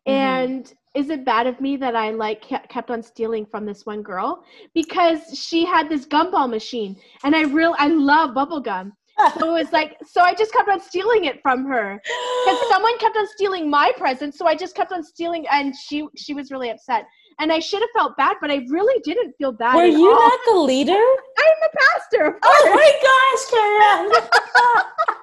Mm-hmm. 0.07 0.11
And 0.11 0.75
is 0.95 1.11
it 1.11 1.25
bad 1.25 1.47
of 1.47 1.61
me 1.61 1.77
that 1.77 1.97
I 1.97 2.11
like 2.11 2.43
kept 2.43 2.91
on 2.91 3.03
stealing 3.03 3.47
from 3.47 3.67
this 3.67 3.85
one 3.87 4.03
girl 4.03 4.45
because 4.75 5.21
she 5.37 5.65
had 5.65 5.89
this 5.89 6.07
gumball 6.07 6.49
machine 6.49 6.97
and 7.25 7.35
I 7.35 7.43
real 7.43 7.75
I 7.79 7.89
love 7.89 8.35
bubble 8.35 8.61
gum. 8.61 8.93
so 9.39 9.55
it 9.57 9.63
was 9.63 9.73
like 9.73 9.97
so 10.07 10.23
I 10.23 10.35
just 10.35 10.53
kept 10.53 10.69
on 10.69 10.81
stealing 10.81 11.25
it 11.25 11.41
from 11.41 11.65
her 11.67 12.01
because 12.45 12.69
someone 12.69 12.99
kept 12.99 13.17
on 13.17 13.27
stealing 13.29 13.71
my 13.71 13.93
present. 13.97 14.35
So 14.35 14.47
I 14.47 14.55
just 14.55 14.75
kept 14.75 14.93
on 14.93 15.03
stealing, 15.03 15.47
and 15.51 15.75
she 15.75 16.07
she 16.17 16.35
was 16.35 16.51
really 16.51 16.71
upset. 16.71 17.07
And 17.39 17.53
I 17.53 17.59
should 17.59 17.81
have 17.81 17.91
felt 17.95 18.17
bad, 18.17 18.37
but 18.41 18.51
I 18.51 18.65
really 18.69 19.01
didn't 19.03 19.35
feel 19.37 19.53
bad. 19.53 19.75
Were 19.75 19.85
you 19.85 20.11
all. 20.11 20.29
not 20.29 20.41
the 20.47 20.59
leader? 20.59 20.93
I'm 20.93 21.57
the 21.63 21.71
pastor. 21.79 22.39
Oh 22.43 22.73
my 22.75 22.91
gosh, 23.03 23.45
Karen! 23.51 24.11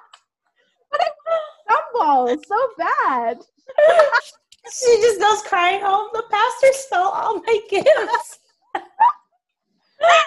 but 0.92 1.02
I 1.02 1.08
gumball 1.70 2.38
so 2.48 2.60
bad 2.78 3.38
she 4.70 5.02
just 5.02 5.20
goes 5.20 5.42
crying 5.44 5.82
home. 5.82 6.10
The 6.14 6.24
pastor 6.30 6.68
stole 6.74 7.08
all 7.08 7.42
my 7.42 7.60
gifts. 7.70 8.40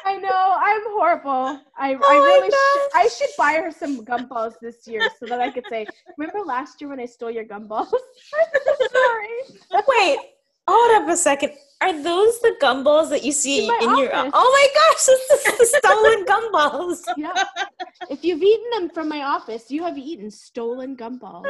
I 0.06 0.16
know. 0.18 0.56
I'm 0.56 0.82
horrible. 0.92 1.60
I, 1.76 1.94
oh 1.94 2.00
I 2.08 2.16
really 2.16 2.50
should, 2.50 2.90
I 2.94 3.08
should 3.08 3.30
buy 3.36 3.54
her 3.54 3.72
some 3.72 4.04
gumballs 4.04 4.54
this 4.60 4.86
year 4.86 5.02
so 5.18 5.26
that 5.26 5.40
I 5.40 5.50
could 5.50 5.64
say, 5.68 5.86
remember 6.16 6.40
last 6.44 6.80
year 6.80 6.90
when 6.90 7.00
I 7.00 7.06
stole 7.06 7.30
your 7.30 7.44
gumballs? 7.44 7.92
I'm 7.92 8.88
sorry. 8.92 9.82
Wait, 9.88 10.18
hold 10.68 11.02
up 11.02 11.08
a 11.08 11.16
second. 11.16 11.52
Are 11.80 11.92
those 12.02 12.40
the 12.40 12.56
gumballs 12.62 13.10
that 13.10 13.24
you 13.24 13.32
see 13.32 13.66
in, 13.66 13.74
in 13.82 13.98
your? 13.98 14.10
Oh 14.14 14.28
my 14.32 14.68
gosh, 14.74 15.04
this 15.04 15.30
is 15.30 15.58
the 15.58 15.78
stolen 15.78 16.24
gumballs. 16.32 17.02
Yeah. 17.16 17.34
If 18.08 18.24
you've 18.24 18.42
eaten 18.42 18.70
them 18.70 18.90
from 18.90 19.08
my 19.08 19.22
office, 19.22 19.70
you 19.70 19.82
have 19.84 19.98
eaten 19.98 20.30
stolen 20.30 20.96
gumballs. 20.96 21.44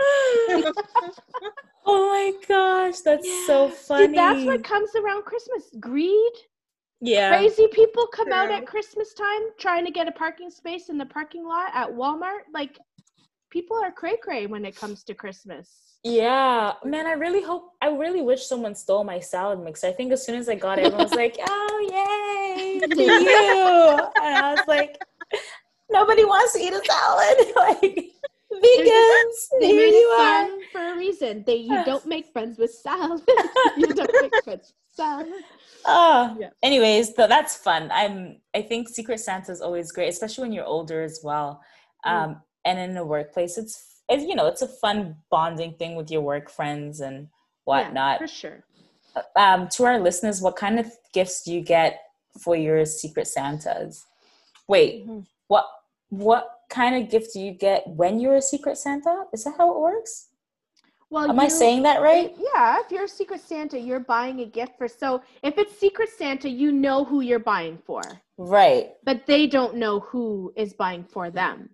oh 1.87 2.09
my 2.11 2.33
gosh, 2.49 3.01
that's 3.01 3.27
yeah. 3.27 3.47
so 3.47 3.69
funny. 3.69 4.09
See, 4.09 4.15
that's 4.15 4.45
what 4.45 4.65
comes 4.65 4.91
around 4.97 5.25
Christmas: 5.25 5.65
greed. 5.79 6.33
Yeah. 7.01 7.37
Crazy 7.37 7.69
people 7.71 8.07
come 8.07 8.29
True. 8.29 8.35
out 8.35 8.51
at 8.51 8.67
Christmas 8.67 9.13
time 9.13 9.43
trying 9.59 9.85
to 9.85 9.91
get 9.91 10.09
a 10.09 10.13
parking 10.13 10.51
space 10.51 10.89
in 10.89 10.97
the 10.97 11.05
parking 11.05 11.45
lot 11.45 11.71
at 11.75 11.91
Walmart. 11.91 12.45
Like, 12.53 12.79
people 13.55 13.77
are 13.77 13.93
cray 13.93 14.17
cray 14.21 14.47
when 14.47 14.65
it 14.65 14.75
comes 14.75 15.05
to 15.05 15.15
Christmas. 15.15 15.67
Yeah, 16.03 16.73
man, 16.85 17.07
I 17.07 17.13
really 17.13 17.41
hope, 17.41 17.71
I 17.81 17.89
really 17.89 18.21
wish 18.21 18.45
someone 18.45 18.75
stole 18.75 19.05
my 19.05 19.21
salad 19.21 19.61
mix. 19.61 19.85
I 19.85 19.93
think 19.93 20.13
as 20.13 20.27
soon 20.27 20.35
as 20.35 20.49
I 20.49 20.57
got 20.57 20.79
it, 20.79 20.87
everyone 20.87 21.05
was 21.05 21.15
like, 21.15 21.37
oh, 21.49 21.77
yay, 21.97 22.81
to 22.81 23.03
you. 23.03 24.23
And 24.23 24.37
I 24.45 24.55
was 24.55 24.67
like, 24.67 25.01
nobody 25.89 26.25
wants 26.25 26.53
to 26.55 26.59
eat 26.59 26.73
a 26.73 26.83
salad. 26.85 27.39
like, 27.57 28.11
vegans, 28.65 29.39
they 29.61 29.73
made 29.73 29.95
it 30.03 30.19
fun 30.19 30.61
for 30.73 30.85
a 30.93 30.99
reason. 30.99 31.45
They 31.47 31.57
You 31.57 31.85
don't 31.85 32.07
make 32.07 32.27
friends 32.33 32.59
with 32.59 32.73
salad. 32.73 33.23
you 33.77 33.87
don't 33.87 34.17
make 34.21 34.35
friends 34.43 34.75
with 34.75 34.97
salad. 34.97 35.33
Oh, 35.87 36.37
yeah. 36.41 36.51
anyways, 36.63 37.15
though 37.15 37.29
that's 37.29 37.57
fun. 37.57 37.91
I'm. 37.93 38.41
I 38.55 38.63
think 38.63 38.89
Secret 38.89 39.21
Santa 39.21 39.53
is 39.53 39.61
always 39.61 39.93
great, 39.93 40.09
especially 40.09 40.43
when 40.43 40.53
you're 40.53 40.65
older 40.77 41.03
as 41.03 41.21
well. 41.23 41.63
Mm. 42.05 42.11
Um, 42.11 42.31
mm. 42.31 42.41
And 42.65 42.79
in 42.79 42.97
a 42.97 43.05
workplace, 43.05 43.59
it's 43.59 44.03
it's 44.09 44.25
you 44.25 44.35
know 44.35 44.47
it's 44.47 44.63
a 44.63 44.69
fun 44.69 45.17
bonding 45.31 45.75
thing 45.75 45.97
with 45.97 46.11
your 46.11 46.21
work 46.21 46.51
friends 46.51 47.01
and 47.01 47.29
whatnot. 47.65 48.21
Yeah, 48.21 48.27
for 48.27 48.33
sure. 48.33 48.65
Um, 49.37 49.69
to 49.69 49.85
our 49.85 49.99
listeners, 49.99 50.41
what 50.41 50.57
kind 50.57 50.79
of 50.79 50.91
gifts 51.13 51.43
do 51.43 51.53
you 51.53 51.61
get 51.61 52.01
for 52.41 52.57
your 52.57 52.85
Secret 52.85 53.27
Santas? 53.27 54.07
Wait, 54.69 55.07
mm-hmm. 55.07 55.21
what 55.49 55.67
what 56.09 56.51
kind 56.69 57.03
of 57.03 57.11
gift 57.11 57.33
do 57.33 57.41
you 57.41 57.53
get 57.53 57.87
when 57.87 58.21
you're 58.21 58.37
a 58.37 58.43
Secret 58.43 58.77
Santa? 58.77 59.25
Is 59.33 59.45
that 59.45 59.55
how 59.57 59.73
it 59.73 59.81
works? 59.81 60.29
Well, 61.11 61.31
am 61.31 61.37
you, 61.37 61.43
I 61.43 61.49
saying 61.49 61.83
that 61.85 62.03
right? 62.03 62.35
Yeah, 62.37 62.81
if 62.81 62.91
you're 62.91 63.05
a 63.05 63.09
Secret 63.09 63.41
Santa, 63.41 63.79
you're 63.79 64.01
buying 64.01 64.41
a 64.41 64.47
gift 64.47 64.73
for. 64.77 64.89
So 64.89 65.23
if 65.43 65.59
it's 65.59 65.79
Secret 65.79 66.09
Santa, 66.09 66.49
you 66.49 66.73
know 66.73 67.05
who 67.05 67.21
you're 67.21 67.39
buying 67.39 67.79
for. 67.87 68.03
Right. 68.37 68.91
But 69.05 69.27
they 69.27 69.47
don't 69.47 69.77
know 69.77 70.01
who 70.01 70.53
is 70.57 70.73
buying 70.73 71.05
for 71.05 71.31
them. 71.31 71.71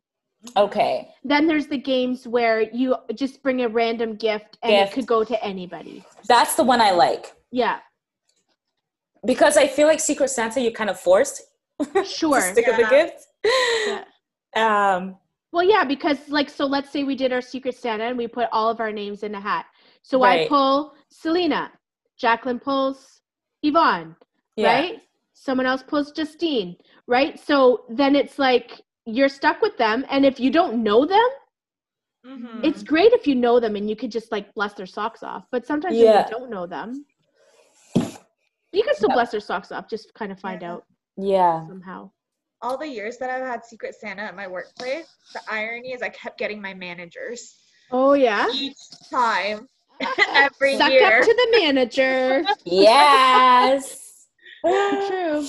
Okay. 0.57 1.09
Then 1.22 1.46
there's 1.46 1.66
the 1.66 1.79
games 1.79 2.26
where 2.26 2.62
you 2.62 2.96
just 3.14 3.42
bring 3.42 3.62
a 3.62 3.68
random 3.68 4.16
gift 4.16 4.59
and 4.62 4.72
gift. 4.72 4.92
it 4.92 4.94
could 4.94 5.07
go 5.07 5.24
to 5.24 5.44
anybody. 5.44 6.05
That's 6.26 6.55
the 6.55 6.64
one 6.64 6.81
I 6.81 6.92
like. 6.92 7.35
Yeah. 7.50 7.81
Because 9.26 9.57
I 9.57 9.66
feel 9.66 9.87
like 9.87 10.00
Secret 10.00 10.29
Santa, 10.29 10.61
you're 10.61 10.72
kind 10.72 10.90
of 10.90 10.98
forced. 10.98 11.42
Sure. 12.05 12.40
stick 12.40 12.66
yeah. 12.66 12.76
with 12.76 12.88
the 12.88 12.94
gift. 12.94 13.26
Yeah. 13.87 14.96
Um. 14.96 15.16
Well, 15.53 15.64
yeah, 15.64 15.85
because 15.85 16.29
like, 16.29 16.48
so 16.48 16.66
let's 16.66 16.90
say 16.90 17.05
we 17.05 17.16
did 17.16 17.33
our 17.33 17.40
Secret 17.40 17.74
Santa 17.74 18.05
and 18.05 18.16
we 18.16 18.29
put 18.29 18.48
all 18.53 18.70
of 18.70 18.81
our 18.81 18.92
names 18.92 19.22
in 19.22 19.35
a 19.35 19.40
hat. 19.40 19.66
So 20.03 20.22
right. 20.22 20.42
I 20.42 20.48
pull 20.48 20.94
Selena, 21.09 21.72
Jacqueline 22.18 22.61
pulls 22.61 23.20
Yvonne, 23.62 24.14
yeah. 24.57 24.74
right? 24.74 25.03
Someone 25.33 25.66
else 25.66 25.83
pulls 25.83 26.12
Justine, 26.12 26.76
right? 27.07 27.40
So 27.40 27.85
then 27.88 28.14
it's 28.14 28.38
like 28.38 28.83
you're 29.07 29.29
stuck 29.29 29.61
with 29.63 29.77
them 29.77 30.05
and 30.11 30.25
if 30.25 30.39
you 30.39 30.51
don't 30.51 30.83
know 30.83 31.05
them 31.07 31.29
mm-hmm. 32.27 32.65
it's 32.65 32.83
great 32.83 33.13
if 33.13 33.27
you 33.27 33.35
know 33.35 33.59
them 33.61 33.77
and 33.77 33.89
you 33.89 33.97
could 33.97 34.11
just 34.11 34.31
like 34.31 34.53
bless 34.55 34.75
their 34.75 34.87
socks 34.87 35.23
off 35.23 35.45
but 35.51 35.67
sometimes 35.67 35.97
yeah. 35.97 36.25
you 36.25 36.31
don't 36.31 36.51
know 36.51 36.67
them 36.67 37.05
you 37.97 38.83
can 38.85 38.95
still 38.95 39.09
yeah. 39.09 39.15
bless 39.15 39.31
their 39.31 39.41
socks 39.41 39.73
off 39.73 39.89
just 39.89 40.13
kind 40.15 40.31
of 40.31 40.39
find 40.39 40.63
out 40.63 40.85
yeah. 41.17 41.67
somehow. 41.67 42.09
All 42.63 42.77
the 42.79 42.87
years 42.87 43.17
that 43.19 43.31
i've 43.31 43.47
had 43.47 43.65
secret 43.65 43.95
santa 43.95 44.23
at 44.23 44.37
my 44.37 44.47
workplace 44.47 45.07
the 45.33 45.41
irony 45.51 45.93
is 45.93 46.03
i 46.03 46.09
kept 46.11 46.39
getting 46.39 46.61
my 46.61 46.75
managers 46.75 47.57
oh 47.91 48.15
yeah? 48.15 48.49
each 48.55 48.77
time. 49.11 49.67
Every 50.35 50.77
Suck 50.77 50.91
year. 50.91 51.19
up 51.19 51.25
to 51.25 51.35
the 51.35 51.59
manager. 51.61 52.45
Yes. 52.65 54.27
True. 54.63 55.47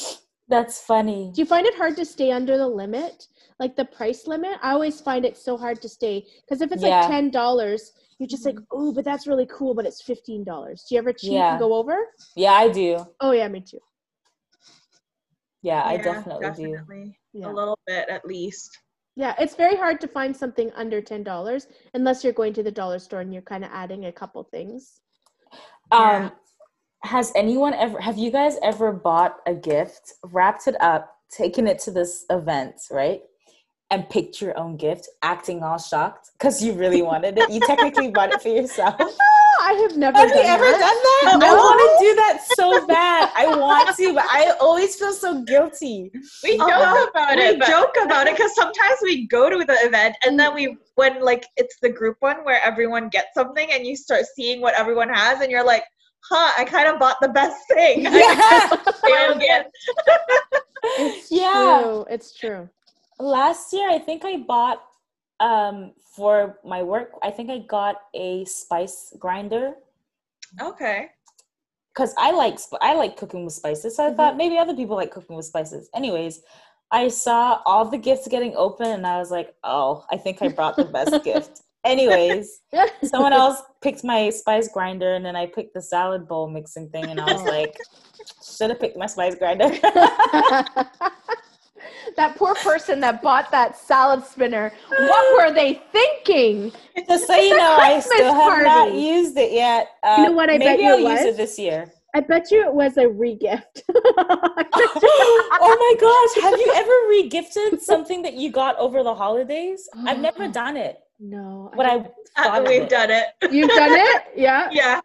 That's 0.48 0.82
funny. 0.82 1.32
Do 1.34 1.42
you 1.42 1.46
find 1.46 1.66
it 1.66 1.76
hard 1.76 1.96
to 1.98 2.06
stay 2.06 2.32
under 2.32 2.58
the 2.58 2.68
limit 2.68 3.28
like 3.62 3.76
the 3.76 3.86
price 3.86 4.26
limit, 4.26 4.58
I 4.64 4.72
always 4.72 5.00
find 5.00 5.24
it 5.24 5.38
so 5.38 5.56
hard 5.56 5.82
to 5.84 5.88
stay 5.88 6.26
because 6.42 6.62
if 6.62 6.72
it's 6.72 6.82
yeah. 6.82 7.02
like 7.02 7.10
ten 7.10 7.30
dollars, 7.30 7.94
you're 8.18 8.28
just 8.28 8.44
like, 8.44 8.58
oh, 8.72 8.92
but 8.92 9.06
that's 9.06 9.28
really 9.28 9.48
cool, 9.52 9.76
but 9.76 9.86
it's 9.86 10.02
fifteen 10.02 10.44
dollars. 10.44 10.84
Do 10.90 10.96
you 10.96 11.00
ever 11.00 11.14
cheat 11.14 11.34
yeah. 11.34 11.52
and 11.52 11.60
go 11.60 11.76
over? 11.76 11.96
Yeah, 12.36 12.54
I 12.54 12.70
do. 12.70 13.06
Oh 13.20 13.32
yeah, 13.32 13.48
me 13.48 13.62
too. 13.62 13.78
Yeah, 15.62 15.84
yeah 15.84 15.90
I 15.92 15.98
definitely, 15.98 16.48
definitely. 16.48 17.04
do. 17.34 17.40
Yeah. 17.40 17.52
A 17.52 17.54
little 17.54 17.78
bit 17.86 18.10
at 18.10 18.26
least. 18.26 18.80
Yeah, 19.16 19.36
it's 19.38 19.56
very 19.56 19.76
hard 19.76 20.02
to 20.02 20.08
find 20.08 20.36
something 20.36 20.72
under 20.76 21.00
ten 21.00 21.22
dollars 21.22 21.68
unless 21.94 22.24
you're 22.24 22.34
going 22.34 22.54
to 22.54 22.64
the 22.64 22.72
dollar 22.72 22.98
store 22.98 23.22
and 23.22 23.32
you're 23.32 23.44
kind 23.44 23.64
of 23.64 23.70
adding 23.72 24.06
a 24.06 24.12
couple 24.12 24.44
things. 24.44 25.02
Um, 25.92 26.32
has 27.04 27.32
anyone 27.36 27.76
ever? 27.76 28.00
Have 28.02 28.18
you 28.18 28.32
guys 28.32 28.58
ever 28.64 28.92
bought 28.92 29.38
a 29.46 29.54
gift, 29.54 30.14
wrapped 30.24 30.68
it 30.68 30.82
up, 30.82 31.16
taken 31.30 31.68
it 31.68 31.78
to 31.80 31.92
this 31.92 32.26
event, 32.32 32.82
right? 32.90 33.22
And 33.92 34.10
picked 34.10 34.42
your 34.42 34.58
own 34.58 34.78
gift, 34.78 35.08
acting 35.22 35.62
all 35.62 35.78
shocked 35.78 36.32
because 36.40 36.64
you 36.64 36.72
really 36.74 37.02
wanted 37.02 37.38
it. 37.38 37.52
You 37.52 37.60
technically 37.60 38.10
bought 38.10 38.34
it 38.34 38.42
for 38.42 38.48
yourself. 38.48 38.96
I 39.62 39.74
have 39.74 39.96
never. 39.96 40.18
Have 40.18 40.30
done 40.30 40.38
you 40.38 40.44
ever 40.44 40.64
that. 40.64 40.80
done 40.80 41.40
that? 41.40 41.46
No. 41.46 41.48
I 41.48 41.54
want 41.54 42.00
to 42.00 42.06
do 42.06 42.16
that 42.16 42.42
so 42.56 42.88
bad. 42.88 43.32
I 43.36 43.46
want 43.48 43.96
to, 43.98 44.14
but 44.14 44.26
I 44.28 44.54
always 44.60 44.96
feel 44.96 45.14
so 45.14 45.44
guilty. 45.44 46.10
We 46.44 46.58
joke 46.58 46.70
uh, 46.72 47.06
about 47.12 47.36
we 47.36 47.44
it. 47.44 47.60
We 47.60 47.66
joke 47.68 47.96
about 48.02 48.28
it 48.28 48.38
because 48.38 48.56
sometimes 48.56 48.98
we 49.04 49.28
go 49.28 49.50
to 49.52 49.64
the 49.64 49.78
event 49.86 50.16
and 50.26 50.40
then 50.40 50.56
we, 50.56 50.78
when 50.96 51.22
like 51.22 51.46
it's 51.58 51.78
the 51.82 51.90
group 51.90 52.18
one 52.22 52.38
where 52.38 52.60
everyone 52.64 53.10
gets 53.10 53.36
something 53.36 53.72
and 53.72 53.86
you 53.86 53.96
start 53.96 54.24
seeing 54.36 54.62
what 54.62 54.74
everyone 54.74 55.10
has 55.10 55.42
and 55.42 55.52
you're 55.52 55.66
like, 55.66 55.84
huh, 56.28 56.54
I 56.58 56.66
kind 56.66 56.88
of 56.88 56.98
bought 56.98 57.18
the 57.22 57.30
best 57.30 57.58
thing. 57.68 58.04
Yeah. 58.04 58.70
it's 60.98 61.32
yeah. 61.32 61.82
true. 61.84 62.06
It's 62.10 62.34
true 62.34 62.70
last 63.22 63.74
year 63.74 63.90
i 63.90 63.98
think 64.00 64.26
i 64.26 64.38
bought 64.38 64.82
um 65.40 65.92
for 66.16 66.58
my 66.66 66.82
work 66.84 67.12
i 67.24 67.32
think 67.32 67.50
i 67.50 67.60
got 67.60 67.96
a 68.14 68.44
spice 68.46 69.14
grinder 69.20 69.74
okay 70.62 71.10
because 71.94 72.14
i 72.18 72.32
like 72.32 72.58
i 72.82 72.94
like 72.94 73.18
cooking 73.18 73.46
with 73.46 73.54
spices 73.54 73.96
so 73.96 74.04
i 74.04 74.08
mm-hmm. 74.08 74.18
thought 74.18 74.38
maybe 74.38 74.58
other 74.58 74.76
people 74.76 74.96
like 74.96 75.12
cooking 75.12 75.36
with 75.36 75.46
spices 75.46 75.90
anyways 75.96 76.42
I 76.92 77.08
saw 77.08 77.62
all 77.66 77.86
the 77.86 77.98
gifts 77.98 78.28
getting 78.28 78.54
open 78.56 78.88
and 78.88 79.08
I 79.08 79.18
was 79.18 79.32
like, 79.32 79.56
oh, 79.64 80.06
I 80.12 80.18
think 80.18 80.42
I 80.42 80.50
brought 80.50 80.76
the 80.76 80.84
best 80.86 81.24
gift. 81.24 81.62
Anyways, 81.84 82.60
someone 83.04 83.34
else 83.34 83.62
picked 83.82 84.04
my 84.04 84.30
spice 84.30 84.68
grinder 84.68 85.16
and 85.16 85.26
then 85.26 85.36
I 85.36 85.48
picked 85.48 85.74
the 85.74 85.82
salad 85.82 86.28
bowl 86.28 86.48
mixing 86.48 86.90
thing 86.90 87.06
and 87.06 87.20
I 87.20 87.32
was 87.34 87.42
like, 87.44 87.76
should 88.58 88.70
have 88.70 88.80
picked 88.80 88.98
my 88.98 89.08
spice 89.08 89.36
grinder. 89.36 89.70
that 92.16 92.36
poor 92.36 92.56
person 92.56 93.00
that 93.02 93.22
bought 93.22 93.52
that 93.52 93.78
salad 93.78 94.26
spinner. 94.26 94.72
What 94.90 95.38
were 95.38 95.54
they 95.54 95.82
thinking? 95.92 96.72
Just 97.08 97.28
so 97.28 97.36
you 97.36 97.58
know, 97.58 97.78
I 97.80 98.00
still 98.00 98.34
have 98.34 98.44
party. 98.44 98.66
not 98.66 98.94
used 98.94 99.38
it 99.38 99.52
yet. 99.52 99.90
Uh, 100.04 100.16
you 100.18 100.26
know 100.26 100.32
what? 100.32 100.50
I 100.50 100.58
maybe 100.58 100.66
bet 100.66 100.80
you 100.80 100.90
I'll 100.90 101.00
use 101.00 101.22
it 101.22 101.38
this 101.38 101.58
year. 101.58 101.92
I 102.14 102.20
bet 102.20 102.52
you 102.52 102.62
it 102.62 102.74
was 102.74 102.98
a 102.98 103.06
regift. 103.06 103.84
oh 103.94 105.78
my 105.80 105.96
gosh. 106.00 106.44
Have 106.44 106.60
you 106.60 106.72
ever 106.76 106.92
regifted 107.10 107.80
something 107.80 108.22
that 108.24 108.34
you 108.34 108.52
got 108.52 108.78
over 108.78 109.02
the 109.04 109.16
holidays? 109.16 109.88
I've 110.06 110.20
never 110.30 110.48
done 110.48 110.76
it. 110.76 111.00
No. 111.20 111.72
But 111.76 111.86
I, 111.86 112.10
I 112.36 112.60
we've 112.62 112.84
it. 112.84 112.90
done 112.90 113.12
it. 113.12 113.28
You've 113.52 113.70
done 113.70 113.92
it? 113.92 114.24
Yeah. 114.36 114.70
Yeah. 114.72 115.02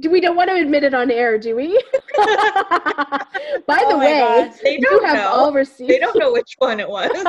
Do 0.00 0.10
we 0.10 0.20
don't 0.20 0.36
want 0.36 0.50
to 0.50 0.56
admit 0.56 0.82
it 0.82 0.94
on 0.94 1.10
air, 1.10 1.38
do 1.38 1.54
we? 1.54 1.68
By 2.16 3.78
the 3.78 3.94
oh 3.94 3.98
way, 3.98 4.18
God. 4.18 4.52
they 4.62 4.78
don't 4.78 5.04
have 5.04 5.16
know. 5.16 5.28
all 5.28 5.52
receipts. 5.52 5.88
They 5.88 5.98
don't 5.98 6.18
know 6.18 6.32
which 6.32 6.54
one 6.58 6.80
it 6.80 6.88
was. 6.88 7.10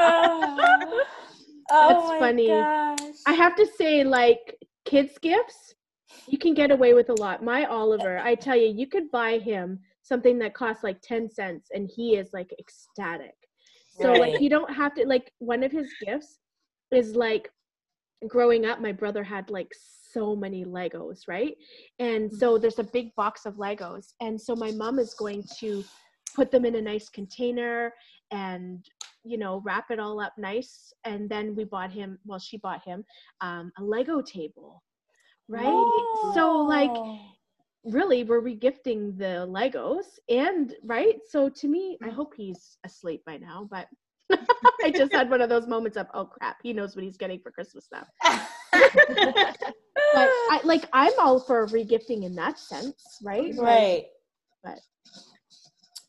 oh, 0.00 1.06
That's 1.68 2.18
funny. 2.18 2.48
Gosh. 2.48 3.00
I 3.26 3.32
have 3.32 3.54
to 3.56 3.66
say, 3.76 4.02
like 4.02 4.56
kids' 4.86 5.18
gifts, 5.20 5.74
you 6.26 6.38
can 6.38 6.54
get 6.54 6.70
away 6.70 6.94
with 6.94 7.10
a 7.10 7.14
lot. 7.14 7.44
My 7.44 7.66
Oliver, 7.66 8.18
I 8.18 8.34
tell 8.34 8.56
you, 8.56 8.68
you 8.68 8.86
could 8.86 9.10
buy 9.10 9.38
him 9.38 9.80
something 10.02 10.38
that 10.38 10.54
costs 10.54 10.82
like 10.82 11.00
10 11.02 11.30
cents 11.30 11.68
and 11.72 11.88
he 11.94 12.16
is 12.16 12.30
like 12.32 12.50
ecstatic. 12.58 13.34
So 14.00 14.10
right. 14.10 14.20
like 14.20 14.40
you 14.40 14.48
don't 14.48 14.72
have 14.72 14.94
to 14.94 15.06
like 15.06 15.32
one 15.38 15.62
of 15.62 15.70
his 15.70 15.88
gifts 16.04 16.38
is 16.90 17.14
like 17.14 17.50
growing 18.26 18.64
up 18.64 18.80
my 18.80 18.92
brother 18.92 19.22
had 19.22 19.50
like 19.50 19.68
so 20.12 20.34
many 20.36 20.64
Legos, 20.64 21.20
right? 21.28 21.56
And 21.98 22.32
so 22.32 22.58
there's 22.58 22.78
a 22.78 22.84
big 22.84 23.14
box 23.14 23.46
of 23.46 23.56
Legos. 23.56 24.14
And 24.20 24.40
so 24.40 24.54
my 24.54 24.70
mom 24.72 24.98
is 24.98 25.14
going 25.14 25.44
to 25.58 25.84
put 26.34 26.50
them 26.50 26.64
in 26.64 26.76
a 26.76 26.82
nice 26.82 27.08
container 27.08 27.92
and 28.30 28.84
you 29.24 29.36
know 29.36 29.60
wrap 29.64 29.90
it 29.90 29.98
all 29.98 30.20
up 30.20 30.32
nice. 30.38 30.92
And 31.04 31.28
then 31.28 31.54
we 31.56 31.64
bought 31.64 31.90
him 31.90 32.18
well 32.24 32.38
she 32.38 32.58
bought 32.58 32.82
him 32.84 33.04
um, 33.40 33.72
a 33.78 33.82
lego 33.82 34.20
table 34.22 34.82
right? 35.48 36.32
So 36.34 36.58
like 36.62 36.96
really 37.84 38.24
we're 38.24 38.42
regifting 38.42 39.18
the 39.18 39.46
legos? 39.48 40.04
And 40.28 40.74
right? 40.84 41.16
So 41.28 41.48
to 41.48 41.68
me 41.68 41.98
i 42.04 42.08
hope 42.08 42.34
he's 42.36 42.78
asleep 42.84 43.22
by 43.26 43.36
now 43.36 43.68
but 43.70 43.88
i 44.84 44.90
just 44.90 45.12
had 45.12 45.28
one 45.28 45.40
of 45.40 45.48
those 45.48 45.66
moments 45.66 45.96
of 45.96 46.06
oh 46.14 46.24
crap 46.24 46.56
he 46.62 46.72
knows 46.72 46.94
what 46.94 47.04
he's 47.04 47.16
getting 47.16 47.40
for 47.40 47.50
christmas 47.50 47.88
now 47.92 48.06
but 50.14 50.28
I, 50.28 50.60
like 50.64 50.84
i'm 50.92 51.12
all 51.18 51.40
for 51.40 51.66
regifting 51.68 52.24
in 52.24 52.34
that 52.36 52.58
sense 52.58 53.18
right 53.22 53.54
right 53.58 54.06
but 54.62 54.78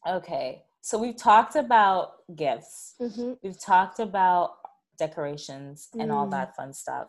okay 0.08 0.64
so 0.82 0.97
we've 0.97 1.18
talked 1.18 1.56
about 1.56 2.36
gifts 2.36 2.95
mm-hmm. 2.99 3.34
we've 3.43 3.60
talked 3.60 3.99
about 3.99 4.56
decorations 4.97 5.89
and 5.93 6.10
mm. 6.10 6.14
all 6.14 6.28
that 6.28 6.56
fun 6.56 6.74
stuff 6.74 7.08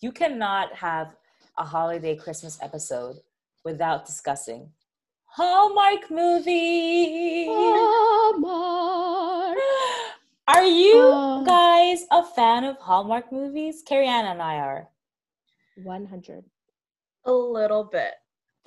you 0.00 0.10
cannot 0.10 0.74
have 0.74 1.14
a 1.58 1.64
holiday 1.64 2.16
Christmas 2.16 2.58
episode 2.60 3.18
without 3.64 4.04
discussing 4.04 4.68
Hallmark 5.26 6.10
movies. 6.10 7.46
Hallmark. 7.48 9.56
Are 10.48 10.64
you 10.64 10.98
uh, 10.98 11.42
guys 11.42 12.04
a 12.10 12.24
fan 12.24 12.64
of 12.64 12.76
Hallmark 12.78 13.30
movies? 13.32 13.82
Carrie 13.86 14.08
Ann 14.08 14.26
and 14.26 14.42
I 14.42 14.56
are. 14.56 14.88
100. 15.84 16.44
A 17.24 17.32
little 17.32 17.84
bit. 17.84 18.14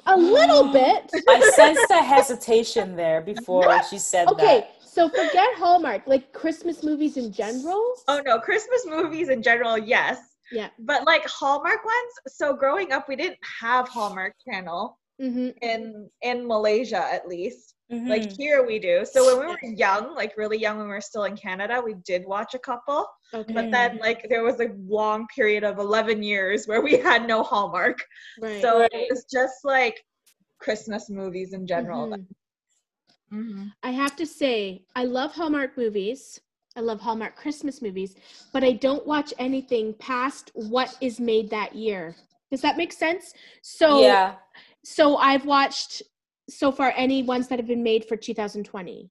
A 0.05 0.17
little 0.17 0.67
bit. 0.73 1.09
I 1.27 1.51
sensed 1.55 1.91
a 1.91 2.03
hesitation 2.03 2.95
there 2.95 3.21
before 3.21 3.81
she 3.89 3.97
said 3.97 4.27
okay, 4.27 4.45
that. 4.45 4.57
Okay, 4.57 4.67
so 4.81 5.09
forget 5.09 5.55
Hallmark, 5.55 6.03
like 6.05 6.31
Christmas 6.33 6.83
movies 6.83 7.17
in 7.17 7.31
general. 7.31 7.95
Oh 8.07 8.21
no, 8.25 8.39
Christmas 8.39 8.85
movies 8.85 9.29
in 9.29 9.41
general, 9.41 9.77
yes. 9.77 10.19
Yeah. 10.51 10.69
But 10.79 11.05
like 11.05 11.25
Hallmark 11.27 11.83
ones, 11.83 12.13
so 12.27 12.55
growing 12.55 12.91
up 12.91 13.09
we 13.09 13.15
didn't 13.15 13.39
have 13.61 13.87
Hallmark 13.87 14.35
channel 14.47 14.99
mm-hmm. 15.21 15.49
in 15.61 16.09
in 16.21 16.47
Malaysia 16.47 17.03
at 17.11 17.27
least. 17.27 17.73
Mm-hmm. 17.91 18.07
Like 18.07 18.31
here 18.31 18.65
we 18.65 18.79
do. 18.79 19.05
So 19.05 19.25
when 19.25 19.45
we 19.45 19.53
were 19.53 19.75
young, 19.75 20.15
like 20.15 20.37
really 20.37 20.57
young 20.57 20.77
when 20.77 20.87
we 20.87 20.93
were 20.93 21.01
still 21.01 21.25
in 21.25 21.35
Canada, 21.35 21.81
we 21.83 21.95
did 22.05 22.25
watch 22.25 22.55
a 22.55 22.59
couple. 22.59 23.05
Okay. 23.35 23.53
But 23.53 23.69
then 23.69 23.97
like 23.97 24.27
there 24.29 24.43
was 24.43 24.61
a 24.61 24.69
long 24.87 25.27
period 25.35 25.63
of 25.65 25.77
11 25.77 26.23
years 26.23 26.67
where 26.67 26.81
we 26.81 26.97
had 26.97 27.27
no 27.27 27.43
Hallmark. 27.43 27.99
Right. 28.39 28.61
So 28.61 28.79
right. 28.79 28.89
it 28.93 29.07
was 29.09 29.25
just 29.31 29.65
like 29.65 30.01
Christmas 30.59 31.09
movies 31.09 31.53
in 31.53 31.67
general. 31.67 32.07
Mm-hmm. 32.07 33.37
mm-hmm. 33.37 33.67
I 33.83 33.91
have 33.91 34.15
to 34.15 34.25
say, 34.25 34.85
I 34.95 35.03
love 35.03 35.33
Hallmark 35.33 35.77
movies. 35.77 36.39
I 36.77 36.81
love 36.81 36.99
Hallmark 36.99 37.35
Christmas 37.35 37.81
movies, 37.81 38.15
but 38.51 38.63
I 38.63 38.73
don't 38.73 39.07
watch 39.07 39.33
anything 39.39 39.93
past 39.93 40.51
what 40.55 40.97
is 40.99 41.21
made 41.21 41.49
that 41.51 41.73
year. 41.73 42.15
Does 42.51 42.61
that 42.61 42.77
make 42.77 42.91
sense? 42.91 43.33
So 43.61 44.01
yeah. 44.01 44.35
So 44.83 45.17
I've 45.17 45.45
watched 45.45 46.03
so 46.49 46.71
far 46.71 46.93
any 46.95 47.23
ones 47.23 47.47
that 47.47 47.59
have 47.59 47.67
been 47.67 47.83
made 47.83 48.05
for 48.05 48.15
2020. 48.15 49.09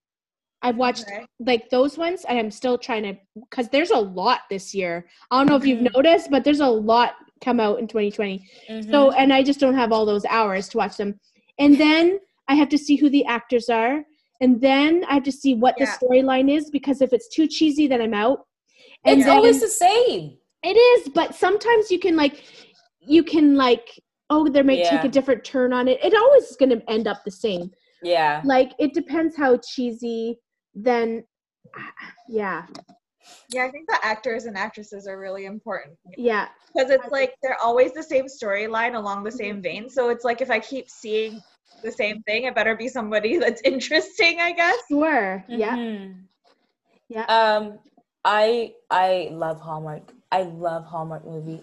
I've 0.64 0.76
watched 0.76 1.04
okay. 1.04 1.24
like 1.38 1.70
those 1.70 1.96
ones, 1.96 2.24
and 2.28 2.38
I'm 2.38 2.50
still 2.50 2.76
trying 2.76 3.04
to 3.04 3.16
because 3.36 3.68
there's 3.68 3.90
a 3.90 3.98
lot 3.98 4.40
this 4.50 4.74
year. 4.74 5.06
I 5.30 5.38
don't 5.38 5.46
know 5.46 5.56
if 5.56 5.66
you've 5.66 5.80
mm-hmm. 5.80 5.94
noticed, 5.94 6.30
but 6.30 6.42
there's 6.42 6.60
a 6.60 6.66
lot 6.66 7.14
come 7.44 7.60
out 7.60 7.78
in 7.78 7.86
2020. 7.86 8.44
Mm-hmm. 8.68 8.90
So, 8.90 9.12
and 9.12 9.32
I 9.32 9.42
just 9.42 9.60
don't 9.60 9.74
have 9.74 9.92
all 9.92 10.06
those 10.06 10.24
hours 10.24 10.68
to 10.70 10.78
watch 10.78 10.96
them. 10.96 11.20
And 11.58 11.78
then 11.78 12.18
I 12.48 12.54
have 12.54 12.68
to 12.70 12.78
see 12.78 12.96
who 12.96 13.08
the 13.10 13.24
actors 13.26 13.68
are 13.68 14.04
and 14.40 14.60
then 14.60 15.04
I 15.08 15.14
have 15.14 15.22
to 15.24 15.32
see 15.32 15.54
what 15.54 15.74
yeah. 15.78 15.86
the 15.86 16.06
storyline 16.06 16.54
is 16.54 16.70
because 16.70 17.00
if 17.00 17.12
it's 17.12 17.28
too 17.28 17.46
cheesy, 17.46 17.86
then 17.86 18.00
I'm 18.00 18.14
out. 18.14 18.40
And 19.04 19.20
it's 19.20 19.26
then, 19.26 19.36
always 19.36 19.60
the 19.60 19.68
same. 19.68 20.36
It 20.62 20.76
is, 20.76 21.08
but 21.14 21.34
sometimes 21.34 21.90
you 21.90 21.98
can 21.98 22.16
like, 22.16 22.44
you 23.00 23.22
can 23.22 23.54
like, 23.54 23.88
oh, 24.30 24.48
they 24.48 24.62
may 24.62 24.80
yeah. 24.80 24.90
take 24.90 25.04
a 25.04 25.08
different 25.08 25.44
turn 25.44 25.72
on 25.72 25.88
it. 25.88 25.98
It 26.02 26.14
always 26.14 26.44
is 26.44 26.56
going 26.56 26.70
to 26.70 26.90
end 26.90 27.06
up 27.06 27.22
the 27.24 27.30
same. 27.30 27.70
Yeah. 28.02 28.42
Like 28.44 28.72
it 28.78 28.92
depends 28.92 29.36
how 29.36 29.58
cheesy. 29.58 30.38
Then, 30.74 31.24
yeah. 32.28 32.66
Yeah, 33.50 33.64
I 33.64 33.70
think 33.70 33.88
the 33.88 33.98
actors 34.02 34.44
and 34.44 34.56
actresses 34.56 35.06
are 35.06 35.18
really 35.18 35.46
important. 35.46 35.96
Yeah. 36.16 36.48
Because 36.74 36.90
it's 36.90 37.10
like 37.10 37.34
they're 37.42 37.60
always 37.62 37.92
the 37.92 38.02
same 38.02 38.26
storyline 38.26 38.96
along 38.96 39.24
the 39.24 39.32
same 39.32 39.62
vein. 39.62 39.88
So 39.88 40.10
it's 40.10 40.24
like 40.24 40.40
if 40.40 40.50
I 40.50 40.58
keep 40.58 40.90
seeing 40.90 41.40
the 41.84 41.92
same 41.92 42.22
thing. 42.22 42.44
It 42.44 42.54
better 42.54 42.74
be 42.74 42.88
somebody 42.88 43.38
that's 43.44 43.60
interesting, 43.64 44.40
I 44.40 44.52
guess. 44.52 44.78
Sure. 44.88 45.44
Yeah. 45.46 45.76
Mm-hmm. 45.76 46.12
Yeah. 47.08 47.24
Um, 47.26 47.78
I 48.24 48.72
I 48.90 49.28
love 49.30 49.60
Hallmark. 49.60 50.12
I 50.32 50.42
love 50.42 50.84
Hallmark 50.86 51.24
movie. 51.24 51.62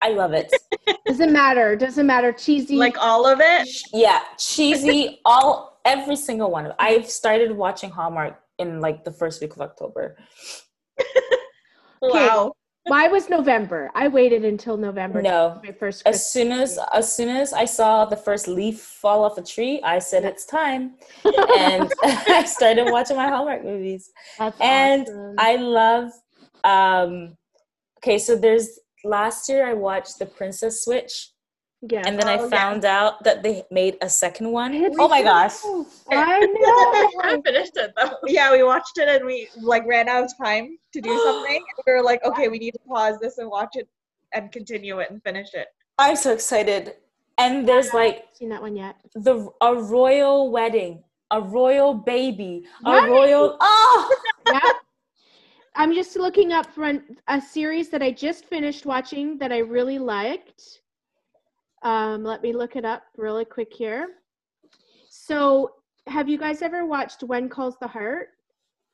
I 0.00 0.10
love 0.10 0.32
it. 0.32 0.52
Doesn't 1.06 1.32
matter. 1.32 1.76
Doesn't 1.76 2.06
matter. 2.06 2.32
Cheesy. 2.32 2.76
Like 2.76 2.96
all 2.98 3.26
of 3.26 3.40
it. 3.42 3.68
Yeah, 3.92 4.20
cheesy. 4.38 5.20
all 5.24 5.73
every 5.84 6.16
single 6.16 6.50
one 6.50 6.66
of. 6.66 6.72
I've 6.78 7.08
started 7.08 7.52
watching 7.52 7.90
Hallmark 7.90 8.40
in 8.58 8.80
like 8.80 9.04
the 9.04 9.12
first 9.12 9.40
week 9.40 9.54
of 9.54 9.60
October. 9.60 10.16
wow. 12.02 12.52
Mine 12.86 13.12
was 13.12 13.30
November. 13.30 13.90
I 13.94 14.08
waited 14.08 14.44
until 14.44 14.76
November. 14.76 15.22
No, 15.22 15.60
my 15.64 15.72
first. 15.72 16.04
Christmas 16.04 16.06
as 16.06 16.30
soon 16.30 16.52
as 16.52 16.78
as 16.92 17.10
soon 17.10 17.30
as 17.30 17.54
I 17.54 17.64
saw 17.64 18.04
the 18.04 18.16
first 18.16 18.46
leaf 18.46 18.78
fall 18.78 19.24
off 19.24 19.38
a 19.38 19.42
tree, 19.42 19.80
I 19.82 19.98
said 19.98 20.24
it's 20.24 20.44
time, 20.44 20.96
and 21.24 21.90
I 22.02 22.44
started 22.44 22.90
watching 22.90 23.16
my 23.16 23.28
Hallmark 23.28 23.64
movies. 23.64 24.10
That's 24.38 24.60
and 24.60 25.02
awesome. 25.02 25.34
I 25.38 25.56
love. 25.56 26.10
Um, 26.62 27.36
okay, 27.98 28.18
so 28.18 28.36
there's 28.36 28.78
last 29.02 29.48
year 29.48 29.66
I 29.66 29.72
watched 29.72 30.18
The 30.18 30.26
Princess 30.26 30.84
Switch. 30.84 31.30
Yeah. 31.90 32.02
And 32.06 32.18
then 32.18 32.28
oh, 32.28 32.46
I 32.46 32.50
found 32.50 32.82
yeah. 32.82 32.98
out 32.98 33.24
that 33.24 33.42
they 33.42 33.64
made 33.70 33.96
a 34.00 34.08
second 34.08 34.50
one. 34.50 34.72
It's 34.72 34.96
oh 34.98 35.08
my 35.08 35.22
gosh. 35.22 35.56
I 36.10 36.40
know. 36.40 37.20
I 37.22 37.40
finished 37.44 37.76
it 37.76 37.92
though. 37.96 38.16
Yeah, 38.26 38.52
we 38.52 38.62
watched 38.62 38.96
it 38.96 39.08
and 39.08 39.26
we 39.26 39.48
like 39.60 39.84
ran 39.86 40.08
out 40.08 40.24
of 40.24 40.32
time 40.40 40.78
to 40.92 41.00
do 41.00 41.10
something. 41.24 41.62
we 41.86 41.92
were 41.92 42.02
like, 42.02 42.24
okay, 42.24 42.48
we 42.48 42.58
need 42.58 42.72
to 42.72 42.80
pause 42.88 43.18
this 43.20 43.38
and 43.38 43.50
watch 43.50 43.70
it 43.74 43.88
and 44.32 44.50
continue 44.50 44.98
it 45.00 45.10
and 45.10 45.22
finish 45.22 45.48
it. 45.54 45.68
I'm 45.98 46.16
so 46.16 46.32
excited. 46.32 46.94
And 47.38 47.68
there's 47.68 47.92
like 47.92 48.26
seen 48.32 48.48
that 48.50 48.62
one 48.62 48.76
yet. 48.76 48.96
The 49.14 49.48
a 49.60 49.74
royal 49.74 50.50
wedding, 50.50 51.02
a 51.30 51.40
royal 51.40 51.92
baby, 51.92 52.64
right. 52.84 53.08
a 53.08 53.10
royal 53.10 53.56
oh 53.60 54.16
yeah. 54.46 54.72
I'm 55.76 55.92
just 55.92 56.16
looking 56.16 56.52
up 56.52 56.72
for 56.72 56.92
a 57.26 57.40
series 57.40 57.88
that 57.90 58.00
I 58.00 58.12
just 58.12 58.44
finished 58.44 58.86
watching 58.86 59.36
that 59.38 59.52
I 59.52 59.58
really 59.58 59.98
liked. 59.98 60.80
Um, 61.84 62.24
let 62.24 62.42
me 62.42 62.52
look 62.52 62.76
it 62.76 62.84
up 62.84 63.04
really 63.16 63.44
quick 63.44 63.72
here. 63.72 64.08
So, 65.10 65.72
have 66.06 66.28
you 66.28 66.38
guys 66.38 66.60
ever 66.60 66.84
watched 66.84 67.22
When 67.22 67.48
Calls 67.48 67.76
the 67.80 67.86
Heart? 67.86 68.28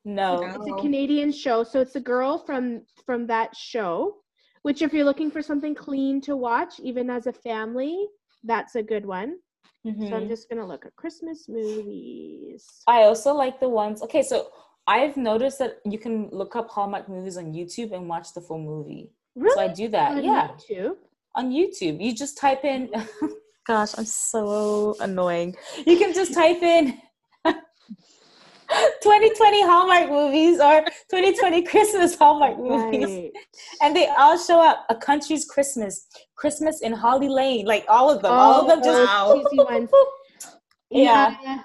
No. 0.04 0.42
It's 0.42 0.66
a 0.66 0.82
Canadian 0.82 1.32
show. 1.32 1.62
So 1.62 1.80
it's 1.80 1.96
a 1.96 2.00
girl 2.00 2.38
from 2.38 2.82
from 3.04 3.26
that 3.26 3.54
show, 3.54 4.16
which 4.62 4.82
if 4.82 4.92
you're 4.92 5.04
looking 5.04 5.30
for 5.30 5.42
something 5.42 5.74
clean 5.74 6.20
to 6.22 6.36
watch, 6.36 6.80
even 6.80 7.10
as 7.10 7.26
a 7.26 7.32
family, 7.32 8.06
that's 8.44 8.76
a 8.76 8.82
good 8.82 9.04
one. 9.04 9.36
Mm-hmm. 9.86 10.08
So 10.08 10.14
I'm 10.14 10.20
mm-hmm. 10.22 10.28
just 10.28 10.48
gonna 10.48 10.66
look 10.66 10.86
at 10.86 10.96
Christmas 10.96 11.48
movies. 11.48 12.64
I 12.86 13.02
also 13.02 13.34
like 13.34 13.60
the 13.60 13.68
ones. 13.68 14.02
Okay, 14.02 14.22
so 14.22 14.48
I've 14.86 15.16
noticed 15.16 15.58
that 15.58 15.80
you 15.84 15.98
can 15.98 16.28
look 16.30 16.56
up 16.56 16.68
Hallmark 16.70 17.08
movies 17.08 17.36
on 17.36 17.52
YouTube 17.52 17.92
and 17.92 18.08
watch 18.08 18.32
the 18.34 18.40
full 18.40 18.58
movie. 18.58 19.10
Really? 19.36 19.54
So 19.54 19.60
I 19.60 19.68
do 19.68 19.88
that. 19.88 20.12
On 20.12 20.24
yeah. 20.24 20.48
YouTube. 20.48 20.96
On 21.34 21.50
YouTube, 21.50 22.02
you 22.02 22.14
just 22.14 22.38
type 22.38 22.64
in. 22.64 22.90
Gosh, 23.66 23.94
I'm 23.96 24.04
so 24.04 24.96
annoying. 25.00 25.54
You 25.86 25.98
can 25.98 26.12
just 26.12 26.34
type 26.34 26.62
in 26.62 26.98
2020 29.02 29.62
Hallmark 29.62 30.10
movies 30.10 30.60
or 30.60 30.82
2020 31.10 31.62
Christmas 31.64 32.16
Hallmark 32.16 32.58
movies. 32.58 33.06
Right. 33.06 33.32
And 33.82 33.94
they 33.94 34.08
all 34.08 34.38
show 34.38 34.60
up 34.60 34.86
a 34.88 34.94
country's 34.94 35.44
Christmas, 35.44 36.06
Christmas 36.36 36.80
in 36.80 36.92
Holly 36.92 37.28
Lane, 37.28 37.66
like 37.66 37.84
all 37.88 38.10
of 38.10 38.22
them. 38.22 38.32
Oh, 38.32 38.36
all 38.36 38.60
of 38.62 38.68
them 38.68 38.82
just 38.82 39.10
oh, 39.10 39.44
wow. 39.52 39.64
ones. 39.64 39.90
yeah. 40.90 41.36
yeah. 41.42 41.62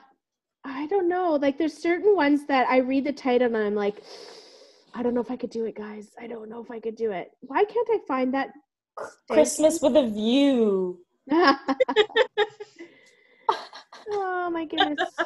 I 0.63 0.88
don't 0.88 1.07
know. 1.07 1.36
Like 1.36 1.57
there's 1.57 1.78
certain 1.78 2.16
ones 2.16 2.45
that 2.47 2.68
I 2.68 2.78
read 2.78 3.05
the 3.05 3.13
title 3.13 3.47
and 3.47 3.57
I'm 3.57 3.76
like, 3.76 4.01
I 4.95 5.03
don't 5.03 5.13
know 5.13 5.22
if 5.22 5.30
I 5.30 5.38
could 5.38 5.51
do 5.51 5.66
it, 5.66 5.76
guys. 5.76 6.09
I 6.20 6.26
don't 6.26 6.49
know 6.49 6.61
if 6.61 6.72
I 6.72 6.80
could 6.80 6.95
do 6.95 7.11
it. 7.11 7.32
Why 7.41 7.63
can't 7.63 7.88
I 7.91 7.99
find 8.07 8.34
that 8.34 8.49
Christmas 9.29 9.81
with 9.81 9.95
a 9.95 10.07
view? 10.07 10.99
oh 14.11 14.49
my 14.51 14.65
goodness 14.65 14.99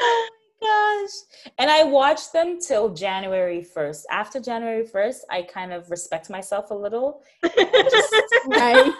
oh 0.00 0.28
my 0.60 0.66
gosh. 0.66 1.10
And 1.58 1.70
I 1.70 1.84
watched 1.84 2.32
them 2.32 2.58
till 2.60 2.94
January 2.94 3.66
1st. 3.76 4.02
After 4.10 4.40
January 4.40 4.84
1st, 4.84 5.18
I 5.30 5.42
kind 5.42 5.72
of 5.72 5.90
respect 5.90 6.30
myself 6.30 6.70
a 6.70 6.74
little. 6.74 7.22
Just, 7.42 8.14
right. 8.46 8.92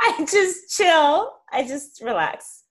I 0.00 0.26
just 0.30 0.76
chill. 0.76 1.32
I 1.52 1.66
just 1.66 2.02
relax. 2.02 2.64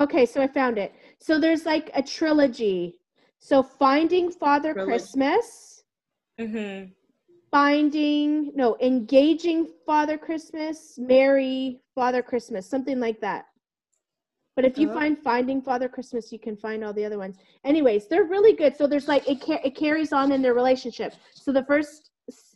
Okay, 0.00 0.26
so 0.26 0.40
I 0.42 0.48
found 0.48 0.78
it. 0.78 0.92
So 1.20 1.38
there's 1.38 1.66
like 1.66 1.90
a 1.94 2.02
trilogy. 2.02 3.00
So 3.38 3.62
Finding 3.62 4.30
Father 4.30 4.72
trilogy. 4.72 4.90
Christmas. 4.90 5.82
Mm-hmm. 6.40 6.90
Finding, 7.54 8.50
no, 8.56 8.76
Engaging 8.80 9.68
Father 9.86 10.18
Christmas, 10.18 10.98
Merry 10.98 11.78
Father 11.94 12.20
Christmas, 12.20 12.68
something 12.68 12.98
like 12.98 13.20
that. 13.20 13.44
But 14.56 14.64
if 14.64 14.76
you 14.76 14.88
uh-huh. 14.88 14.98
find 14.98 15.18
Finding 15.22 15.62
Father 15.62 15.88
Christmas, 15.88 16.32
you 16.32 16.40
can 16.40 16.56
find 16.56 16.82
all 16.82 16.92
the 16.92 17.04
other 17.04 17.16
ones. 17.16 17.36
Anyways, 17.64 18.08
they're 18.08 18.24
really 18.24 18.56
good. 18.56 18.76
So 18.76 18.88
there's 18.88 19.06
like 19.06 19.28
it 19.28 19.40
ca- 19.40 19.60
it 19.64 19.76
carries 19.76 20.12
on 20.12 20.32
in 20.32 20.42
their 20.42 20.52
relationship. 20.52 21.14
So 21.32 21.52
the 21.52 21.64
first 21.66 22.10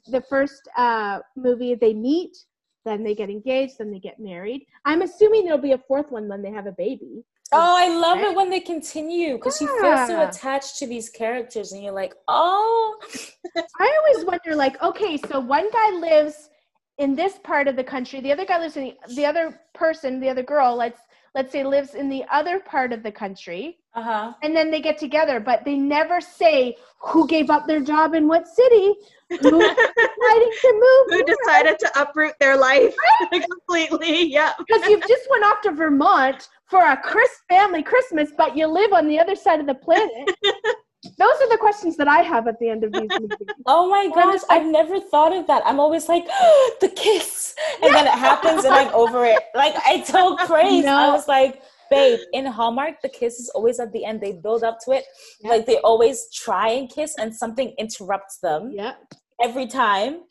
the 0.08 0.22
first 0.22 0.68
uh, 0.76 1.20
movie 1.36 1.76
they 1.76 1.94
meet, 1.94 2.36
then 2.84 3.04
they 3.04 3.14
get 3.14 3.30
engaged, 3.30 3.78
then 3.78 3.92
they 3.92 4.00
get 4.00 4.18
married. 4.18 4.66
I'm 4.84 5.02
assuming 5.02 5.44
there'll 5.44 5.60
be 5.60 5.74
a 5.74 5.84
fourth 5.86 6.10
one 6.10 6.26
when 6.26 6.42
they 6.42 6.50
have 6.50 6.66
a 6.66 6.72
baby. 6.72 7.24
Oh, 7.52 7.76
I 7.76 7.88
love 7.88 8.18
it 8.18 8.34
when 8.36 8.50
they 8.50 8.60
continue 8.60 9.36
because 9.36 9.60
yeah. 9.60 9.68
you 9.68 9.80
feel 9.80 10.06
so 10.06 10.28
attached 10.28 10.78
to 10.78 10.86
these 10.86 11.08
characters, 11.08 11.72
and 11.72 11.82
you're 11.82 11.92
like, 11.92 12.14
oh. 12.28 12.96
I 13.56 13.98
always 13.98 14.26
wonder, 14.26 14.54
like, 14.54 14.80
okay, 14.82 15.16
so 15.16 15.40
one 15.40 15.70
guy 15.70 15.90
lives 15.98 16.50
in 16.98 17.14
this 17.14 17.38
part 17.44 17.68
of 17.68 17.76
the 17.76 17.84
country, 17.84 18.20
the 18.20 18.32
other 18.32 18.44
guy 18.44 18.58
lives 18.58 18.76
in 18.76 18.84
the, 18.84 19.14
the 19.14 19.24
other 19.24 19.60
person, 19.74 20.20
the 20.20 20.28
other 20.28 20.42
girl, 20.42 20.76
let's 20.76 21.00
let's 21.34 21.52
say 21.52 21.64
lives 21.64 21.94
in 21.94 22.08
the 22.08 22.24
other 22.32 22.58
part 22.58 22.92
of 22.92 23.02
the 23.02 23.12
country 23.12 23.78
uh-huh. 23.94 24.32
and 24.42 24.56
then 24.56 24.70
they 24.70 24.80
get 24.80 24.98
together 24.98 25.38
but 25.38 25.64
they 25.64 25.76
never 25.76 26.20
say 26.20 26.76
who 27.00 27.28
gave 27.28 27.50
up 27.50 27.66
their 27.66 27.80
job 27.80 28.14
in 28.14 28.26
what 28.26 28.48
city 28.48 28.94
who 29.30 29.36
decided 29.38 30.52
to 30.60 30.72
move 30.72 31.06
who 31.10 31.24
decided 31.24 31.78
to 31.78 32.00
uproot 32.00 32.34
their 32.40 32.56
life 32.56 32.94
completely 33.32 34.24
yeah 34.24 34.52
because 34.58 34.86
you've 34.88 35.06
just 35.06 35.28
went 35.30 35.44
off 35.44 35.60
to 35.60 35.70
vermont 35.70 36.48
for 36.66 36.84
a 36.84 36.96
Chris 36.96 37.30
family 37.48 37.82
christmas 37.82 38.30
but 38.36 38.56
you 38.56 38.66
live 38.66 38.92
on 38.92 39.06
the 39.06 39.18
other 39.18 39.36
side 39.36 39.60
of 39.60 39.66
the 39.66 39.74
planet 39.74 40.30
those 41.16 41.40
are 41.40 41.48
the 41.48 41.58
questions 41.58 41.96
that 41.96 42.08
I 42.08 42.22
have 42.22 42.48
at 42.48 42.58
the 42.58 42.68
end 42.68 42.82
of 42.82 42.92
these 42.92 43.10
movies. 43.20 43.38
Oh 43.66 43.88
my 43.88 44.10
goodness, 44.12 44.44
I've 44.50 44.66
never 44.66 44.98
thought 44.98 45.32
of 45.32 45.46
that. 45.46 45.62
I'm 45.64 45.78
always 45.78 46.08
like, 46.08 46.24
oh, 46.28 46.76
the 46.80 46.88
kiss. 46.88 47.54
And 47.82 47.94
then 47.94 48.06
it 48.06 48.12
happens 48.12 48.64
and 48.64 48.74
I'm 48.74 48.92
over 48.94 49.24
it. 49.24 49.38
Like, 49.54 49.74
I 49.86 50.00
told 50.00 50.38
Grace, 50.40 50.84
no. 50.84 50.96
I 50.96 51.10
was 51.10 51.28
like, 51.28 51.62
babe, 51.90 52.20
in 52.32 52.46
Hallmark, 52.46 53.02
the 53.02 53.08
kiss 53.08 53.38
is 53.38 53.50
always 53.54 53.80
at 53.80 53.92
the 53.92 54.04
end. 54.04 54.20
They 54.20 54.32
build 54.32 54.64
up 54.64 54.78
to 54.84 54.92
it. 54.92 55.04
Yeah. 55.40 55.50
Like, 55.50 55.66
they 55.66 55.78
always 55.78 56.28
try 56.32 56.70
and 56.70 56.88
kiss 56.90 57.14
and 57.18 57.34
something 57.34 57.74
interrupts 57.78 58.38
them. 58.38 58.72
Yeah. 58.74 58.94
Every 59.42 59.66
time. 59.66 60.22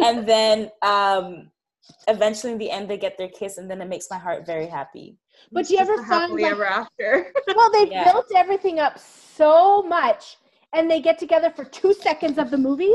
and 0.00 0.26
then 0.32 0.70
um 0.82 1.50
eventually 2.08 2.52
in 2.52 2.58
the 2.58 2.70
end, 2.70 2.88
they 2.88 2.98
get 2.98 3.18
their 3.18 3.28
kiss, 3.28 3.58
and 3.58 3.70
then 3.70 3.80
it 3.80 3.88
makes 3.88 4.06
my 4.10 4.18
heart 4.18 4.46
very 4.46 4.66
happy. 4.66 5.16
But 5.50 5.66
do 5.66 5.74
you 5.74 5.80
ever 5.80 6.02
find 6.04 6.32
like, 6.32 6.44
ever 6.44 6.64
after? 6.64 7.32
well, 7.56 7.70
they've 7.72 7.90
yeah. 7.90 8.04
built 8.04 8.26
everything 8.34 8.78
up 8.78 8.98
so 8.98 9.82
much, 9.82 10.36
and 10.72 10.90
they 10.90 11.00
get 11.00 11.18
together 11.18 11.50
for 11.50 11.64
two 11.64 11.94
seconds 11.94 12.38
of 12.38 12.50
the 12.50 12.58
movie. 12.58 12.94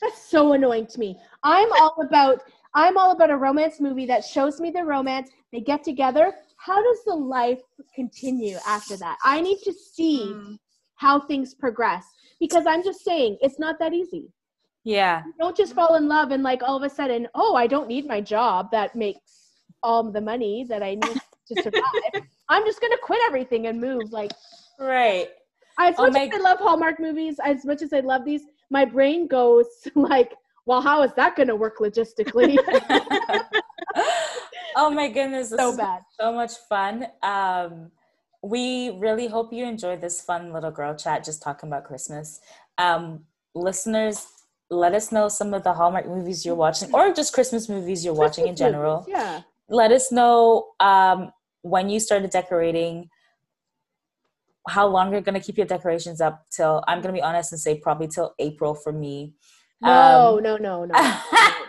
That's 0.00 0.22
so 0.22 0.52
annoying 0.52 0.86
to 0.88 1.00
me. 1.00 1.18
I'm 1.42 1.70
all 1.72 1.96
about 2.02 2.42
I'm 2.74 2.98
all 2.98 3.12
about 3.12 3.30
a 3.30 3.36
romance 3.36 3.80
movie 3.80 4.06
that 4.06 4.24
shows 4.24 4.60
me 4.60 4.70
the 4.70 4.84
romance. 4.84 5.30
They 5.52 5.60
get 5.60 5.82
together. 5.82 6.34
How 6.66 6.82
does 6.82 7.04
the 7.04 7.14
life 7.14 7.60
continue 7.94 8.56
after 8.66 8.96
that? 8.96 9.18
I 9.24 9.40
need 9.40 9.58
to 9.62 9.72
see 9.72 10.32
mm. 10.34 10.58
how 10.96 11.20
things 11.20 11.54
progress 11.54 12.04
because 12.40 12.66
I'm 12.66 12.82
just 12.82 13.04
saying 13.04 13.38
it's 13.40 13.60
not 13.60 13.78
that 13.78 13.92
easy. 13.92 14.32
Yeah. 14.82 15.22
You 15.24 15.32
don't 15.38 15.56
just 15.56 15.74
fall 15.74 15.94
in 15.94 16.08
love 16.08 16.32
and 16.32 16.42
like 16.42 16.64
all 16.64 16.76
of 16.76 16.82
a 16.82 16.90
sudden, 16.90 17.28
oh, 17.36 17.54
I 17.54 17.68
don't 17.68 17.86
need 17.86 18.06
my 18.06 18.20
job 18.20 18.72
that 18.72 18.96
makes 18.96 19.20
all 19.84 20.10
the 20.10 20.20
money 20.20 20.66
that 20.68 20.82
I 20.82 20.96
need 20.96 21.20
to 21.48 21.62
survive. 21.62 22.26
I'm 22.48 22.64
just 22.64 22.80
gonna 22.80 22.98
quit 23.00 23.20
everything 23.26 23.68
and 23.68 23.80
move. 23.80 24.10
Like, 24.10 24.32
right. 24.80 25.28
As 25.78 25.94
oh 25.98 26.10
much 26.10 26.16
as 26.16 26.30
I 26.34 26.38
love 26.38 26.58
Hallmark 26.58 26.98
movies, 26.98 27.36
as 27.44 27.64
much 27.64 27.82
as 27.82 27.92
I 27.92 28.00
love 28.00 28.24
these, 28.24 28.42
my 28.70 28.84
brain 28.84 29.28
goes 29.28 29.66
like, 29.94 30.34
well, 30.64 30.80
how 30.80 31.04
is 31.04 31.12
that 31.14 31.36
gonna 31.36 31.54
work 31.54 31.78
logistically? 31.78 32.58
oh 34.76 34.90
my 34.90 35.08
goodness, 35.08 35.50
so 35.50 35.76
bad. 35.76 36.02
So 36.18 36.32
much 36.32 36.52
fun. 36.68 37.06
Um, 37.22 37.90
we 38.42 38.90
really 38.98 39.26
hope 39.26 39.52
you 39.52 39.64
enjoyed 39.64 40.00
this 40.00 40.20
fun 40.20 40.52
little 40.52 40.70
girl 40.70 40.94
chat, 40.94 41.24
just 41.24 41.42
talking 41.42 41.68
about 41.68 41.84
Christmas. 41.84 42.40
Um, 42.78 43.24
listeners, 43.54 44.26
let 44.70 44.94
us 44.94 45.10
know 45.10 45.28
some 45.28 45.54
of 45.54 45.64
the 45.64 45.72
Hallmark 45.72 46.06
movies 46.06 46.44
you're 46.44 46.54
watching, 46.54 46.92
or 46.92 47.12
just 47.12 47.32
Christmas 47.32 47.68
movies 47.68 48.04
you're 48.04 48.14
Christmas 48.14 48.38
watching 48.38 48.48
in 48.50 48.56
general. 48.56 49.00
Movies, 49.00 49.14
yeah. 49.16 49.40
Let 49.68 49.90
us 49.90 50.12
know 50.12 50.68
um, 50.78 51.32
when 51.62 51.88
you 51.88 51.98
started 51.98 52.30
decorating 52.30 53.08
how 54.68 54.86
long 54.86 55.12
you're 55.12 55.20
gonna 55.20 55.40
keep 55.40 55.56
your 55.56 55.66
decorations 55.66 56.20
up 56.20 56.44
till 56.50 56.82
i'm 56.88 57.00
gonna 57.00 57.12
be 57.12 57.22
honest 57.22 57.52
and 57.52 57.60
say 57.60 57.78
probably 57.78 58.08
till 58.08 58.34
april 58.38 58.74
for 58.74 58.92
me 58.92 59.32
no 59.80 60.36
um, 60.36 60.42
no 60.42 60.56
no 60.56 60.84
no 60.84 60.94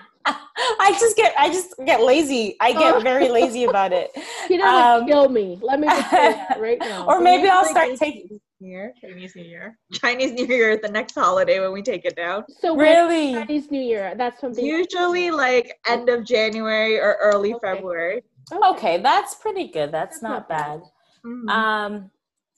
I 0.80 0.96
just 1.00 1.16
get 1.16 1.34
I 1.38 1.50
just 1.50 1.74
get 1.86 2.02
lazy. 2.02 2.56
I 2.60 2.72
get 2.72 2.96
oh. 2.96 3.00
very 3.00 3.30
lazy 3.30 3.66
about 3.66 3.94
it. 3.94 4.12
You 4.50 4.60
know, 4.60 5.00
um, 5.02 5.06
kill 5.06 5.28
me. 5.28 5.60
Let 5.62 5.78
me 5.82 5.88
just 5.88 6.10
say 6.10 6.32
that 6.32 6.58
right 6.62 6.80
now. 6.80 7.06
Or 7.06 7.20
maybe 7.20 7.50
I'll 7.50 7.66
start 7.66 7.98
taking 7.98 8.40
Year, 8.60 8.94
Chinese 9.00 9.36
New 9.36 9.44
Year, 9.44 9.78
Chinese 9.92 10.32
New 10.32 10.48
Year, 10.48 10.72
is 10.72 10.82
the 10.82 10.90
next 10.90 11.14
holiday 11.14 11.60
when 11.60 11.74
we 11.74 11.82
take 11.82 12.06
it 12.06 12.16
down. 12.16 12.46
So 12.60 12.76
really, 12.76 13.34
Chinese 13.34 13.70
New 13.70 13.82
Year. 13.82 14.16
That's 14.16 14.40
something. 14.40 14.66
Usually, 14.66 15.32
like 15.32 15.78
end 15.86 16.10
of 16.10 16.24
January 16.24 16.98
or 16.98 17.18
early 17.22 17.54
okay. 17.56 17.74
February. 17.76 18.24
Okay. 18.52 18.68
okay. 18.70 18.98
that's 19.02 19.36
pretty 19.36 19.68
good. 19.68 19.92
That's, 19.92 20.22
that's 20.22 20.24
not, 20.24 20.30
not, 20.30 20.50
bad. 20.50 20.80
bad. 20.80 20.90
Mm-hmm. 21.26 21.50
Um, 21.50 22.12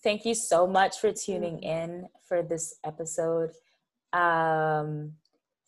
thank 0.03 0.25
you 0.25 0.35
so 0.35 0.67
much 0.67 0.99
for 0.99 1.11
tuning 1.11 1.57
mm-hmm. 1.57 1.91
in 1.91 2.07
for 2.27 2.43
this 2.43 2.75
episode. 2.85 3.51
Um, 4.13 5.13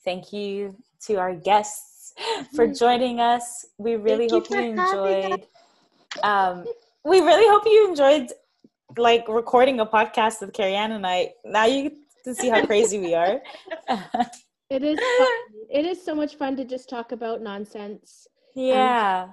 thank 0.05 0.31
you 0.31 0.77
to 1.07 1.15
our 1.15 1.35
guests 1.35 1.90
for 2.55 2.67
joining 2.67 3.19
us. 3.19 3.65
We 3.77 3.95
really 3.95 4.27
thank 4.29 4.47
hope 4.47 4.49
you, 4.51 4.61
you 4.61 4.71
enjoyed. 4.71 5.47
Um, 6.23 6.65
we 7.03 7.19
really 7.19 7.47
hope 7.47 7.63
you 7.65 7.89
enjoyed 7.89 8.29
like 8.97 9.27
recording 9.27 9.79
a 9.79 9.85
podcast 9.85 10.41
with 10.41 10.53
Carrie 10.53 10.75
Ann 10.75 10.91
and 10.91 11.05
I. 11.05 11.33
Now 11.45 11.65
you 11.65 11.91
can 12.23 12.35
see 12.35 12.49
how 12.49 12.65
crazy 12.65 12.99
we 12.99 13.13
are. 13.13 13.41
it 14.69 14.83
is 14.83 14.99
fun. 15.17 15.27
It 15.69 15.85
is 15.85 16.03
so 16.03 16.13
much 16.13 16.35
fun 16.35 16.55
to 16.57 16.65
just 16.65 16.89
talk 16.89 17.11
about 17.11 17.41
nonsense. 17.41 18.27
Yeah. 18.53 19.29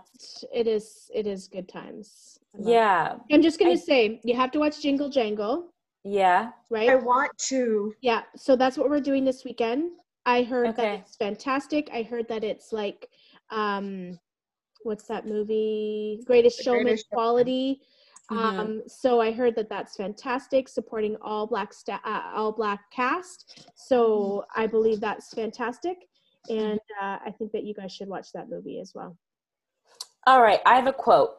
it 0.52 0.68
is 0.68 1.10
it 1.12 1.26
is 1.26 1.48
good 1.48 1.68
times. 1.68 2.38
Yeah. 2.58 3.16
I'm 3.32 3.42
just 3.42 3.58
gonna 3.58 3.72
I, 3.72 3.76
say 3.76 4.20
you 4.24 4.36
have 4.36 4.50
to 4.52 4.60
watch 4.60 4.80
Jingle 4.80 5.08
Jangle. 5.08 5.72
Yeah. 6.04 6.50
Right? 6.70 6.88
I 6.88 6.94
want 6.94 7.36
to. 7.48 7.92
Yeah. 8.00 8.22
So 8.36 8.56
that's 8.56 8.78
what 8.78 8.88
we're 8.88 9.00
doing 9.00 9.24
this 9.24 9.44
weekend. 9.44 9.90
I 10.26 10.42
heard 10.42 10.68
okay. 10.68 10.82
that 10.82 11.00
it's 11.00 11.16
fantastic. 11.16 11.90
I 11.92 12.02
heard 12.02 12.28
that 12.28 12.44
it's 12.44 12.72
like 12.72 13.08
um 13.50 14.18
what's 14.82 15.04
that 15.04 15.26
movie? 15.26 16.22
Greatest 16.26 16.58
the 16.58 16.64
Showman 16.64 16.84
Greatest 16.84 17.08
quality. 17.10 17.80
Mm-hmm. 18.30 18.60
Um, 18.60 18.82
so 18.86 19.20
I 19.20 19.32
heard 19.32 19.56
that 19.56 19.70
that's 19.70 19.96
fantastic, 19.96 20.68
supporting 20.68 21.16
all 21.22 21.46
black 21.46 21.72
sta- 21.72 22.00
uh, 22.04 22.30
all 22.34 22.52
black 22.52 22.90
cast. 22.90 23.70
So 23.74 24.44
I 24.54 24.66
believe 24.66 25.00
that's 25.00 25.32
fantastic, 25.32 25.96
and 26.50 26.78
uh, 27.00 27.18
I 27.24 27.34
think 27.38 27.52
that 27.52 27.64
you 27.64 27.72
guys 27.72 27.90
should 27.90 28.08
watch 28.08 28.32
that 28.32 28.50
movie 28.50 28.80
as 28.80 28.92
well. 28.94 29.16
All 30.26 30.42
right, 30.42 30.60
I 30.66 30.74
have 30.74 30.86
a 30.86 30.92
quote. 30.92 31.36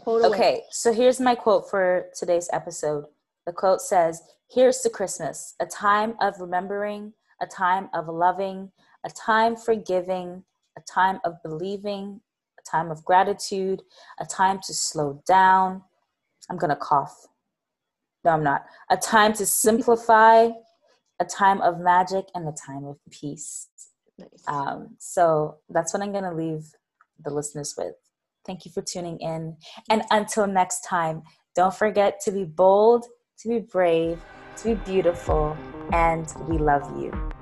quote 0.00 0.24
okay, 0.26 0.64
so 0.70 0.92
here's 0.92 1.20
my 1.20 1.34
quote 1.34 1.70
for 1.70 2.10
today's 2.14 2.50
episode. 2.52 3.06
The 3.46 3.52
quote 3.52 3.80
says, 3.80 4.22
"Here's 4.50 4.80
to 4.80 4.90
Christmas, 4.90 5.54
a 5.58 5.64
time 5.64 6.16
of 6.20 6.38
remembering, 6.38 7.14
a 7.44 7.46
time 7.46 7.88
of 7.92 8.08
loving, 8.08 8.72
a 9.04 9.10
time 9.10 9.54
for 9.54 9.74
giving, 9.76 10.44
a 10.76 10.80
time 10.80 11.20
of 11.24 11.32
believing, 11.42 12.20
a 12.58 12.62
time 12.68 12.90
of 12.90 13.04
gratitude, 13.04 13.82
a 14.18 14.26
time 14.26 14.58
to 14.66 14.72
slow 14.74 15.22
down." 15.26 15.82
I'm 16.50 16.56
gonna 16.56 16.76
cough. 16.76 17.26
No, 18.24 18.32
I'm 18.32 18.42
not. 18.42 18.64
A 18.90 18.96
time 18.96 19.32
to 19.34 19.46
simplify, 19.46 20.48
a 21.20 21.24
time 21.24 21.60
of 21.60 21.78
magic, 21.78 22.26
and 22.34 22.48
a 22.48 22.52
time 22.52 22.84
of 22.84 22.98
peace. 23.10 23.68
Nice. 24.18 24.44
Um, 24.46 24.96
so 24.98 25.58
that's 25.68 25.92
what 25.92 26.02
I'm 26.02 26.12
gonna 26.12 26.34
leave 26.34 26.64
the 27.22 27.30
listeners 27.30 27.74
with. 27.76 27.94
Thank 28.46 28.64
you 28.64 28.70
for 28.70 28.82
tuning 28.82 29.18
in. 29.20 29.56
And 29.90 30.02
until 30.10 30.46
next 30.46 30.80
time, 30.80 31.22
don't 31.54 31.74
forget 31.74 32.20
to 32.24 32.32
be 32.32 32.44
bold, 32.44 33.06
to 33.38 33.48
be 33.48 33.58
brave, 33.60 34.20
to 34.58 34.74
be 34.74 34.74
beautiful, 34.92 35.56
and 35.92 36.32
we 36.48 36.58
love 36.58 36.84
you. 37.00 37.33